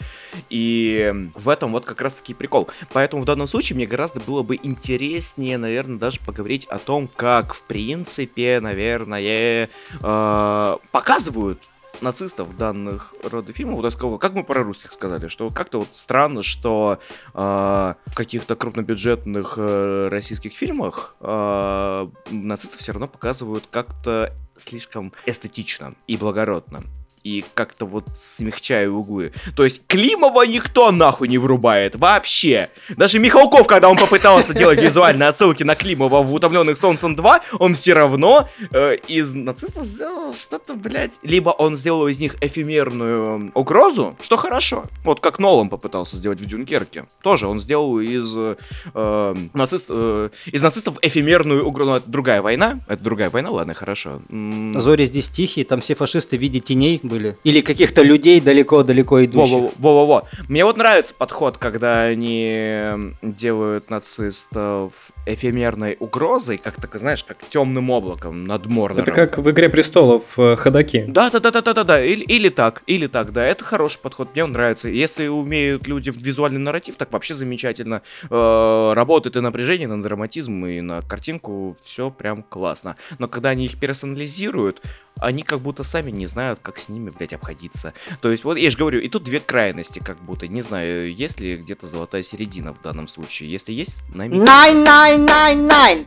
И 0.50 1.12
в 1.34 1.48
этом 1.48 1.72
вот 1.72 1.84
как 1.84 2.00
раз-таки 2.00 2.34
прикол. 2.34 2.68
Поэтому 2.92 3.22
в 3.22 3.24
данном 3.24 3.46
случае 3.46 3.76
мне 3.76 3.86
гораздо 3.86 4.20
было 4.20 4.42
бы 4.42 4.58
интереснее, 4.62 5.58
наверное, 5.58 5.98
даже 5.98 6.20
поговорить 6.20 6.66
о 6.66 6.78
том, 6.78 7.08
как, 7.14 7.54
в 7.54 7.62
принципе, 7.62 8.60
наверное, 8.60 9.68
э, 10.02 10.76
показывают 10.90 11.60
нацистов 12.02 12.56
данных 12.56 13.14
рода 13.22 13.52
фильмов, 13.52 13.76
вот 13.76 13.92
сказал, 13.92 14.18
как 14.18 14.34
мы 14.34 14.44
про 14.44 14.62
русских 14.62 14.92
сказали, 14.92 15.28
что 15.28 15.48
как-то 15.50 15.80
вот 15.80 15.88
странно, 15.92 16.42
что 16.42 16.98
э, 17.32 17.38
в 17.38 18.14
каких-то 18.14 18.56
крупнобюджетных 18.56 19.54
э, 19.56 20.08
российских 20.08 20.52
фильмах 20.52 21.16
э, 21.20 22.08
нацистов 22.30 22.80
все 22.80 22.92
равно 22.92 23.08
показывают 23.08 23.64
как-то 23.70 24.34
слишком 24.56 25.12
эстетично 25.26 25.94
и 26.06 26.16
благородно 26.16 26.82
и 27.24 27.44
как-то 27.54 27.87
вот 27.87 28.04
смягчаю 28.16 28.96
углы. 28.96 29.32
То 29.56 29.64
есть 29.64 29.87
Климова 29.87 30.42
никто 30.46 30.90
нахуй 30.90 31.28
не 31.28 31.38
врубает, 31.38 31.96
вообще. 31.96 32.70
Даже 32.96 33.18
Михалков, 33.18 33.66
когда 33.66 33.88
он 33.88 33.96
попытался 33.96 34.54
делать 34.54 34.80
визуальные 34.80 35.28
отсылки 35.28 35.62
на 35.62 35.74
Климова 35.74 36.22
в 36.22 36.32
«Утомленных 36.32 36.76
солнцем 36.76 37.14
2», 37.14 37.40
он 37.58 37.74
все 37.74 37.92
равно 37.94 38.48
э, 38.72 38.96
из 39.08 39.35
нацистов 39.35 39.85
сделал 39.85 40.35
что-то, 40.35 40.74
блядь. 40.74 41.18
Либо 41.22 41.50
он 41.50 41.76
сделал 41.76 42.08
из 42.08 42.18
них 42.18 42.37
эфемерную 42.40 43.52
угрозу, 43.54 44.16
что 44.22 44.37
хорошо. 44.37 44.85
Вот 45.04 45.20
как 45.20 45.38
Нолан 45.38 45.68
попытался 45.68 46.16
сделать 46.16 46.40
в 46.40 46.46
Дюнкерке. 46.46 47.06
Тоже 47.22 47.46
он 47.46 47.61
сделал 47.61 48.00
из, 48.00 48.32
э, 48.37 49.35
нацист, 49.54 49.87
э, 49.88 50.30
из 50.46 50.62
нацистов 50.62 50.98
эфемерную 51.02 51.64
угрозу. 51.64 51.90
Ну, 51.90 51.96
это 51.96 52.08
другая 52.08 52.42
война. 52.42 52.80
Это 52.88 53.02
другая 53.02 53.30
война, 53.30 53.50
ладно, 53.50 53.74
хорошо. 53.74 54.22
Зори 54.28 55.06
здесь 55.06 55.28
тихие, 55.28 55.66
там 55.66 55.80
все 55.80 55.94
фашисты 55.94 56.37
в 56.37 56.40
виде 56.40 56.61
теней 56.61 57.00
были. 57.12 57.37
Или 57.44 57.61
каких-то 57.61 58.03
людей 58.03 58.40
далеко-далеко 58.40 59.25
идущих. 59.25 59.70
Во-во-во. 59.79 60.29
Мне 60.48 60.64
вот 60.64 60.77
нравится 60.77 61.14
подход, 61.14 61.59
когда 61.59 62.03
они 62.03 63.14
делают 63.22 63.90
нацистов 63.90 65.12
эфемерной 65.26 65.96
угрозой, 66.00 66.58
как 66.58 66.80
так, 66.80 66.98
знаешь, 66.98 67.24
как 67.24 67.38
темным 67.48 67.90
облаком 67.90 68.44
над 68.44 68.66
Мордором. 68.66 69.02
Это 69.02 69.12
как 69.12 69.38
в 69.38 69.50
«Игре 69.50 69.68
престолов» 69.68 70.38
э, 70.38 70.56
ходаки. 70.56 71.04
Да-да-да-да-да-да, 71.06 72.04
или, 72.04 72.22
или 72.22 72.48
так, 72.48 72.82
или 72.87 73.06
так, 73.06 73.32
да, 73.32 73.44
это 73.46 73.64
хороший 73.64 73.98
подход, 73.98 74.30
мне 74.32 74.44
он 74.44 74.52
нравится. 74.52 74.88
Если 74.88 75.28
умеют 75.28 75.87
люди 75.87 76.11
визуальный 76.11 76.61
нарратив, 76.61 76.96
так 76.96 77.12
вообще 77.12 77.35
замечательно. 77.35 78.02
Э, 78.30 78.92
работает 78.94 79.37
и 79.37 79.40
напряжение, 79.40 79.88
на 79.88 80.02
драматизм, 80.02 80.66
и 80.66 80.80
на 80.80 81.02
картинку, 81.02 81.76
все 81.82 82.11
прям 82.11 82.42
классно. 82.42 82.96
Но 83.18 83.28
когда 83.28 83.50
они 83.50 83.66
их 83.66 83.78
персонализируют, 83.78 84.82
они 85.20 85.42
как 85.42 85.61
будто 85.61 85.85
сами 85.85 86.11
не 86.11 86.26
знают, 86.26 86.58
как 86.62 86.78
с 86.78 86.88
ними, 86.88 87.11
блядь, 87.11 87.32
обходиться. 87.32 87.92
То 88.20 88.30
есть, 88.30 88.44
вот 88.44 88.58
я 88.58 88.70
же 88.70 88.78
говорю, 88.78 89.00
и 89.00 89.08
тут 89.08 89.24
две 89.24 89.40
крайности, 89.40 90.00
как 90.04 90.18
будто. 90.18 90.48
Не 90.48 90.62
знаю, 90.62 91.14
есть 91.14 91.38
ли 91.38 91.56
где-то 91.56 91.87
золотая 91.87 92.22
середина 92.22 92.72
в 92.72 92.82
данном 92.82 93.08
случае. 93.08 93.50
Если 93.50 93.72
есть, 93.72 94.02
нами... 94.14 94.37
Nine, 94.37 94.85
nine, 95.18 95.27
nine, 95.27 96.07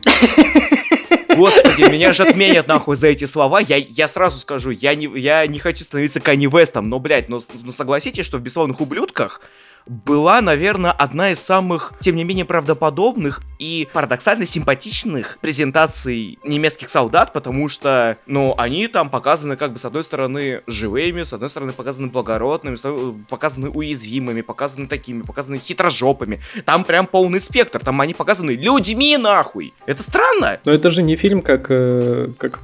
Господи, 1.36 1.90
меня 1.90 2.12
же 2.12 2.22
отменят 2.24 2.66
нахуй 2.66 2.96
за 2.96 3.08
эти 3.08 3.24
слова. 3.26 3.60
Я, 3.60 3.76
я 3.76 4.08
сразу 4.08 4.38
скажу, 4.38 4.70
я 4.70 4.94
не, 4.94 5.06
я 5.18 5.46
не 5.46 5.58
хочу 5.58 5.84
становиться 5.84 6.20
Канни 6.20 6.46
Вестом, 6.46 6.88
но, 6.88 6.98
блядь, 6.98 7.28
ну, 7.28 7.40
ну 7.62 7.72
согласитесь, 7.72 8.24
что 8.24 8.38
в 8.38 8.40
«Бесславных 8.40 8.80
ублюдках» 8.80 9.42
была, 9.86 10.40
наверное, 10.40 10.90
одна 10.90 11.30
из 11.30 11.40
самых, 11.40 11.92
тем 12.00 12.16
не 12.16 12.24
менее, 12.24 12.44
правдоподобных 12.44 13.40
и 13.58 13.88
парадоксально 13.92 14.46
симпатичных 14.46 15.38
презентаций 15.40 16.38
немецких 16.44 16.90
солдат, 16.90 17.32
потому 17.32 17.68
что, 17.68 18.16
ну, 18.26 18.54
они 18.58 18.88
там 18.88 19.08
показаны, 19.08 19.56
как 19.56 19.72
бы, 19.72 19.78
с 19.78 19.84
одной 19.84 20.04
стороны, 20.04 20.62
живыми, 20.66 21.22
с 21.22 21.32
одной 21.32 21.50
стороны, 21.50 21.72
показаны 21.72 22.08
благородными, 22.08 22.76
показаны 23.28 23.70
уязвимыми, 23.70 24.40
показаны 24.40 24.88
такими, 24.88 25.22
показаны 25.22 25.58
хитрожопами. 25.58 26.40
Там 26.64 26.84
прям 26.84 27.06
полный 27.06 27.40
спектр, 27.40 27.80
там 27.82 28.00
они 28.00 28.14
показаны 28.14 28.52
людьми, 28.52 29.16
нахуй! 29.16 29.72
Это 29.86 30.02
странно! 30.02 30.58
Но 30.64 30.72
это 30.72 30.90
же 30.90 31.02
не 31.02 31.16
фильм, 31.16 31.42
как, 31.42 31.66
э, 31.70 32.32
как 32.38 32.60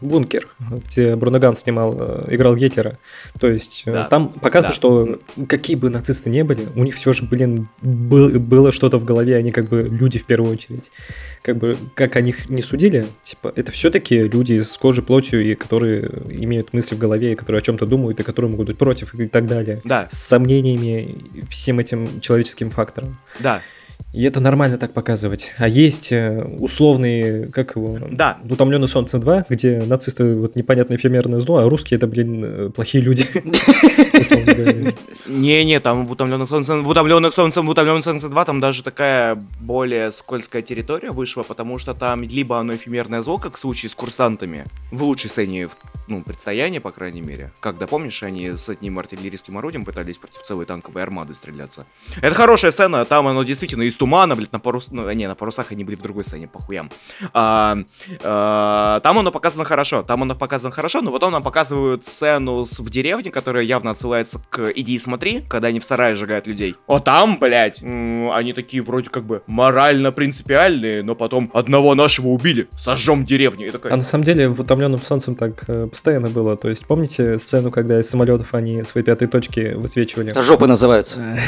«Бункер», 0.00 0.48
где 0.58 1.16
Брунаган 1.16 1.56
снимал, 1.56 1.96
э, 1.98 2.34
играл 2.34 2.54
Гитлера. 2.56 2.98
То 3.40 3.48
есть 3.48 3.82
э, 3.86 3.92
да. 3.92 4.04
там 4.04 4.28
показано, 4.28 4.70
да. 4.70 4.74
что 4.74 5.20
какие 5.48 5.76
бы 5.76 5.90
нацисты 5.90 6.30
не 6.30 6.44
были, 6.44 6.57
деле, 6.58 6.70
у 6.74 6.84
них 6.84 6.94
все 6.94 7.12
же, 7.12 7.24
блин, 7.24 7.68
был, 7.80 8.38
было 8.38 8.72
что-то 8.72 8.98
в 8.98 9.04
голове, 9.04 9.36
они 9.36 9.50
как 9.50 9.68
бы 9.68 9.82
люди 9.82 10.18
в 10.18 10.24
первую 10.24 10.52
очередь. 10.52 10.90
Как 11.42 11.56
бы, 11.56 11.76
как 11.94 12.16
о 12.16 12.20
них 12.20 12.50
не 12.50 12.62
судили, 12.62 13.06
типа, 13.22 13.52
это 13.56 13.72
все-таки 13.72 14.22
люди 14.22 14.60
с 14.60 14.76
кожей, 14.76 15.02
плотью, 15.02 15.44
и 15.44 15.54
которые 15.54 16.10
имеют 16.30 16.72
мысли 16.72 16.94
в 16.94 16.98
голове, 16.98 17.32
и 17.32 17.34
которые 17.34 17.60
о 17.60 17.62
чем-то 17.62 17.86
думают, 17.86 18.20
и 18.20 18.22
которые 18.22 18.50
могут 18.50 18.66
быть 18.66 18.78
против, 18.78 19.14
и 19.14 19.28
так 19.28 19.46
далее. 19.46 19.80
Да. 19.84 20.08
С 20.10 20.18
сомнениями, 20.18 21.14
всем 21.48 21.78
этим 21.78 22.20
человеческим 22.20 22.70
фактором. 22.70 23.18
Да. 23.40 23.62
И 24.12 24.22
это 24.24 24.40
нормально 24.40 24.78
так 24.78 24.94
показывать. 24.94 25.52
А 25.58 25.68
есть 25.68 26.12
э, 26.12 26.42
условные, 26.42 27.46
как 27.48 27.76
его? 27.76 27.98
Да. 28.10 28.38
Утомленный 28.48 28.88
солнцем 28.88 29.20
2, 29.20 29.46
где 29.50 29.82
нацисты 29.82 30.34
вот 30.34 30.56
непонятное 30.56 30.96
эфемерное 30.96 31.40
зло, 31.40 31.58
а 31.58 31.68
русские 31.68 31.98
это, 31.98 32.06
блин, 32.06 32.44
э, 32.44 32.70
плохие 32.70 33.04
люди. 33.04 33.26
Не-не, 35.28 35.78
там 35.80 36.06
в 36.06 36.12
утомленных 36.12 36.48
солнцем, 36.48 36.82
в 36.82 36.88
утомленных 36.88 37.32
солнцем, 37.34 37.66
в 37.66 37.70
утомленных 37.70 38.04
солнцем 38.04 38.30
2 38.30 38.44
там 38.44 38.60
даже 38.60 38.82
такая 38.82 39.34
более 39.60 40.10
скользкая 40.10 40.62
территория 40.62 41.10
вышла, 41.10 41.42
потому 41.42 41.78
что 41.78 41.92
там 41.92 42.22
либо 42.22 42.58
оно 42.58 42.74
эфемерное 42.74 43.20
зло, 43.20 43.36
как 43.36 43.54
в 43.54 43.58
случае 43.58 43.90
с 43.90 43.94
курсантами, 43.94 44.64
в 44.90 45.02
лучшей 45.02 45.28
сцене, 45.28 45.68
ну, 46.06 46.22
предстояния, 46.22 46.80
по 46.80 46.90
крайней 46.92 47.20
мере. 47.20 47.52
Когда, 47.60 47.86
помнишь, 47.86 48.22
они 48.22 48.52
с 48.52 48.68
одним 48.68 48.98
артиллерийским 48.98 49.58
орудием 49.58 49.84
пытались 49.84 50.16
против 50.16 50.42
целой 50.42 50.64
танковой 50.64 51.02
армады 51.02 51.34
стреляться. 51.34 51.86
Это 52.22 52.34
хорошая 52.34 52.70
сцена, 52.70 53.04
там 53.04 53.26
оно 53.26 53.42
действительно 53.42 53.82
из 53.82 53.96
тумана, 53.96 54.34
блядь, 54.34 54.52
на 54.52 54.60
парус... 54.60 54.88
Ну, 54.90 55.10
не, 55.12 55.28
на 55.28 55.34
парусах 55.34 55.72
они 55.72 55.84
были 55.84 55.96
в 55.96 56.02
другой 56.02 56.24
сцене, 56.24 56.48
похуям. 56.48 56.90
А, 57.34 57.78
а, 58.22 59.00
там 59.00 59.18
оно 59.18 59.30
показано 59.30 59.64
хорошо, 59.64 60.02
там 60.02 60.22
оно 60.22 60.34
показано 60.34 60.72
хорошо, 60.72 61.02
но 61.02 61.12
потом 61.12 61.32
нам 61.32 61.42
показывают 61.42 62.06
сцену 62.06 62.64
с, 62.64 62.78
в 62.78 62.88
деревне, 62.88 63.30
которая 63.30 63.64
явно 63.64 63.90
отсылается 63.90 64.40
к 64.48 64.70
«Иди 64.74 64.94
и 64.94 64.98
смотри», 64.98 65.17
когда 65.48 65.68
они 65.68 65.80
в 65.80 65.84
сарае 65.84 66.14
сжигают 66.14 66.46
людей. 66.46 66.74
О, 66.86 66.98
там, 66.98 67.38
блядь, 67.38 67.82
они 67.82 68.52
такие 68.52 68.82
вроде 68.82 69.10
как 69.10 69.24
бы 69.24 69.42
морально 69.46 70.12
принципиальные, 70.12 71.02
но 71.02 71.14
потом 71.14 71.50
одного 71.54 71.94
нашего 71.94 72.28
убили, 72.28 72.68
сожжем 72.72 73.24
деревню. 73.24 73.66
И 73.68 73.70
такой... 73.70 73.90
А 73.90 73.96
на 73.96 74.02
самом 74.02 74.24
деле 74.24 74.48
в 74.48 74.60
«Утомленном 74.60 75.02
солнцем» 75.02 75.34
так 75.34 75.64
э, 75.68 75.86
постоянно 75.86 76.28
было. 76.28 76.56
То 76.56 76.68
есть 76.68 76.86
помните 76.86 77.38
сцену, 77.38 77.70
когда 77.70 78.00
из 78.00 78.08
самолетов 78.08 78.54
они 78.54 78.82
свои 78.84 79.04
пятые 79.04 79.28
точки 79.28 79.74
высвечивали? 79.74 80.30
Это 80.30 80.42
жопы 80.42 80.66
называются. 80.66 81.38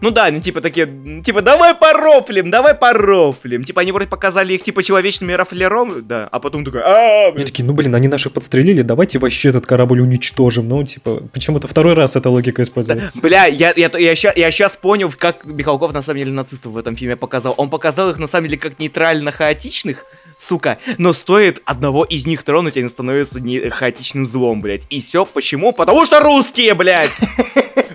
Ну 0.00 0.10
да, 0.10 0.26
они 0.26 0.40
типа 0.40 0.60
такие, 0.60 0.86
типа 1.24 1.42
давай 1.42 1.74
порофлим, 1.74 2.50
давай 2.50 2.74
порофлим. 2.74 3.64
Типа 3.64 3.82
они 3.82 3.92
вроде 3.92 4.08
показали 4.08 4.54
их 4.54 4.62
типа 4.62 4.82
человечными 4.82 5.32
рафлером, 5.32 6.06
да, 6.06 6.28
а 6.30 6.40
потом 6.40 6.64
такой, 6.64 6.80
а 6.82 7.32
Они 7.34 7.44
такие, 7.44 7.64
ну 7.64 7.72
блин, 7.72 7.94
они 7.94 8.08
наших 8.08 8.32
подстрелили, 8.32 8.82
давайте 8.82 9.18
вообще 9.18 9.50
этот 9.50 9.66
корабль 9.66 10.00
уничтожим. 10.00 10.68
Ну 10.68 10.84
типа, 10.84 11.22
почему-то 11.32 11.68
второй 11.68 11.94
раз 11.94 12.16
эта 12.16 12.30
логика 12.30 12.62
используется. 12.62 13.09
Бля, 13.22 13.46
я, 13.46 13.72
я, 13.76 13.90
я, 13.92 14.12
я, 14.12 14.32
я 14.36 14.50
сейчас 14.50 14.76
понял, 14.76 15.12
как 15.16 15.44
Михалков 15.44 15.92
на 15.92 16.02
самом 16.02 16.18
деле 16.20 16.32
нацистов 16.32 16.72
в 16.72 16.78
этом 16.78 16.96
фильме 16.96 17.16
показал. 17.16 17.54
Он 17.56 17.70
показал 17.70 18.10
их 18.10 18.18
на 18.18 18.26
самом 18.26 18.48
деле 18.48 18.58
как 18.58 18.78
нейтрально-хаотичных, 18.78 20.04
сука, 20.38 20.78
но 20.98 21.12
стоит 21.12 21.60
одного 21.64 22.04
из 22.04 22.26
них 22.26 22.42
тронуть, 22.42 22.76
они 22.76 22.88
становятся 22.88 23.40
не 23.40 23.70
хаотичным 23.70 24.26
злом, 24.26 24.60
блядь. 24.60 24.82
И 24.90 25.00
все 25.00 25.24
почему? 25.24 25.72
Потому 25.72 26.04
что 26.06 26.20
русские, 26.20 26.74
блядь! 26.74 27.10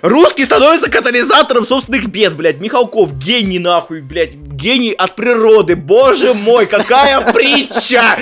Русский 0.02 0.44
становится 0.44 0.90
катализатором 0.90 1.64
собственных 1.64 2.06
бед, 2.08 2.36
блядь. 2.36 2.60
Михалков, 2.60 3.16
гений 3.18 3.58
нахуй, 3.58 4.02
блядь. 4.02 4.34
Гений 4.34 4.92
от 4.92 5.16
природы. 5.16 5.74
Боже 5.74 6.34
мой, 6.34 6.66
какая 6.66 7.32
притча! 7.32 8.18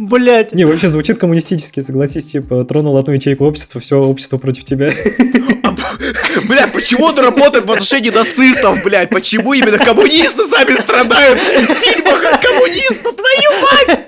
Блядь. 0.00 0.54
Не, 0.54 0.64
вообще 0.64 0.88
звучит 0.88 1.18
коммунистически, 1.18 1.80
согласись, 1.80 2.28
типа, 2.28 2.64
тронул 2.64 2.96
одну 2.96 3.12
ячейку 3.12 3.44
общества, 3.44 3.82
все 3.82 4.02
общество 4.02 4.38
против 4.38 4.64
тебя. 4.64 4.86
Бля, 6.48 6.68
почему 6.72 7.04
он 7.04 7.18
работает 7.18 7.66
в 7.66 7.70
отношении 7.70 8.08
нацистов, 8.08 8.82
блядь? 8.82 9.10
Почему 9.10 9.52
именно 9.52 9.76
коммунисты 9.76 10.44
сами 10.46 10.74
страдают 10.80 11.38
в 11.38 11.74
фильмах 11.74 12.24
от 12.24 12.42
коммунистов, 12.42 13.14
твою 13.14 13.60
мать? 13.60 14.00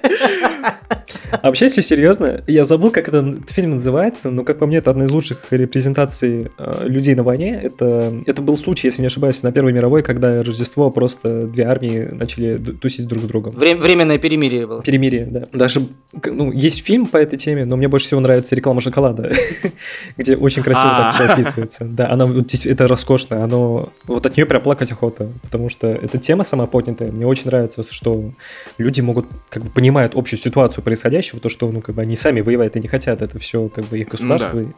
А 1.31 1.47
вообще, 1.47 1.67
если 1.67 1.81
серьезно, 1.81 2.43
я 2.47 2.65
забыл, 2.65 2.91
как 2.91 3.09
этот 3.09 3.51
фильм 3.51 3.73
называется, 3.73 4.31
но, 4.31 4.45
как 4.45 4.59
по 4.59 4.67
мне, 4.67 4.79
это 4.79 4.91
одна 4.91 5.07
из 5.07 5.11
лучших 5.11 5.47
репрезентаций 5.51 6.49
э, 6.59 6.87
людей 6.87 7.15
на 7.15 7.23
войне. 7.23 7.59
Это, 7.63 8.13
это 8.27 8.43
был 8.43 8.57
случай, 8.57 8.89
если 8.89 9.01
не 9.01 9.07
ошибаюсь, 9.07 9.43
на 9.43 9.53
Первой 9.53 9.73
мировой, 9.73 10.03
когда 10.03 10.43
Рождество 10.43 10.91
просто 10.91 11.47
две 11.47 11.65
армии 11.65 12.09
начали 12.13 12.57
тусить 12.57 13.07
друг 13.07 13.23
с 13.23 13.27
другом. 13.27 13.53
Вре- 13.55 13.77
временное 13.77 14.19
перемирие 14.19 14.67
было. 14.67 14.83
Перемирие, 14.83 15.27
да. 15.27 15.45
Даже, 15.53 15.87
ну, 16.25 16.53
есть 16.53 16.85
фильм 16.85 17.07
по 17.07 17.17
этой 17.17 17.39
теме, 17.39 17.65
но 17.65 17.77
мне 17.77 17.89
больше 17.89 18.07
всего 18.07 18.21
нравится 18.21 18.55
реклама 18.55 18.81
шоколада, 18.81 19.33
где 20.17 20.37
очень 20.37 20.63
красиво 20.63 20.89
так 20.89 21.15
все 21.15 21.25
описывается. 21.25 21.85
Да, 21.85 22.11
она 22.11 22.29
это 22.65 22.87
роскошно, 22.87 23.43
оно, 23.45 23.89
вот 24.07 24.27
от 24.27 24.37
нее 24.37 24.47
прям 24.47 24.63
плакать 24.63 24.93
охота, 24.93 25.29
потому 25.43 25.69
что 25.69 25.89
эта 25.89 26.19
тема 26.19 26.45
сама 26.45 26.67
поднятая. 26.67 27.11
Мне 27.11 27.27
очень 27.27 27.47
нравится, 27.47 27.85
что 27.91 28.33
люди 28.79 29.01
могут, 29.01 29.27
как 29.49 29.63
бы, 29.63 29.71
понимают 29.71 30.15
общую 30.15 30.39
ситуацию 30.39 30.82
происходящего, 30.83 31.41
то, 31.41 31.49
что, 31.49 31.71
ну, 31.71 31.81
как 31.81 31.95
бы 31.95 32.03
они 32.03 32.17
сами 32.17 32.41
воевать 32.41 32.77
и 32.77 32.81
не 32.81 32.89
хотят, 32.89 33.23
это 33.23 33.39
все, 33.39 33.69
как 33.69 33.85
бы, 33.87 33.99
их 33.99 34.09
государство 34.09 34.59
ну, 34.59 34.73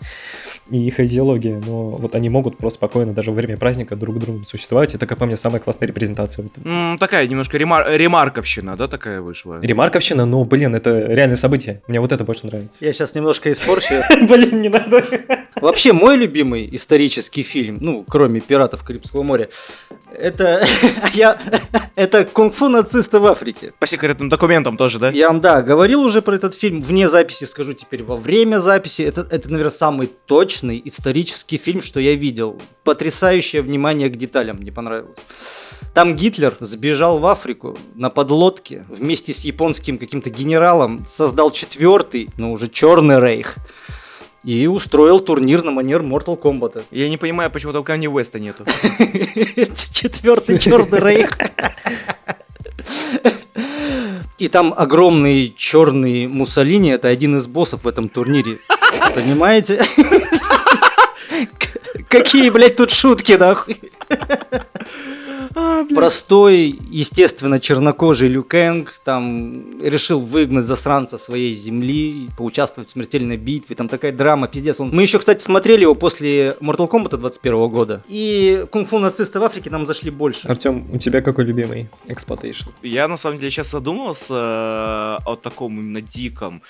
да. 0.70 0.76
и 0.76 0.86
их 0.86 1.00
идеология, 1.00 1.60
но 1.64 1.90
вот 1.90 2.14
они 2.14 2.28
могут 2.28 2.58
просто 2.58 2.78
спокойно 2.78 3.12
даже 3.12 3.30
во 3.30 3.36
время 3.36 3.56
праздника 3.56 3.96
друг 3.96 4.18
другу 4.18 4.44
существовать, 4.44 4.94
это, 4.94 5.06
как 5.06 5.18
по 5.18 5.26
мне, 5.26 5.36
самая 5.36 5.60
классная 5.60 5.88
репрезентация. 5.88 6.46
Mm, 6.56 6.98
такая 6.98 7.26
немножко 7.26 7.56
ремар- 7.56 7.96
ремарковщина, 7.96 8.76
да, 8.76 8.88
такая 8.88 9.20
вышла? 9.20 9.60
Ремарковщина, 9.60 10.26
но, 10.26 10.44
блин, 10.44 10.74
это 10.74 11.06
реальное 11.06 11.36
событие, 11.36 11.82
мне 11.88 12.00
вот 12.00 12.12
это 12.12 12.24
больше 12.24 12.46
нравится. 12.46 12.84
Я 12.84 12.92
сейчас 12.92 13.14
немножко 13.14 13.50
испорчу. 13.50 14.02
Блин, 14.28 14.60
не 14.60 14.68
надо. 14.68 15.04
Вообще, 15.64 15.94
мой 15.94 16.18
любимый 16.18 16.68
исторический 16.72 17.42
фильм, 17.42 17.78
ну, 17.80 18.04
кроме 18.06 18.42
«Пиратов 18.42 18.84
Карибского 18.84 19.22
моря», 19.22 19.48
это 20.12 20.62
я 21.14 21.40
это 21.94 22.26
кунг-фу 22.26 22.68
нацисты 22.68 23.18
в 23.18 23.24
Африке. 23.24 23.72
По 23.78 23.86
секретным 23.86 24.28
документам 24.28 24.76
тоже, 24.76 24.98
да? 24.98 25.08
Я 25.08 25.28
вам, 25.28 25.40
да, 25.40 25.62
говорил 25.62 26.02
уже 26.02 26.20
про 26.20 26.34
этот 26.34 26.54
фильм 26.54 26.82
вне 26.82 27.08
записи, 27.08 27.44
скажу 27.44 27.72
теперь 27.72 28.02
во 28.02 28.16
время 28.16 28.58
записи. 28.58 29.00
Это, 29.00 29.26
это, 29.30 29.50
наверное, 29.50 29.70
самый 29.70 30.10
точный 30.26 30.82
исторический 30.84 31.56
фильм, 31.56 31.80
что 31.80 31.98
я 31.98 32.14
видел. 32.14 32.60
Потрясающее 32.82 33.62
внимание 33.62 34.10
к 34.10 34.16
деталям, 34.16 34.58
мне 34.58 34.70
понравилось. 34.70 35.16
Там 35.94 36.14
Гитлер 36.14 36.54
сбежал 36.60 37.20
в 37.20 37.26
Африку 37.26 37.78
на 37.94 38.10
подлодке 38.10 38.84
вместе 38.90 39.32
с 39.32 39.46
японским 39.46 39.96
каким-то 39.96 40.28
генералом, 40.28 41.06
создал 41.08 41.50
четвертый, 41.52 42.28
но 42.36 42.52
уже 42.52 42.68
черный 42.68 43.18
рейх 43.18 43.56
и 44.44 44.66
устроил 44.66 45.20
турнир 45.20 45.62
на 45.62 45.70
манер 45.70 46.02
Mortal 46.02 46.40
Kombat. 46.40 46.84
Я 46.90 47.08
не 47.08 47.16
понимаю, 47.16 47.50
почему 47.50 47.72
там 47.72 47.82
Канни 47.82 48.06
Уэста 48.06 48.38
нету. 48.38 48.64
Четвертый 49.92 50.58
черный 50.58 51.00
рейх. 51.00 51.38
И 54.38 54.48
там 54.48 54.74
огромный 54.76 55.54
черный 55.56 56.26
Муссолини, 56.26 56.90
это 56.90 57.08
один 57.08 57.36
из 57.36 57.46
боссов 57.46 57.84
в 57.84 57.88
этом 57.88 58.08
турнире. 58.08 58.58
Понимаете? 59.14 59.80
Какие, 62.08 62.50
блядь, 62.50 62.76
тут 62.76 62.90
шутки, 62.90 63.32
нахуй. 63.32 63.80
А, 65.64 65.84
простой, 65.94 66.78
естественно, 66.90 67.58
чернокожий 67.58 68.28
Лю 68.28 68.42
Кэнг 68.42 69.00
там 69.02 69.80
решил 69.82 70.20
выгнать 70.20 70.66
засранца 70.66 71.16
своей 71.16 71.54
земли, 71.54 72.28
поучаствовать 72.36 72.90
в 72.90 72.92
смертельной 72.92 73.38
битве, 73.38 73.74
там 73.74 73.88
такая 73.88 74.12
драма, 74.12 74.46
пиздец. 74.46 74.78
Он... 74.80 74.90
Мы 74.90 75.02
еще, 75.02 75.18
кстати, 75.18 75.42
смотрели 75.42 75.82
его 75.82 75.94
после 75.94 76.56
Mortal 76.60 76.90
Kombat 76.90 77.16
21 77.16 77.68
года, 77.68 78.02
и 78.08 78.66
кунг-фу 78.70 78.98
нацисты 78.98 79.40
в 79.40 79.44
Африке 79.44 79.70
нам 79.70 79.86
зашли 79.86 80.10
больше. 80.10 80.46
Артем, 80.48 80.86
у 80.92 80.98
тебя 80.98 81.22
какой 81.22 81.44
любимый 81.44 81.88
exploitation? 82.08 82.68
Я 82.82 83.08
на 83.08 83.16
самом 83.16 83.38
деле 83.38 83.50
сейчас 83.50 83.70
задумался 83.70 84.34
э, 84.34 85.24
о 85.24 85.36
таком 85.40 85.80
именно 85.80 86.02
диком. 86.02 86.62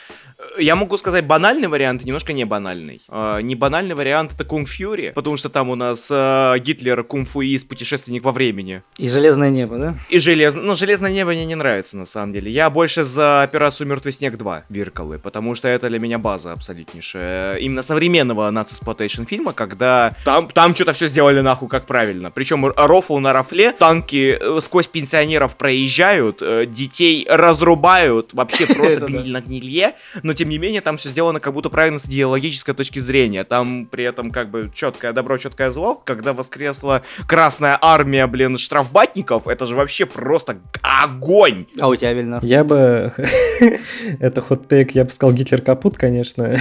Я 0.59 0.77
могу 0.77 0.97
сказать 0.97 1.27
банальный 1.27 1.69
вариант 1.69 2.03
и 2.03 2.07
немножко 2.07 2.33
не 2.33 2.45
банальный. 2.45 3.01
Э, 3.09 3.41
Не 3.43 3.55
банальный 3.55 3.95
вариант 3.95 4.33
это 4.35 4.45
Кунг 4.45 4.69
Фьюри, 4.69 5.13
потому 5.15 5.37
что 5.37 5.49
там 5.49 5.71
у 5.71 5.75
нас 5.75 6.09
э, 6.11 6.59
Гитлер 6.59 7.03
кунг-фуист, 7.03 7.69
путешественник 7.69 8.25
во 8.25 8.33
времени. 8.33 8.83
И 8.99 9.09
железное 9.09 9.51
небо, 9.51 9.79
да? 9.79 9.95
И 10.11 10.19
желез... 10.19 10.55
ну, 10.55 10.75
железное 10.75 11.13
небо 11.13 11.31
мне 11.31 11.45
не 11.47 11.55
нравится, 11.55 11.97
на 11.97 12.05
самом 12.05 12.33
деле. 12.33 12.51
Я 12.51 12.71
больше 12.71 13.05
за 13.05 13.43
операцию 13.43 13.87
Мертвый 13.87 14.13
снег 14.13 14.37
2 14.37 14.65
Виркалы, 14.69 15.19
потому 15.19 15.55
что 15.55 15.69
это 15.69 15.89
для 15.89 15.99
меня 15.99 16.19
база 16.19 16.53
абсолютнейшая. 16.53 17.57
Именно 17.57 17.83
современного 17.83 18.51
нацисплотейшн 18.51 19.25
фильма, 19.25 19.53
когда 19.53 20.15
там, 20.25 20.49
там 20.49 20.75
что-то 20.75 20.93
все 20.93 21.07
сделали 21.07 21.41
нахуй 21.41 21.69
как 21.69 21.87
правильно. 21.87 22.31
Причем 22.31 22.67
рофл 22.67 23.19
на 23.19 23.33
рофле, 23.33 23.73
танки 23.73 24.39
э, 24.41 24.61
сквозь 24.61 24.87
пенсионеров 24.87 25.57
проезжают, 25.57 26.39
э, 26.43 26.67
детей 26.67 27.27
разрубают, 27.31 28.35
вообще 28.35 28.67
просто 28.75 29.07
гниль 29.07 29.31
на 29.31 29.41
гнилье, 29.41 29.95
но 30.23 30.34
тем 30.35 30.49
не 30.49 30.59
менее 30.59 30.81
там 30.81 30.97
все 30.97 31.09
сделано 31.09 31.41
как 31.41 31.53
будто 31.55 31.71
правильно 31.71 31.99
с 31.99 32.07
идеологической 32.07 32.75
точки 32.75 32.99
зрения. 32.99 33.45
Там 33.45 33.87
при 33.87 34.05
этом 34.05 34.31
как 34.31 34.51
бы 34.51 34.71
четкое 34.73 35.13
добро, 35.13 35.39
четкое 35.39 35.71
зло, 35.71 35.95
когда 36.05 36.33
воскресла 36.33 37.03
Красная 37.27 37.79
Армия, 37.81 38.27
блин, 38.27 38.59
штрафбатников, 38.59 39.49
это 39.49 39.67
же 39.67 39.77
вообще 39.77 40.07
просто 40.07 40.59
огонь! 40.83 41.67
А 41.81 41.89
у 41.89 41.97
тебя, 41.97 42.13
Вильнар? 42.13 42.45
Я 42.45 42.65
бы... 42.65 43.13
Это 44.21 44.41
хот-тейк, 44.41 44.93
я 44.93 45.05
бы 45.05 45.11
сказал 45.11 45.35
Гитлер 45.35 45.61
капут, 45.61 45.97
конечно. 45.97 46.57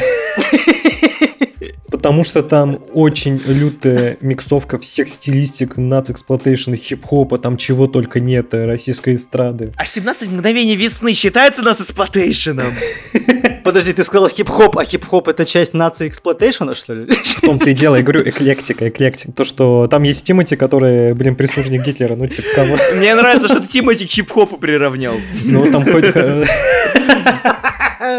Потому 2.04 2.24
что 2.24 2.44
там 2.44 2.82
очень 2.94 3.42
лютая 3.46 4.18
миксовка 4.20 4.78
всех 4.78 5.08
стилистик, 5.08 5.78
нацэксплуатейшн, 5.78 6.74
хип-хопа, 6.74 7.38
там 7.38 7.56
чего 7.56 7.88
только 7.88 8.20
нет, 8.20 8.54
э, 8.54 8.66
российской 8.66 9.16
эстрады. 9.16 9.72
А 9.78 9.86
17 9.86 10.30
мгновений 10.30 10.76
весны 10.76 11.14
считается 11.14 11.62
nazi 11.62 11.80
exploitation 11.80 12.55
ом? 12.55 12.74
Подожди, 13.64 13.94
ты 13.94 14.04
сказал 14.04 14.30
хип-хоп, 14.30 14.78
а 14.78 14.86
хип-хоп 14.86 15.28
это 15.30 15.46
часть 15.46 15.74
nazisploitation 15.74 16.08
а, 16.08 16.76
что 16.76 16.94
ли? 16.94 17.06
В 17.06 17.42
том-то 17.42 17.70
и 17.70 17.74
дело, 17.74 17.96
я 17.96 18.02
говорю, 18.02 18.28
эклектика, 18.28 18.90
эклектика. 18.90 19.32
То, 19.32 19.44
что 19.44 19.88
там 19.88 20.04
есть 20.04 20.26
Тимати, 20.26 20.56
который, 20.56 21.14
блин, 21.14 21.36
прислужник 21.36 21.84
Гитлера, 21.84 22.16
ну, 22.16 22.28
типа, 22.28 22.48
кого? 22.56 22.78
Мне 22.96 23.16
нравится, 23.16 23.48
что 23.48 23.62
ты 23.62 23.68
Тимати 23.68 24.06
к 24.06 24.10
хип-хопу 24.10 24.58
приравнял. 24.58 25.16
Ну, 25.44 25.72
там 25.72 25.86
хоть... 25.86 26.06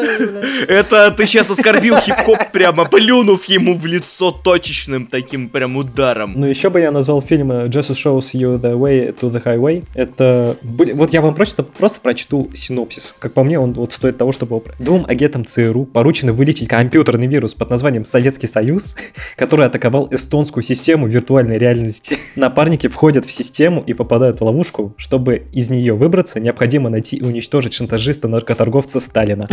э, 0.02 0.64
Это 0.68 1.10
ты 1.10 1.26
сейчас 1.26 1.50
оскорбил 1.50 1.96
хип-хоп, 1.96 2.50
прямо 2.52 2.84
плюнув 2.86 3.44
ему 3.46 3.74
в 3.74 3.86
лицо 3.86 4.30
точечным 4.30 5.06
таким 5.06 5.48
прям 5.48 5.76
ударом. 5.76 6.32
Ну, 6.36 6.46
еще 6.46 6.70
бы 6.70 6.80
я 6.80 6.90
назвал 6.90 7.22
фильм 7.22 7.52
э, 7.52 7.66
Jesus 7.66 7.96
Shows 7.96 8.32
You 8.32 8.60
the 8.60 8.76
Way 8.76 9.18
to 9.20 9.30
the 9.30 9.42
Highway. 9.42 9.84
Это... 9.94 10.56
Вот 10.62 11.12
я 11.12 11.20
вам 11.20 11.34
просто, 11.34 11.62
просто 11.62 12.00
прочту 12.00 12.50
синопсис. 12.54 13.14
Как 13.18 13.32
по 13.32 13.44
мне, 13.44 13.58
он 13.58 13.72
вот 13.72 13.92
стоит 13.92 14.18
того, 14.18 14.32
чтобы... 14.32 14.62
Двум 14.78 15.04
агентам 15.06 15.44
ЦРУ 15.44 15.84
поручено 15.86 16.32
вылечить 16.32 16.68
компьютерный 16.68 17.26
вирус 17.26 17.54
под 17.54 17.70
названием 17.70 18.04
Советский 18.04 18.46
Союз, 18.46 18.96
который 19.36 19.66
атаковал 19.66 20.08
эстонскую 20.10 20.62
систему 20.62 21.06
виртуальной 21.06 21.58
реальности. 21.58 22.18
Напарники 22.36 22.86
входят 22.86 23.26
в 23.26 23.32
систему 23.32 23.82
и 23.86 23.92
попадают 23.94 24.40
в 24.40 24.44
ловушку. 24.44 24.94
Чтобы 24.96 25.46
из 25.52 25.70
нее 25.70 25.94
выбраться, 25.94 26.40
необходимо 26.40 26.90
найти 26.90 27.16
и 27.16 27.22
уничтожить 27.22 27.74
шантажиста-наркоторговца 27.74 29.00
Сталина. 29.00 29.48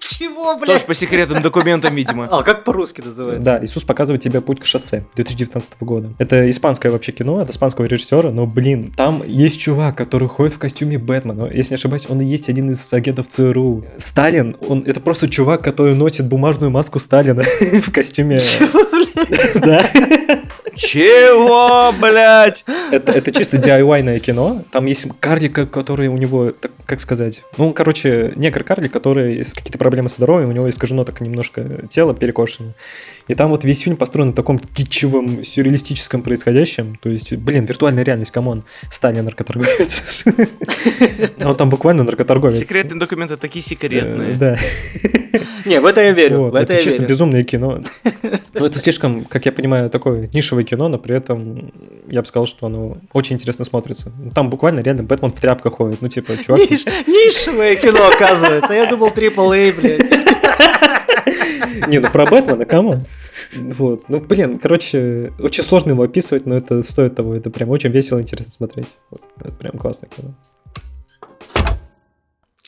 Чего, 0.00 0.54
Тоже 0.54 0.60
блядь? 0.66 0.86
по 0.86 0.94
секретным 0.94 1.42
документам, 1.42 1.94
видимо. 1.94 2.28
А, 2.30 2.42
как 2.42 2.64
по-русски 2.64 3.02
называется? 3.02 3.44
Да, 3.44 3.64
Иисус 3.64 3.84
показывает 3.84 4.22
тебе 4.22 4.40
путь 4.40 4.60
к 4.60 4.66
шоссе 4.66 5.04
2019 5.14 5.72
года. 5.80 6.10
Это 6.18 6.48
испанское 6.50 6.90
вообще 6.90 7.12
кино, 7.12 7.38
от 7.38 7.50
испанского 7.50 7.84
режиссера, 7.84 8.30
но, 8.30 8.46
блин, 8.46 8.92
там 8.96 9.22
есть 9.24 9.60
чувак, 9.60 9.96
который 9.96 10.28
ходит 10.28 10.54
в 10.54 10.58
костюме 10.58 10.98
Бэтмена. 10.98 11.50
Если 11.52 11.72
не 11.72 11.76
ошибаюсь, 11.76 12.06
он 12.08 12.20
и 12.20 12.24
есть 12.24 12.48
один 12.48 12.70
из 12.70 12.92
агентов 12.92 13.28
ЦРУ. 13.28 13.84
Сталин, 13.98 14.56
он 14.66 14.82
это 14.86 15.00
просто 15.00 15.28
чувак, 15.28 15.62
который 15.62 15.94
носит 15.94 16.26
бумажную 16.26 16.70
маску 16.70 16.98
Сталина 16.98 17.42
в 17.82 17.92
костюме. 17.92 18.38
Да. 19.54 19.90
Чего, 20.78 21.92
блядь? 22.00 22.64
Это, 22.92 23.12
это 23.12 23.32
чисто 23.32 23.56
DIY- 23.56 23.93
ное 23.93 24.20
кино. 24.20 24.62
Там 24.70 24.86
есть 24.86 25.08
карлик, 25.18 25.70
который 25.70 26.06
у 26.08 26.16
него, 26.16 26.52
так, 26.52 26.70
как 26.86 27.00
сказать, 27.00 27.42
ну, 27.56 27.72
короче, 27.72 28.32
негр-карлик, 28.36 28.92
который 28.92 29.44
какие-то 29.44 29.78
проблемы 29.78 30.08
со 30.08 30.16
здоровьем, 30.16 30.50
у 30.50 30.52
него 30.52 30.70
искажено 30.70 31.04
так 31.04 31.20
немножко 31.20 31.86
тело 31.88 32.14
перекошено. 32.14 32.74
И 33.28 33.34
там 33.34 33.50
вот 33.50 33.64
весь 33.64 33.80
фильм 33.80 33.96
построен 33.96 34.28
на 34.28 34.32
таком 34.34 34.58
китчевом, 34.58 35.44
сюрреалистическом 35.44 36.22
происходящем. 36.22 36.96
То 36.96 37.10
есть, 37.10 37.32
блин, 37.34 37.64
виртуальная 37.66 38.02
реальность, 38.02 38.30
come 38.30 38.49
on. 38.49 38.64
Сталин 38.90 39.24
наркоторговец. 39.24 40.24
Он 41.44 41.56
там 41.56 41.70
буквально 41.70 42.04
наркоторговец. 42.04 42.58
Секретные 42.58 42.98
документы 42.98 43.36
такие 43.36 43.62
Э, 43.64 43.68
секретные. 43.68 44.32
Да. 44.32 44.56
Не, 45.64 45.80
в 45.80 45.86
это 45.86 46.00
я 46.00 46.12
верю, 46.12 46.52
это 46.54 46.80
чисто 46.80 47.04
безумное 47.04 47.44
кино. 47.44 47.82
Но 48.54 48.66
это 48.66 48.78
слишком, 48.78 49.24
как 49.24 49.44
я 49.46 49.52
понимаю, 49.52 49.90
такое 49.90 50.28
нишевое 50.32 50.64
кино, 50.64 50.88
но 50.88 50.98
при 50.98 51.14
этом 51.16 51.70
я 52.08 52.22
бы 52.22 52.26
сказал, 52.26 52.46
что 52.46 52.66
оно 52.66 52.98
очень 53.12 53.36
интересно 53.36 53.64
смотрится. 53.64 54.10
Там 54.34 54.50
буквально 54.50 54.80
реально 54.80 55.02
Бэтмен 55.04 55.30
в 55.30 55.40
тряпках 55.40 55.74
ходит. 55.74 56.00
Ну, 56.02 56.08
типа, 56.08 56.32
чувак... 56.42 56.60
Ниш- 56.62 56.86
Нишевое 57.06 57.76
кино, 57.76 58.08
оказывается. 58.08 58.72
Я 58.72 58.86
думал, 58.86 59.08
AAA, 59.08 59.80
блядь. 59.80 60.28
Не, 61.88 61.98
ну 62.00 62.10
про 62.10 62.26
Бэтмена, 62.26 62.64
кому? 62.64 63.02
Вот. 63.54 64.08
Ну, 64.08 64.18
блин, 64.18 64.58
короче, 64.58 65.32
очень 65.38 65.64
сложно 65.64 65.90
его 65.90 66.02
описывать, 66.02 66.46
но 66.46 66.56
это 66.56 66.82
стоит 66.82 67.14
того. 67.14 67.34
Это 67.34 67.50
прям 67.50 67.70
очень 67.70 67.90
весело 67.90 68.20
интересно 68.20 68.52
смотреть. 68.52 68.88
Это 69.40 69.52
прям 69.52 69.78
классное 69.78 70.08
кино. 70.08 70.34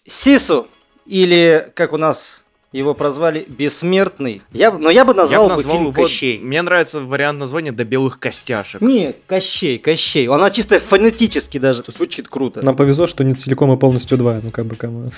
Сису, 0.06 0.66
или, 1.06 1.70
как 1.74 1.92
у 1.92 1.96
нас 1.96 2.44
его 2.72 2.94
прозвали, 2.94 3.44
Бессмертный. 3.48 4.42
Я, 4.52 4.70
но 4.70 4.90
я 4.90 5.04
бы 5.04 5.12
Я 5.12 5.16
назвал 5.16 5.44
бы 5.44 5.50
бы 5.50 5.56
назвал 5.56 5.76
фильм 5.76 5.90
его... 5.90 6.02
Кощей. 6.02 6.38
Мне 6.38 6.62
нравится 6.62 7.00
вариант 7.00 7.40
названия 7.40 7.72
«До 7.72 7.84
белых 7.84 8.20
костяшек». 8.20 8.80
Не, 8.80 9.14
Кощей, 9.26 9.78
Кощей. 9.78 10.28
Она 10.28 10.50
чисто 10.50 10.78
фонетически 10.78 11.58
даже 11.58 11.82
звучит 11.88 12.28
круто. 12.28 12.62
Нам 12.64 12.76
повезло, 12.76 13.08
что 13.08 13.24
не 13.24 13.34
целиком 13.34 13.72
и 13.72 13.76
полностью 13.76 14.16
два. 14.18 14.38
Ну, 14.40 14.50
как 14.50 14.66
бы, 14.66 14.76
кому. 14.76 15.08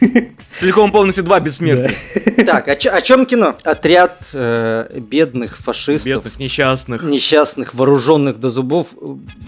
Целиком 0.52 0.90
полностью 0.90 1.22
два 1.22 1.38
бессмертных. 1.38 1.92
Так, 2.44 2.66
о, 2.68 3.00
чем 3.00 3.26
кино? 3.26 3.54
Отряд 3.62 4.26
э, 4.32 4.98
бедных 4.98 5.58
фашистов, 5.58 6.06
Бедных, 6.06 6.38
несчастных. 6.38 7.02
несчастных, 7.04 7.74
вооруженных 7.74 8.40
до 8.40 8.50
зубов, 8.50 8.88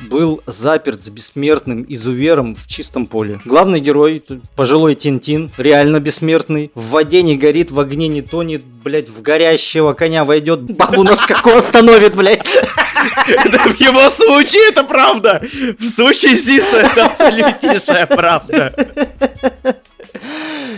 был 0.09 0.43
заперт 0.47 1.05
с 1.05 1.09
бессмертным 1.09 1.85
изувером 1.89 2.55
в 2.55 2.69
чистом 2.69 3.07
поле. 3.07 3.41
Главный 3.45 3.81
герой, 3.81 4.23
пожилой 4.55 4.95
Тинтин, 4.95 5.51
реально 5.57 5.99
бессмертный, 5.99 6.71
в 6.75 6.91
воде 6.91 7.23
не 7.23 7.40
горит, 7.41 7.71
в 7.73 7.81
огне 7.81 8.07
не 8.07 8.23
тонет, 8.23 8.63
блядь, 8.65 9.09
в 9.09 9.21
горящего 9.23 9.95
коня 9.95 10.25
войдет, 10.25 10.61
бабу 10.61 11.03
на 11.03 11.17
скаку 11.17 11.51
остановит, 11.51 12.15
блядь. 12.15 12.47
В 12.47 13.81
его 13.81 14.09
случае 14.11 14.69
это 14.69 14.85
правда. 14.85 15.43
В 15.79 15.89
случае 15.89 16.37
Зиса 16.37 16.81
это 16.81 17.07
абсолютнейшая 17.07 18.07
правда. 18.07 18.75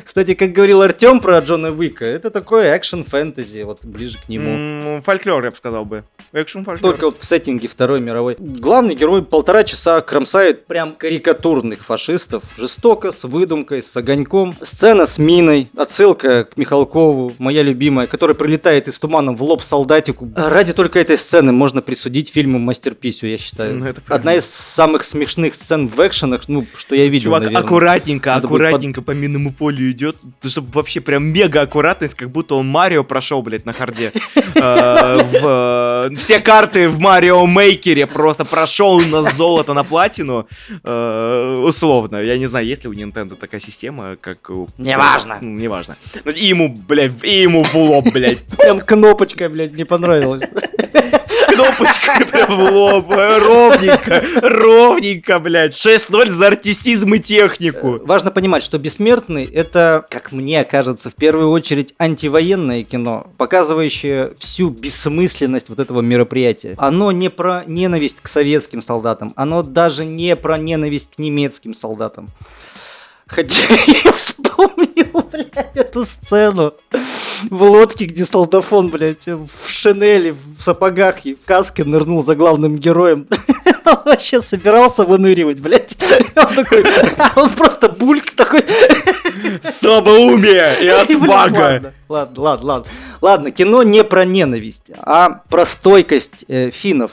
Кстати, 0.04 0.34
как 0.34 0.52
говорил 0.52 0.82
Артем 0.82 1.20
про 1.20 1.38
Джона 1.40 1.70
Уика, 1.70 2.04
это 2.04 2.30
такой 2.30 2.66
экшен-фэнтези, 2.76 3.62
вот 3.62 3.84
ближе 3.84 4.18
к 4.18 4.28
нему. 4.28 5.00
Фольклор, 5.02 5.44
я 5.44 5.50
бы 5.50 5.56
сказал 5.56 5.84
бы. 5.84 6.04
Экшн 6.32 6.62
фольклор. 6.62 6.92
Только 6.92 7.04
вот 7.06 7.18
в 7.18 7.24
сеттинге 7.24 7.68
Второй 7.68 8.00
мировой. 8.00 8.36
Главный 8.38 8.94
герой 8.94 9.22
полтора 9.22 9.64
часа 9.64 10.00
кромсает 10.00 10.66
прям 10.66 10.94
карикатурных 10.94 11.84
фашистов. 11.84 12.42
Жестоко, 12.56 13.12
с 13.12 13.24
выдумкой, 13.24 13.82
с 13.82 13.94
огоньком. 13.96 14.54
Сцена 14.62 15.04
с 15.04 15.18
миной. 15.18 15.70
Отсылка 15.76 16.44
к 16.44 16.56
Михалкову, 16.56 17.34
моя 17.38 17.62
любимая, 17.62 18.06
который 18.06 18.34
прилетает 18.34 18.88
из 18.88 18.98
тумана 18.98 19.32
в 19.32 19.42
лоб 19.42 19.62
солдатику. 19.62 20.30
Ради 20.34 20.72
только 20.72 20.98
этой 21.00 21.18
сцены 21.18 21.52
можно 21.52 21.82
присудить 21.82 22.30
фильму 22.30 22.58
мастерписю, 22.58 23.26
я 23.26 23.36
считаю. 23.36 23.76
Ну. 23.76 23.94
Одна 24.08 24.34
из 24.34 24.46
самых 24.46 25.04
смешных 25.04 25.54
сцен 25.54 25.86
в 25.88 25.98
экшенах, 26.06 26.48
ну, 26.48 26.64
что 26.76 26.94
я 26.94 27.08
видел, 27.08 27.24
Чувак 27.24 27.42
наверное. 27.42 27.62
аккуратненько, 27.62 28.30
Надо 28.30 28.46
аккуратненько 28.46 29.02
по 29.02 29.10
минному 29.10 29.52
полю 29.52 29.91
идет, 29.92 30.16
чтобы 30.46 30.68
вообще 30.72 31.00
прям 31.00 31.24
мега 31.24 31.62
аккуратность, 31.62 32.14
как 32.14 32.30
будто 32.30 32.56
он 32.56 32.66
Марио 32.66 33.04
прошел, 33.04 33.42
блядь, 33.42 33.66
на 33.66 33.72
харде. 33.72 34.12
Э, 34.54 35.18
э, 35.32 36.10
Все 36.18 36.38
карты 36.38 36.88
в 36.88 37.00
Марио 37.00 37.46
Мейкере 37.46 38.06
просто 38.06 38.44
прошел 38.44 39.00
на 39.00 39.22
золото, 39.22 39.74
на 39.74 39.82
платину. 39.82 40.46
Э, 40.84 41.62
Условно. 41.64 42.18
Я 42.18 42.38
не 42.38 42.46
знаю, 42.46 42.66
есть 42.66 42.84
ли 42.84 42.90
у 42.90 42.92
Nintendo 42.92 43.34
такая 43.34 43.60
система, 43.60 44.16
как 44.20 44.50
у... 44.50 44.68
Неважно. 44.78 45.38
Ну, 45.40 45.58
неважно. 45.58 45.96
Ну, 46.24 46.30
И 46.30 46.46
ему, 46.46 46.68
блядь, 46.68 47.12
и 47.22 47.42
ему 47.42 47.64
в 47.64 47.74
лоб, 47.74 48.12
блядь. 48.12 48.44
Прям 48.58 48.80
кнопочка, 48.80 49.48
блядь, 49.48 49.72
не 49.72 49.84
понравилась. 49.84 50.42
кнопочкой 51.54 52.26
прям 52.30 52.56
в 52.56 52.72
лоб. 52.72 53.10
Ровненько, 53.10 54.22
ровненько, 54.42 55.38
блядь. 55.38 55.72
6-0 55.72 56.30
за 56.30 56.46
артистизм 56.48 57.14
и 57.14 57.18
технику. 57.18 58.00
Важно 58.04 58.30
понимать, 58.30 58.62
что 58.62 58.78
«Бессмертный»— 58.78 59.44
это, 59.52 60.06
как 60.10 60.32
мне 60.32 60.64
кажется, 60.64 61.10
в 61.10 61.14
первую 61.14 61.50
очередь 61.50 61.94
антивоенное 61.98 62.82
кино, 62.84 63.26
показывающее 63.38 64.34
всю 64.38 64.70
бессмысленность 64.70 65.68
вот 65.68 65.80
этого 65.80 66.00
мероприятия. 66.00 66.74
Оно 66.78 67.12
не 67.12 67.30
про 67.30 67.64
ненависть 67.66 68.16
к 68.20 68.28
советским 68.28 68.82
солдатам, 68.82 69.32
оно 69.36 69.62
даже 69.62 70.04
не 70.04 70.36
про 70.36 70.58
ненависть 70.58 71.10
к 71.16 71.18
немецким 71.18 71.74
солдатам. 71.74 72.30
Хотя 73.32 73.62
я 74.04 74.12
вспомнил, 74.12 75.26
блядь, 75.32 75.76
эту 75.76 76.04
сцену 76.04 76.74
в 77.50 77.62
лодке, 77.62 78.04
где 78.04 78.26
солдафон, 78.26 78.88
блядь, 78.90 79.26
в 79.26 79.48
шинели, 79.68 80.30
в 80.30 80.62
сапогах 80.62 81.24
и 81.24 81.34
в 81.34 81.44
каске 81.46 81.84
нырнул 81.84 82.22
за 82.22 82.34
главным 82.36 82.76
героем. 82.76 83.26
Он 83.84 83.98
вообще 84.04 84.40
собирался 84.40 85.04
выныривать, 85.04 85.58
блядь. 85.60 85.96
Он 86.36 86.54
такой, 86.54 86.84
он 87.34 87.50
просто 87.50 87.88
бульк 87.88 88.30
такой. 88.30 88.64
Слабоумие 89.62 90.72
и 90.80 90.86
отвага. 90.88 91.92
Ладно, 92.08 92.42
ладно, 92.42 92.66
ладно. 92.66 92.86
Ладно, 93.20 93.50
кино 93.50 93.82
не 93.82 94.04
про 94.04 94.24
ненависть, 94.24 94.90
а 94.98 95.40
про 95.48 95.64
стойкость 95.66 96.44
э, 96.48 96.70
финнов. 96.70 97.10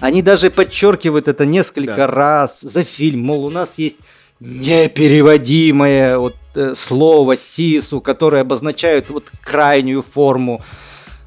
Они 0.00 0.22
даже 0.22 0.50
подчеркивают 0.50 1.28
это 1.28 1.44
несколько 1.44 1.94
Да. 1.96 2.06
раз 2.06 2.60
за 2.60 2.84
фильм. 2.84 3.20
Мол, 3.20 3.44
у 3.44 3.50
нас 3.50 3.78
есть 3.78 3.96
непереводимое 4.40 6.18
вот, 6.18 6.36
э, 6.54 6.74
слово 6.74 7.36
сису, 7.36 8.00
которое 8.00 8.42
обозначает 8.42 9.10
вот 9.10 9.30
крайнюю 9.42 10.02
форму 10.02 10.62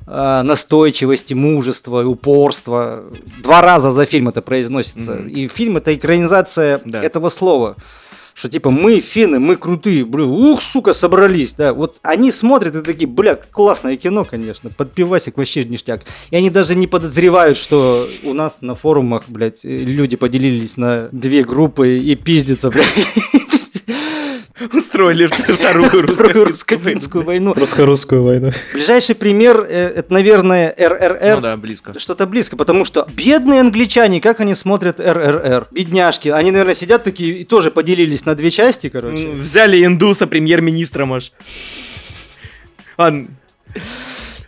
э, 0.08 0.42
настойчивости, 0.44 1.34
мужества, 1.34 2.04
упорства. 2.04 3.04
Два 3.44 3.62
раза 3.62 3.92
за 3.92 4.06
фильм 4.06 4.30
это 4.30 4.42
произносится. 4.42 5.14
Мгм. 5.14 5.28
И 5.28 5.48
фильм 5.48 5.78
это 5.78 5.96
экранизация 5.96 6.82
Да. 6.86 7.02
этого 7.02 7.30
слова. 7.30 7.76
Что 8.42 8.50
типа 8.50 8.72
мы 8.72 9.02
финны, 9.02 9.40
мы 9.40 9.56
крутые, 9.56 10.04
блин, 10.04 10.30
ух, 10.30 10.64
сука, 10.64 10.94
собрались, 10.94 11.54
да. 11.54 11.76
Вот 11.76 11.98
они 12.02 12.32
смотрят 12.32 12.76
и 12.76 12.82
такие, 12.82 13.06
бля, 13.06 13.36
классное 13.36 13.98
кино, 13.98 14.26
конечно, 14.26 14.72
под 14.72 14.94
пивасик 14.94 15.38
вообще 15.38 15.64
ништяк. 15.64 16.06
И 16.32 16.36
они 16.36 16.50
даже 16.50 16.74
не 16.74 16.88
подозревают, 16.88 17.56
что 17.56 18.08
у 18.24 18.34
нас 18.34 18.62
на 18.62 18.74
форумах, 18.74 19.26
блядь, 19.28 19.64
люди 19.64 20.16
поделились 20.16 20.76
на 20.76 21.10
две 21.12 21.44
группы 21.44 22.00
и 22.00 22.16
пиздятся, 22.16 22.72
блядь. 22.72 22.88
Устроили 24.74 25.28
вторую 25.28 25.90
русско-финскую 26.48 27.24
войну. 27.24 27.54
Русско-русскую 27.54 28.24
войну. 28.24 28.52
Ближайший 28.74 29.16
пример, 29.16 29.66
э, 29.68 29.94
это, 29.98 30.14
наверное, 30.14 30.74
РРР. 30.78 31.36
Ну 31.36 31.42
да, 31.42 31.58
близко. 31.58 31.98
Что-то 32.00 32.28
близко, 32.28 32.56
потому 32.56 32.86
что 32.86 33.08
бедные 33.14 33.62
англичане, 33.62 34.22
как 34.22 34.40
они 34.40 34.56
смотрят 34.56 35.00
РРР? 35.00 35.68
Бедняжки, 35.72 36.30
они, 36.30 36.52
наверное, 36.52 36.76
сидят 36.76 37.04
такие 37.04 37.40
и 37.40 37.44
тоже 37.44 37.72
поделились 37.72 38.26
на 38.26 38.36
две 38.36 38.52
части, 38.52 38.90
короче. 38.90 39.30
Взяли 39.30 39.84
индуса 39.86 40.28
премьер-министром 40.28 41.14
аж. 41.14 41.32
А, 42.98 43.14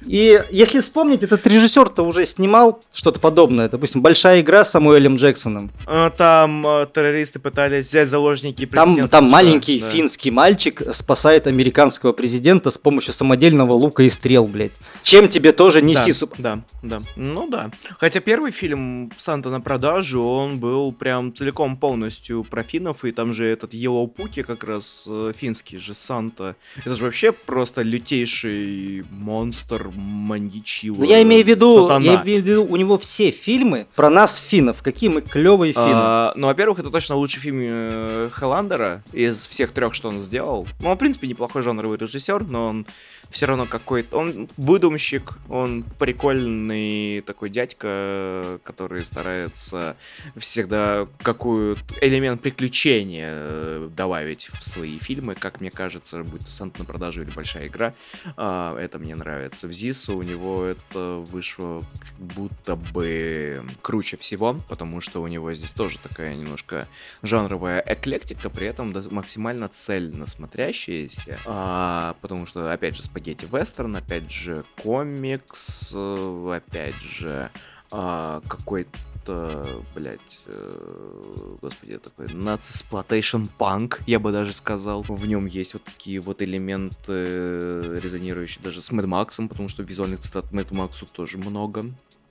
И 0.05 0.41
если 0.51 0.79
вспомнить, 0.79 1.23
этот 1.23 1.45
режиссер-то 1.47 2.03
уже 2.03 2.25
снимал 2.25 2.81
что-то 2.93 3.19
подобное. 3.19 3.69
Допустим, 3.69 4.01
«Большая 4.01 4.41
игра» 4.41 4.63
с 4.63 4.71
Самуэлем 4.71 5.15
Джексоном. 5.15 5.71
а, 5.85 6.09
там 6.09 6.65
а, 6.65 6.85
террористы 6.85 7.39
пытались 7.39 7.87
взять 7.87 8.09
заложники 8.09 8.65
Там, 8.65 8.85
президента 8.87 9.11
там 9.11 9.23
США, 9.25 9.31
маленький 9.31 9.79
да. 9.79 9.89
финский 9.89 10.31
мальчик 10.31 10.81
спасает 10.93 11.47
американского 11.47 12.13
президента 12.13 12.71
с 12.71 12.77
помощью 12.77 13.13
самодельного 13.13 13.73
лука 13.73 14.03
и 14.03 14.09
стрел, 14.09 14.47
блядь. 14.47 14.71
Чем 15.03 15.27
тебе 15.27 15.51
тоже 15.51 15.81
не 15.81 15.93
да, 15.95 16.03
сису. 16.03 16.29
Да, 16.37 16.61
да. 16.81 17.01
Ну 17.15 17.47
да. 17.49 17.71
Хотя 17.99 18.19
первый 18.19 18.51
фильм 18.51 19.11
«Санта 19.17 19.49
на 19.49 19.61
продажу», 19.61 20.23
он 20.23 20.59
был 20.59 20.91
прям 20.91 21.33
целиком 21.33 21.77
полностью 21.77 22.43
про 22.43 22.63
финнов, 22.63 23.05
и 23.05 23.11
там 23.11 23.33
же 23.33 23.45
этот 23.45 23.73
Yellow 23.73 24.07
Пуки 24.07 24.43
как 24.43 24.63
раз 24.63 25.07
э, 25.09 25.33
финский 25.35 25.77
же 25.77 25.93
Санта. 25.93 26.55
Это 26.77 26.95
же 26.95 27.03
вообще 27.03 27.31
просто 27.31 27.81
лютейший 27.81 29.05
монстр, 29.09 29.89
маньячила, 30.03 30.97
Но 30.97 31.05
я 31.05 31.21
имею 31.23 31.43
в 31.43 31.47
виду, 31.47 31.73
сатана. 31.87 32.05
я 32.05 32.21
имею 32.23 32.41
в 32.41 32.45
виду, 32.45 32.65
у 32.65 32.75
него 32.75 32.97
все 32.97 33.31
фильмы 33.31 33.87
про 33.95 34.09
нас, 34.09 34.37
финнов. 34.37 34.81
Какие 34.81 35.09
мы 35.09 35.21
клевые 35.21 35.73
финны. 35.73 35.85
А, 35.93 36.33
ну, 36.35 36.47
во-первых, 36.47 36.79
это 36.79 36.89
точно 36.89 37.15
лучший 37.15 37.39
фильм 37.39 37.59
э, 37.61 38.29
Хелландера 38.33 39.03
из 39.13 39.47
всех 39.47 39.71
трех, 39.71 39.93
что 39.93 40.09
он 40.09 40.19
сделал. 40.19 40.67
Ну, 40.81 40.89
он, 40.89 40.95
в 40.95 40.99
принципе, 40.99 41.27
неплохой 41.27 41.61
жанровый 41.63 41.97
режиссер, 41.97 42.43
но 42.43 42.67
он 42.67 42.85
все 43.33 43.47
равно 43.47 43.65
какой-то... 43.65 44.17
Он 44.17 44.47
выдумщик, 44.57 45.33
он 45.49 45.83
прикольный 45.99 47.21
такой 47.21 47.49
дядька, 47.49 48.59
который 48.63 49.03
старается 49.03 49.97
всегда 50.37 51.07
какой-то 51.21 51.81
элемент 52.01 52.41
приключения 52.41 53.29
э, 53.31 53.89
добавить 53.95 54.49
в 54.53 54.63
свои 54.63 54.99
фильмы, 54.99 55.35
как 55.35 55.61
мне 55.61 55.71
кажется, 55.71 56.23
будь 56.23 56.45
то 56.45 56.51
Санта 56.51 56.79
на 56.79 56.85
продажу 56.85 57.23
или 57.23 57.31
Большая 57.31 57.67
игра. 57.67 57.95
А, 58.37 58.77
это 58.77 58.99
мне 58.99 59.15
нравится. 59.15 59.67
В 59.67 59.73
ЗИСу 59.73 60.17
у 60.17 60.21
него 60.21 60.63
это 60.63 61.23
вышло 61.31 61.83
как 61.99 62.27
будто 62.35 62.75
бы 62.75 63.65
круче 63.81 64.17
всего, 64.17 64.59
потому 64.69 65.01
что 65.01 65.21
у 65.21 65.27
него 65.27 65.53
здесь 65.53 65.71
тоже 65.71 65.97
такая 65.97 66.35
немножко 66.35 66.87
жанровая 67.23 67.83
эклектика, 67.85 68.49
при 68.49 68.67
этом 68.67 68.93
максимально 69.09 69.69
цельно 69.69 70.27
смотрящаяся, 70.27 71.39
А, 71.45 72.15
потому 72.21 72.45
что, 72.45 72.71
опять 72.71 72.95
же, 72.95 73.01
спагетти 73.23 73.47
вестерн, 73.51 73.95
опять 73.95 74.31
же, 74.31 74.65
комикс, 74.81 75.93
э, 75.95 76.57
опять 76.57 77.01
же, 77.01 77.49
а, 77.91 78.41
какой-то, 78.47 79.65
блядь, 79.95 80.41
э, 80.45 81.57
господи, 81.61 81.97
такой 81.99 82.27
нацисплотейшн 82.33 83.45
панк, 83.57 84.01
я 84.07 84.19
бы 84.19 84.31
даже 84.31 84.51
сказал. 84.51 85.03
В 85.03 85.25
нем 85.25 85.45
есть 85.45 85.73
вот 85.73 85.83
такие 85.83 86.19
вот 86.19 86.41
элементы, 86.41 87.99
резонирующие 88.01 88.61
даже 88.61 88.81
с 88.81 88.91
Мэд 88.91 89.05
Максом, 89.05 89.47
потому 89.47 89.69
что 89.69 89.83
визуальных 89.83 90.19
цитат 90.19 90.51
Мэд 90.51 90.71
Максу 90.71 91.05
тоже 91.05 91.37
много 91.37 91.85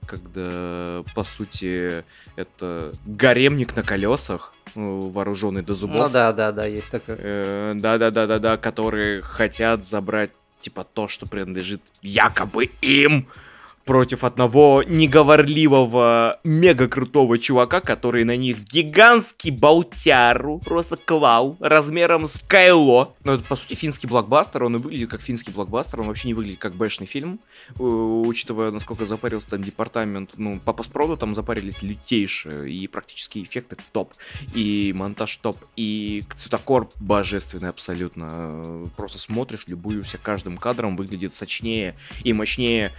когда, 0.05 1.01
по 1.15 1.23
сути, 1.23 2.03
это 2.35 2.91
гаремник 3.05 3.73
на 3.73 3.83
колесах, 3.83 4.53
э, 4.75 4.79
вооруженный 4.79 5.61
до 5.61 5.75
зубов. 5.75 6.07
Ну 6.07 6.09
да, 6.09 6.33
да, 6.33 6.51
да, 6.51 6.65
есть 6.65 6.89
такое. 6.89 7.73
Да-да-да-да-да, 7.75 8.57
которые 8.57 9.21
хотят 9.21 9.85
забрать, 9.85 10.31
типа, 10.63 10.83
то, 10.83 11.07
что 11.07 11.25
принадлежит 11.25 11.81
якобы 12.01 12.69
им, 12.81 13.27
против 13.85 14.23
одного 14.23 14.83
неговорливого, 14.83 16.39
мега 16.43 16.87
крутого 16.87 17.37
чувака, 17.37 17.81
который 17.81 18.23
на 18.23 18.35
них 18.35 18.59
гигантский 18.63 19.51
болтяру 19.51 20.59
просто 20.59 20.97
клал 20.97 21.57
размером 21.59 22.27
с 22.27 22.39
Кайло. 22.39 23.13
Ну, 23.23 23.33
это, 23.33 23.43
по 23.43 23.55
сути, 23.55 23.73
финский 23.73 24.07
блокбастер, 24.07 24.63
он 24.63 24.75
и 24.75 24.79
выглядит 24.79 25.09
как 25.09 25.21
финский 25.21 25.51
блокбастер, 25.51 26.01
он 26.01 26.07
вообще 26.07 26.27
не 26.27 26.33
выглядит 26.33 26.59
как 26.59 26.75
бэшный 26.75 27.07
фильм, 27.07 27.39
э, 27.77 27.83
учитывая, 27.83 28.71
насколько 28.71 29.05
запарился 29.05 29.49
там 29.49 29.63
департамент, 29.63 30.31
ну, 30.37 30.59
по 30.59 30.73
постпроду 30.73 31.17
там 31.17 31.35
запарились 31.35 31.81
лютейшие, 31.81 32.71
и 32.71 32.87
практически 32.87 33.43
эффекты 33.43 33.77
топ, 33.91 34.13
и 34.53 34.93
монтаж 34.95 35.35
топ, 35.37 35.57
и 35.75 36.23
цветокор 36.35 36.89
божественный 36.99 37.69
абсолютно. 37.69 38.29
Э, 38.31 38.87
Просто 38.95 39.17
смотришь, 39.17 39.65
любуешься 39.67 40.17
каждым 40.17 40.57
кадром, 40.57 40.95
выглядит 40.95 41.33
сочнее 41.33 41.95
и 42.23 42.33
мощнее 42.33 42.91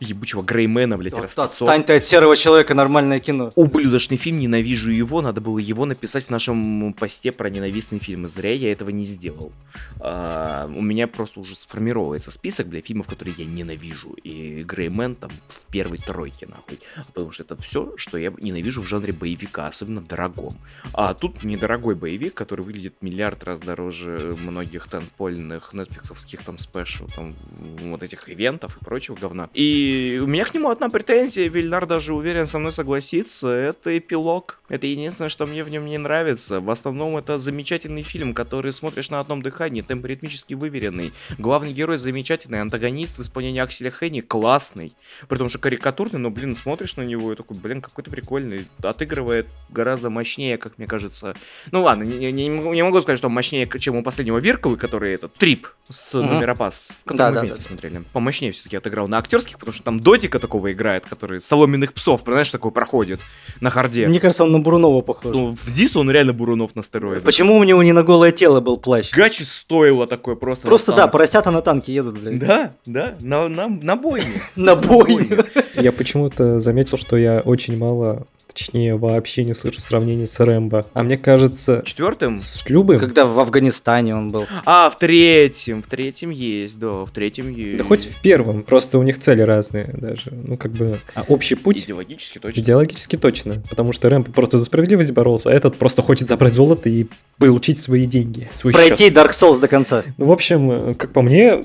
ебучего 0.00 0.42
Греймена, 0.42 0.96
блядь, 0.96 1.12
Вот 1.12 1.22
раз 1.22 1.32
в 1.32 1.34
500. 1.34 1.48
Отстань 1.48 1.84
ты 1.84 1.96
от 1.96 2.04
серого 2.04 2.36
человека, 2.36 2.74
нормальное 2.74 3.20
кино. 3.20 3.52
Ублюдочный 3.54 4.16
фильм, 4.16 4.38
ненавижу 4.38 4.90
его, 4.90 5.20
надо 5.20 5.40
было 5.40 5.58
его 5.58 5.84
написать 5.84 6.24
в 6.26 6.30
нашем 6.30 6.92
посте 6.92 7.32
про 7.32 7.50
ненавистные 7.50 8.00
фильмы. 8.00 8.28
Зря 8.28 8.52
я 8.52 8.72
этого 8.72 8.90
не 8.90 9.04
сделал. 9.04 9.52
А, 10.00 10.66
у 10.66 10.82
меня 10.82 11.08
просто 11.08 11.40
уже 11.40 11.56
сформировывается 11.56 12.30
список, 12.30 12.68
бля, 12.68 12.80
фильмов, 12.80 13.06
которые 13.06 13.34
я 13.38 13.44
ненавижу. 13.44 14.12
И 14.22 14.62
Греймен 14.62 15.14
там 15.14 15.30
в 15.48 15.70
первой 15.70 15.98
тройке, 15.98 16.46
нахуй. 16.46 16.80
Потому 17.06 17.30
что 17.32 17.42
это 17.42 17.60
все, 17.60 17.94
что 17.96 18.18
я 18.18 18.32
ненавижу 18.40 18.82
в 18.82 18.86
жанре 18.86 19.12
боевика, 19.12 19.66
особенно 19.66 20.00
дорогом. 20.00 20.56
А 20.92 21.14
тут 21.14 21.42
недорогой 21.42 21.94
боевик, 21.94 22.34
который 22.34 22.64
выглядит 22.64 22.94
миллиард 23.00 23.44
раз 23.44 23.58
дороже 23.58 24.36
многих 24.38 24.88
тенпольных 24.88 25.72
нетфликсовских 25.72 26.42
там 26.42 26.58
спешл, 26.58 27.06
там 27.14 27.34
вот 27.80 28.02
этих 28.02 28.28
ивентов 28.28 28.76
и 28.80 28.84
прочего 28.84 29.16
говна. 29.16 29.48
И 29.54 29.87
у 30.22 30.26
меня 30.26 30.44
к 30.44 30.54
нему 30.54 30.70
одна 30.70 30.88
претензия, 30.88 31.48
Вильнар 31.48 31.86
даже 31.86 32.14
уверен 32.14 32.46
со 32.46 32.58
мной 32.58 32.72
согласится, 32.72 33.48
это 33.48 33.96
эпилог. 33.98 34.60
Это 34.68 34.86
единственное, 34.86 35.30
что 35.30 35.46
мне 35.46 35.64
в 35.64 35.70
нем 35.70 35.86
не 35.86 35.96
нравится. 35.96 36.60
В 36.60 36.68
основном 36.70 37.16
это 37.16 37.38
замечательный 37.38 38.02
фильм, 38.02 38.34
который 38.34 38.70
смотришь 38.72 39.08
на 39.10 39.18
одном 39.20 39.40
дыхании, 39.42 39.80
темп 39.80 40.04
ритмически 40.06 40.54
выверенный. 40.54 41.12
Главный 41.38 41.72
герой 41.72 41.96
замечательный, 41.96 42.60
антагонист 42.60 43.16
в 43.18 43.22
исполнении 43.22 43.60
Акселя 43.60 43.90
Хенни 43.90 44.20
классный. 44.20 44.92
При 45.28 45.38
том, 45.38 45.48
что 45.48 45.58
карикатурный, 45.58 46.18
но, 46.20 46.30
блин, 46.30 46.54
смотришь 46.54 46.96
на 46.96 47.02
него 47.02 47.32
и 47.32 47.36
такой, 47.36 47.56
блин, 47.56 47.80
какой-то 47.80 48.10
прикольный. 48.10 48.66
Отыгрывает 48.82 49.46
гораздо 49.70 50.10
мощнее, 50.10 50.58
как 50.58 50.76
мне 50.76 50.86
кажется. 50.86 51.34
Ну 51.72 51.82
ладно, 51.82 52.02
не, 52.02 52.30
не- 52.30 52.48
не 52.48 52.82
могу, 52.82 53.00
сказать, 53.00 53.18
что 53.18 53.28
он 53.28 53.34
мощнее, 53.34 53.68
чем 53.78 53.96
у 53.96 54.02
последнего 54.02 54.38
Вирковы, 54.38 54.76
который 54.76 55.14
этот 55.14 55.32
трип 55.34 55.68
с 55.88 56.12
Мгм. 56.14 56.26
Номеропас, 56.34 56.92
который 57.04 57.18
Да, 57.18 57.28
мы 57.30 57.34
да, 57.36 57.40
вместе 57.40 57.60
да. 57.62 57.68
смотрели. 57.68 58.02
Помощнее 58.12 58.52
все-таки 58.52 58.76
отыграл 58.76 59.08
на 59.08 59.16
актерских, 59.18 59.58
потому 59.58 59.72
что 59.72 59.77
что 59.78 59.84
там 59.84 60.00
Дотика 60.00 60.38
такого 60.38 60.72
играет, 60.72 61.06
который 61.06 61.40
соломенных 61.40 61.94
псов, 61.94 62.22
знаешь, 62.24 62.50
такой 62.50 62.72
проходит 62.72 63.20
на 63.60 63.70
харде. 63.70 64.08
Мне 64.08 64.20
кажется, 64.20 64.44
он 64.44 64.52
на 64.52 64.58
Бурунова 64.58 65.02
похож. 65.02 65.34
Ну, 65.34 65.56
в 65.56 65.68
Зису 65.68 66.00
он 66.00 66.10
реально 66.10 66.32
Бурунов 66.32 66.74
на 66.74 66.82
стероидах. 66.82 67.22
Почему 67.22 67.56
у 67.56 67.64
него 67.64 67.82
не 67.82 67.92
на 67.92 68.02
голое 68.02 68.32
тело 68.32 68.60
был 68.60 68.76
плащ? 68.76 69.12
Гачи 69.12 69.42
стоило 69.42 70.06
такое 70.06 70.34
просто. 70.34 70.66
Просто 70.66 70.92
да, 70.92 71.06
поросята 71.06 71.50
на 71.50 71.62
танке 71.62 71.94
едут, 71.94 72.18
блядь. 72.18 72.38
Да, 72.40 72.72
да, 72.86 73.14
на, 73.20 73.48
на, 73.48 73.68
на 73.68 73.96
бойне. 73.96 74.42
На 74.56 74.74
бой. 74.74 75.28
Я 75.74 75.92
почему-то 75.92 76.58
заметил, 76.58 76.98
что 76.98 77.16
я 77.16 77.40
очень 77.44 77.78
мало, 77.78 78.26
точнее 78.58 78.96
вообще 78.96 79.44
не 79.44 79.54
слышу 79.54 79.80
сравнений 79.80 80.26
с 80.26 80.38
Рэмбо. 80.40 80.86
А 80.92 81.02
мне 81.02 81.16
кажется, 81.16 81.82
Четвертым? 81.84 82.40
с 82.42 82.68
любым, 82.68 82.98
Когда 82.98 83.24
в 83.24 83.38
Афганистане 83.38 84.16
он 84.16 84.30
был. 84.30 84.46
А, 84.64 84.90
в 84.90 84.98
третьем. 84.98 85.82
В 85.82 85.86
третьем 85.86 86.30
есть, 86.30 86.78
да, 86.78 87.04
в 87.04 87.10
третьем 87.10 87.50
есть. 87.50 87.78
да 87.78 87.84
хоть 87.84 88.06
в 88.06 88.20
первом, 88.20 88.64
просто 88.64 88.98
у 88.98 89.02
них 89.02 89.18
цели 89.20 89.42
разные 89.42 89.84
даже. 89.96 90.32
Ну 90.32 90.56
как 90.56 90.72
бы, 90.72 90.98
а 91.14 91.24
общий 91.28 91.54
путь 91.54 91.84
Идеологически 91.84 92.38
точно. 92.38 92.60
Идеологически 92.60 93.16
точно, 93.16 93.62
потому 93.70 93.92
что 93.92 94.08
Рэмбо 94.08 94.32
просто 94.32 94.58
за 94.58 94.64
справедливость 94.64 95.12
боролся, 95.12 95.50
а 95.50 95.52
этот 95.52 95.76
просто 95.76 96.02
хочет 96.02 96.28
забрать 96.28 96.52
золото 96.52 96.88
и 96.88 97.06
получить 97.38 97.80
свои 97.80 98.06
деньги, 98.06 98.48
свой 98.54 98.72
счет. 98.72 98.84
Пройти 98.84 99.10
Dark 99.10 99.30
Souls 99.30 99.60
до 99.60 99.68
конца. 99.68 100.02
Ну, 100.16 100.26
в 100.26 100.32
общем, 100.32 100.94
как 100.94 101.12
по 101.12 101.22
мне, 101.22 101.62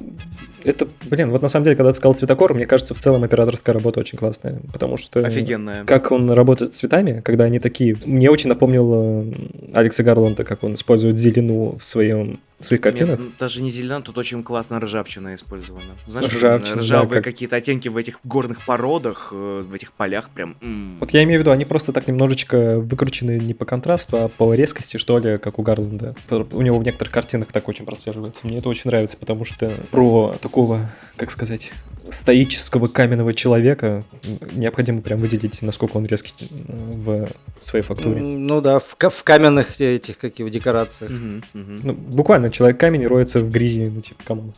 это, 0.63 0.87
блин, 1.03 1.29
вот 1.29 1.41
на 1.41 1.47
самом 1.47 1.65
деле, 1.65 1.75
когда 1.75 1.91
ты 1.91 1.97
сказал 1.97 2.15
цветокор, 2.15 2.53
мне 2.53 2.65
кажется, 2.65 2.93
в 2.93 2.99
целом 2.99 3.23
операторская 3.23 3.73
работа 3.73 3.99
очень 3.99 4.17
классная, 4.17 4.59
потому 4.71 4.97
что... 4.97 5.19
Офигенная. 5.25 5.85
Как 5.85 6.11
он 6.11 6.31
работает 6.31 6.73
с 6.73 6.77
цветами, 6.79 7.21
когда 7.21 7.45
они 7.45 7.59
такие... 7.59 7.97
Мне 8.05 8.29
очень 8.29 8.49
напомнил 8.49 8.91
э, 8.93 9.33
Алекса 9.73 10.03
Гарланда, 10.03 10.43
как 10.43 10.63
он 10.63 10.75
использует 10.75 11.17
зелену 11.17 11.75
в, 11.79 11.83
своем, 11.83 12.39
своих 12.65 12.81
картинах. 12.81 13.19
Нет, 13.19 13.37
даже 13.39 13.61
не 13.61 13.69
зелена, 13.69 14.01
тут 14.01 14.17
очень 14.17 14.43
классно 14.43 14.79
ржавчина 14.79 15.35
использована. 15.35 15.83
Знаешь, 16.07 16.31
Ржавчина, 16.33 16.77
ржавые 16.77 17.07
да, 17.09 17.15
как- 17.15 17.23
какие-то 17.25 17.55
оттенки 17.55 17.87
в 17.87 17.97
этих 17.97 18.19
горных 18.23 18.65
породах, 18.65 19.29
э, 19.31 19.65
в 19.67 19.73
этих 19.73 19.91
полях 19.93 20.29
прям. 20.29 20.55
м. 20.61 20.97
Вот 20.99 21.11
я 21.11 21.23
имею 21.23 21.39
в 21.39 21.41
виду, 21.41 21.51
они 21.51 21.65
просто 21.65 21.91
так 21.93 22.07
немножечко 22.07 22.79
выкручены 22.79 23.39
не 23.39 23.53
по 23.53 23.65
контрасту, 23.65 24.17
а 24.17 24.27
по 24.27 24.53
резкости, 24.53 24.97
что 24.97 25.17
ли, 25.19 25.37
как 25.37 25.59
у 25.59 25.61
Гарланда. 25.61 26.15
У 26.29 26.61
него 26.61 26.77
в 26.79 26.83
некоторых 26.83 27.13
картинах 27.13 27.51
так 27.51 27.67
очень 27.67 27.85
прослеживается. 27.85 28.45
Мне 28.47 28.57
это 28.59 28.69
очень 28.69 28.83
нравится, 28.89 29.17
потому 29.17 29.45
что 29.45 29.71
про 29.91 30.35
такого, 30.41 30.89
как 31.15 31.31
сказать, 31.31 31.71
стоического 32.13 32.87
каменного 32.87 33.33
человека 33.33 34.03
необходимо 34.53 35.01
прям 35.01 35.19
выделить, 35.19 35.61
насколько 35.61 35.97
он 35.97 36.05
резкий 36.05 36.33
э, 36.39 36.47
в 36.67 37.29
своей 37.59 37.83
фактуре. 37.83 38.21
Ну 38.21 38.61
да, 38.61 38.79
в, 38.79 38.95
в 38.97 39.23
каменных 39.23 39.79
этих, 39.79 40.17
как 40.17 40.39
его, 40.39 40.49
декорациях. 40.49 41.11
Мгм, 41.11 41.43
мгм. 41.53 41.79
Ну, 41.83 41.93
буквально 41.93 42.49
человек-камень 42.49 43.05
роется 43.07 43.39
в 43.39 43.49
грязи, 43.51 43.85
ну, 43.93 44.01
типа, 44.01 44.23
come 44.25 44.41
on. 44.41 44.53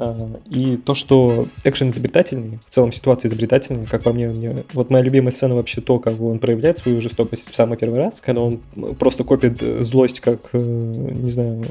А, 0.00 0.16
И 0.48 0.76
то, 0.76 0.94
что 0.94 1.48
экшен 1.64 1.90
изобретательный, 1.90 2.60
в 2.64 2.70
целом 2.70 2.92
ситуация 2.92 3.28
изобретательная, 3.28 3.86
как 3.86 4.04
по 4.04 4.12
мне, 4.12 4.28
мне- 4.28 4.64
вот 4.72 4.90
моя 4.90 5.02
любимая 5.04 5.32
сцена 5.32 5.56
вообще 5.56 5.80
то, 5.80 5.98
как 5.98 6.20
он 6.20 6.38
проявляет 6.38 6.78
свою 6.78 7.00
жестокость 7.00 7.50
в 7.50 7.56
самый 7.56 7.76
первый 7.76 7.98
раз, 7.98 8.20
когда 8.24 8.40
он 8.42 8.60
просто 8.98 9.24
копит 9.24 9.60
э, 9.60 9.82
злость, 9.82 10.20
как, 10.20 10.38
э, 10.52 10.58
не 10.58 11.30
знаю, 11.30 11.64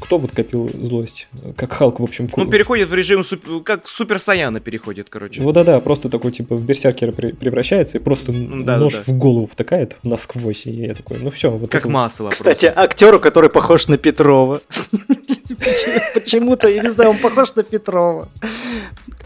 кто 0.00 0.18
вот 0.18 0.32
копил 0.32 0.68
злость, 0.82 1.28
как 1.56 1.72
Халк, 1.72 2.00
в 2.00 2.04
общем. 2.04 2.28
Ну, 2.36 2.44
ку- 2.44 2.50
переходит 2.50 2.90
в 2.90 2.94
режим, 2.94 3.22
суп- 3.24 3.64
как 3.64 3.86
Супер 3.88 4.18
Саяна 4.18 4.60
переходит, 4.60 5.08
короче. 5.08 5.40
Вот 5.42 5.54
да-да, 5.54 5.80
просто 5.80 6.10
такой 6.10 6.32
типа 6.32 6.56
в 6.56 6.64
берсеркера 6.64 7.12
пре- 7.12 7.34
превращается 7.34 7.96
и 7.96 8.00
просто 8.00 8.30
Ну, 8.32 8.62
да, 8.64 8.76
нож 8.76 8.92
да, 8.92 9.02
да. 9.06 9.12
в 9.12 9.16
голову 9.16 9.46
втыкает 9.46 9.96
насквозь, 10.02 10.66
и 10.66 10.70
я 10.70 10.94
такой, 10.94 11.18
ну 11.20 11.30
все, 11.30 11.50
вот 11.50 11.70
Как 11.70 11.82
это 11.82 11.90
масло. 11.90 12.28
Кстати, 12.28 12.66
актеру, 12.74 13.18
который 13.20 13.48
похож 13.48 13.88
на 13.88 13.96
Петрова. 13.96 14.60
Почему- 15.64 16.00
Почему-то, 16.14 16.68
я 16.68 16.82
не 16.82 16.90
знаю, 16.90 17.10
он 17.10 17.18
похож 17.18 17.54
на 17.54 17.62
Петрова. 17.62 18.28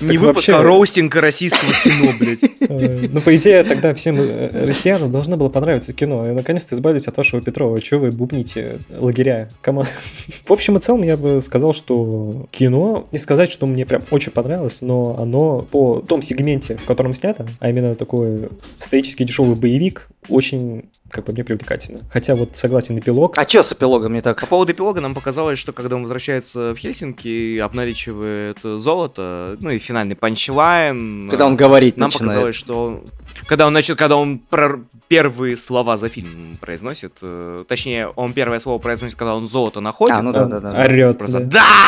Не 0.01 0.13
Так 0.13 0.21
выпуск, 0.21 0.49
а 0.51 0.53
вообще- 0.53 0.61
роустинга 0.67 1.21
российского 1.21 1.73
кино, 1.83 2.13
блядь. 2.19 2.39
Э, 2.61 3.09
Ну, 3.13 3.21
по 3.21 3.35
идее, 3.35 3.65
тогда 3.65 3.93
всем 3.95 4.17
э, 4.21 4.67
россиянам 4.67 5.11
должно 5.11 5.37
было 5.37 5.49
понравиться 5.49 5.93
кино. 5.93 6.31
И 6.31 6.35
наконец-то 6.35 6.75
избавились 6.77 7.09
от 7.09 7.17
вашего 7.17 7.43
Петрова. 7.43 7.81
Чего 7.81 8.03
вы 8.03 8.11
бубните 8.13 8.79
лагеря? 8.91 9.49
Кому? 9.61 9.83
В 9.83 10.51
общем 10.53 10.77
и 10.77 10.81
целом, 10.81 11.03
я 11.03 11.17
бы 11.17 11.41
сказал, 11.43 11.73
что 11.75 12.47
кино, 12.53 13.09
не 13.11 13.19
сказать, 13.19 13.51
что 13.51 13.67
мне 13.67 13.85
прям 13.87 14.03
очень 14.11 14.31
понравилось, 14.31 14.83
но 14.83 15.17
оно 15.19 15.63
по 15.63 16.01
том 16.01 16.23
сегменте, 16.23 16.77
в 16.77 16.85
котором 16.85 17.13
снято, 17.15 17.49
а 17.59 17.69
именно 17.71 17.95
такой 17.97 18.49
стоический 18.79 19.25
дешевый 19.27 19.57
боевик, 19.57 20.09
очень, 20.29 20.85
как 21.11 21.25
по 21.25 21.33
мне, 21.33 21.45
привлекательно. 21.45 22.01
Хотя 22.13 22.35
вот 22.35 22.57
согласен, 22.57 22.99
эпилог. 22.99 23.35
А 23.39 23.45
чё 23.45 23.63
с 23.63 23.73
эпилогом 23.73 24.13
не 24.13 24.21
так? 24.21 24.41
По 24.41 24.47
поводу 24.47 24.73
эпилога 24.73 25.01
нам 25.01 25.15
показалось, 25.15 25.59
что 25.59 25.73
когда 25.73 25.97
он 25.97 26.03
возвращается 26.03 26.73
в 26.75 26.77
Хельсинки, 26.79 27.59
обналичивает 27.59 28.59
золото, 28.63 29.57
ну 29.61 29.71
и 29.71 29.79
финальный 29.79 30.17
панчлайн. 30.17 31.29
Когда 31.31 31.47
он 31.47 31.57
говорить 31.57 31.97
Нам 31.97 32.09
начинает. 32.09 32.29
показалось, 32.31 32.55
что 32.57 32.85
он- 32.85 33.03
когда 33.47 33.67
он 33.67 33.73
начал, 33.73 33.97
когда 33.97 34.17
он 34.17 34.39
про- 34.39 34.81
первые 35.09 35.57
слова 35.57 35.97
за 35.97 36.09
фильм 36.09 36.57
произносит, 36.61 37.15
э, 37.23 37.65
точнее, 37.67 38.09
он 38.09 38.33
первое 38.35 38.59
слово 38.59 38.79
произносит, 38.79 39.17
когда 39.17 39.35
он 39.37 39.47
золото 39.47 39.81
находит. 39.81 40.19
А, 40.19 40.23
ну 40.23 40.33
да, 40.33 40.45
да, 40.45 40.61
да. 40.61 40.71
Орет. 40.83 41.19
Просто 41.19 41.41
да. 41.41 41.47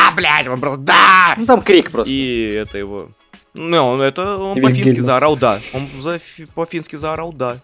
да, 0.09 0.15
блядь, 0.15 0.47
он 0.47 0.59
просто 0.59 0.79
да. 0.79 1.35
Ну 1.37 1.45
там 1.45 1.61
крик 1.61 1.91
просто. 1.91 2.11
И 2.13 2.51
это 2.53 2.77
его. 2.77 3.09
Ну, 3.53 3.99
это 4.01 4.37
он 4.37 4.57
И 4.57 4.61
по-фински 4.61 5.01
заорал 5.01 5.35
да. 5.37 5.59
Он 5.75 5.81
за- 6.01 6.19
по-фински 6.55 6.95
заорал 6.95 7.33
да. 7.33 7.57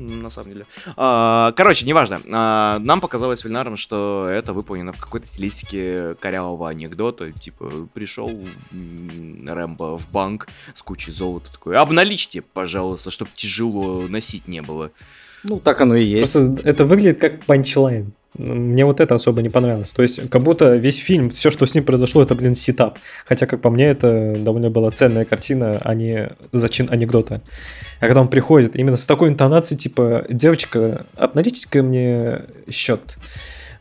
На 0.00 0.30
самом 0.30 0.52
деле. 0.52 0.66
А, 0.96 1.52
короче, 1.52 1.86
неважно. 1.86 2.20
А, 2.32 2.78
нам 2.78 3.00
показалось 3.00 3.44
с 3.44 3.47
Ильнаром, 3.47 3.76
что 3.76 4.26
это 4.28 4.52
выполнено 4.52 4.92
в 4.92 5.00
какой-то 5.00 5.26
стилистике 5.26 6.14
корявого 6.20 6.68
анекдота. 6.68 7.32
Типа, 7.32 7.70
пришел 7.92 8.30
Рэмбо 8.72 9.98
в 9.98 10.10
банк 10.10 10.48
с 10.74 10.82
кучей 10.82 11.12
золота. 11.12 11.52
Такой, 11.52 11.76
обналичьте, 11.76 12.40
пожалуйста, 12.40 13.10
чтобы 13.10 13.30
тяжело 13.34 14.08
носить 14.08 14.48
не 14.48 14.62
было. 14.62 14.90
Ну 15.42 15.58
так 15.58 15.80
оно 15.80 15.94
и 15.94 16.04
есть. 16.04 16.32
Просто 16.32 16.68
это 16.68 16.84
выглядит 16.84 17.20
как 17.20 17.44
punchline. 17.44 18.12
Мне 18.38 18.84
вот 18.84 19.00
это 19.00 19.16
особо 19.16 19.42
не 19.42 19.48
понравилось. 19.48 19.88
То 19.88 20.02
есть, 20.02 20.30
как 20.30 20.42
будто 20.42 20.76
весь 20.76 20.98
фильм, 20.98 21.30
все, 21.30 21.50
что 21.50 21.66
с 21.66 21.74
ним 21.74 21.84
произошло, 21.84 22.22
это, 22.22 22.34
блин, 22.34 22.54
setup. 22.54 22.98
Хотя, 23.26 23.46
как 23.46 23.60
по 23.60 23.70
мне, 23.70 23.86
это 23.86 24.36
довольно 24.38 24.70
была 24.70 24.90
ценная 24.92 25.24
картина, 25.24 25.80
а 25.82 25.94
не 25.94 26.30
зачин 26.52 26.88
анекдота. 26.90 27.42
А 27.98 28.06
когда 28.06 28.20
он 28.20 28.28
приходит 28.28 28.76
именно 28.76 28.96
с 28.96 29.04
такой 29.04 29.30
интонацией, 29.30 29.78
типа, 29.78 30.26
девочка, 30.28 31.06
обналичьте-ка 31.16 31.82
мне 31.82 32.42
счет. 32.70 33.00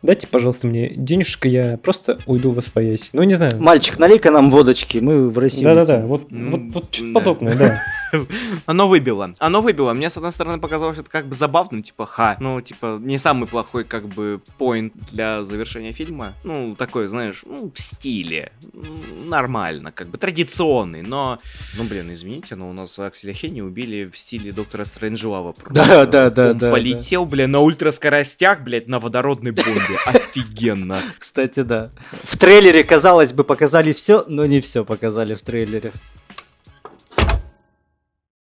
Дайте, 0.01 0.27
пожалуйста, 0.27 0.65
мне 0.65 0.89
денежка, 0.95 1.47
я 1.47 1.77
просто 1.77 2.19
уйду 2.25 2.51
во 2.51 2.61
своясь. 2.61 3.09
Ну, 3.11 3.21
не 3.23 3.35
знаю. 3.35 3.61
Мальчик, 3.61 3.99
налей-ка 3.99 4.31
нам 4.31 4.49
водочки, 4.49 4.97
мы 4.99 5.29
в 5.29 5.37
России. 5.37 5.63
Да-да-да, 5.63 6.05
вот, 6.05 6.27
вот, 6.31 6.61
вот 6.73 6.95
что-то 6.95 7.13
подобное, 7.13 7.55
да. 7.55 7.81
Оно 8.65 8.87
выбило. 8.87 9.31
Оно 9.39 9.61
выбило. 9.61 9.93
Мне, 9.93 10.09
с 10.09 10.17
одной 10.17 10.31
стороны, 10.31 10.59
показалось, 10.59 10.95
что 10.95 11.01
это 11.01 11.11
как 11.11 11.27
бы 11.27 11.35
забавно, 11.35 11.81
типа, 11.81 12.05
ха. 12.05 12.37
Ну, 12.39 12.59
типа, 12.61 12.97
не 13.01 13.17
самый 13.17 13.47
плохой, 13.47 13.83
как 13.83 14.07
бы, 14.07 14.41
поинт 14.57 14.93
для 15.11 15.43
завершения 15.43 15.91
фильма. 15.91 16.33
Ну, 16.43 16.75
такой, 16.75 17.07
знаешь, 17.07 17.43
ну, 17.45 17.71
в 17.73 17.79
стиле. 17.79 18.51
М, 18.73 19.29
Нормально, 19.29 19.91
как 19.91 20.07
бы, 20.09 20.17
традиционный, 20.17 21.01
но... 21.01 21.39
Ну, 21.77 21.83
блин, 21.83 22.11
извините, 22.13 22.55
но 22.55 22.69
у 22.69 22.73
нас 22.73 22.97
Акселя 22.99 23.33
Хенни 23.33 23.61
убили 23.61 24.09
в 24.11 24.17
стиле 24.17 24.51
Доктора 24.51 24.85
Стрэнджлава. 24.85 25.53
просто. 25.53 25.73
Да, 25.73 26.05
да, 26.05 26.29
да, 26.29 26.51
Он 26.51 26.57
да, 26.57 26.71
полетел, 26.71 27.25
блин, 27.25 27.51
на 27.51 27.59
ультраскоростях, 27.59 28.61
блядь, 28.61 28.87
на 28.87 28.99
водородной 28.99 29.51
бомбе. 29.51 29.97
Офигенно. 30.05 30.99
Кстати, 31.17 31.61
да. 31.61 31.91
В 32.23 32.37
трейлере, 32.37 32.83
казалось 32.83 33.33
бы, 33.33 33.43
показали 33.43 33.93
все, 33.93 34.23
но 34.27 34.45
не 34.45 34.61
все 34.61 34.83
показали 34.85 35.35
в 35.35 35.41
трейлере. 35.41 35.91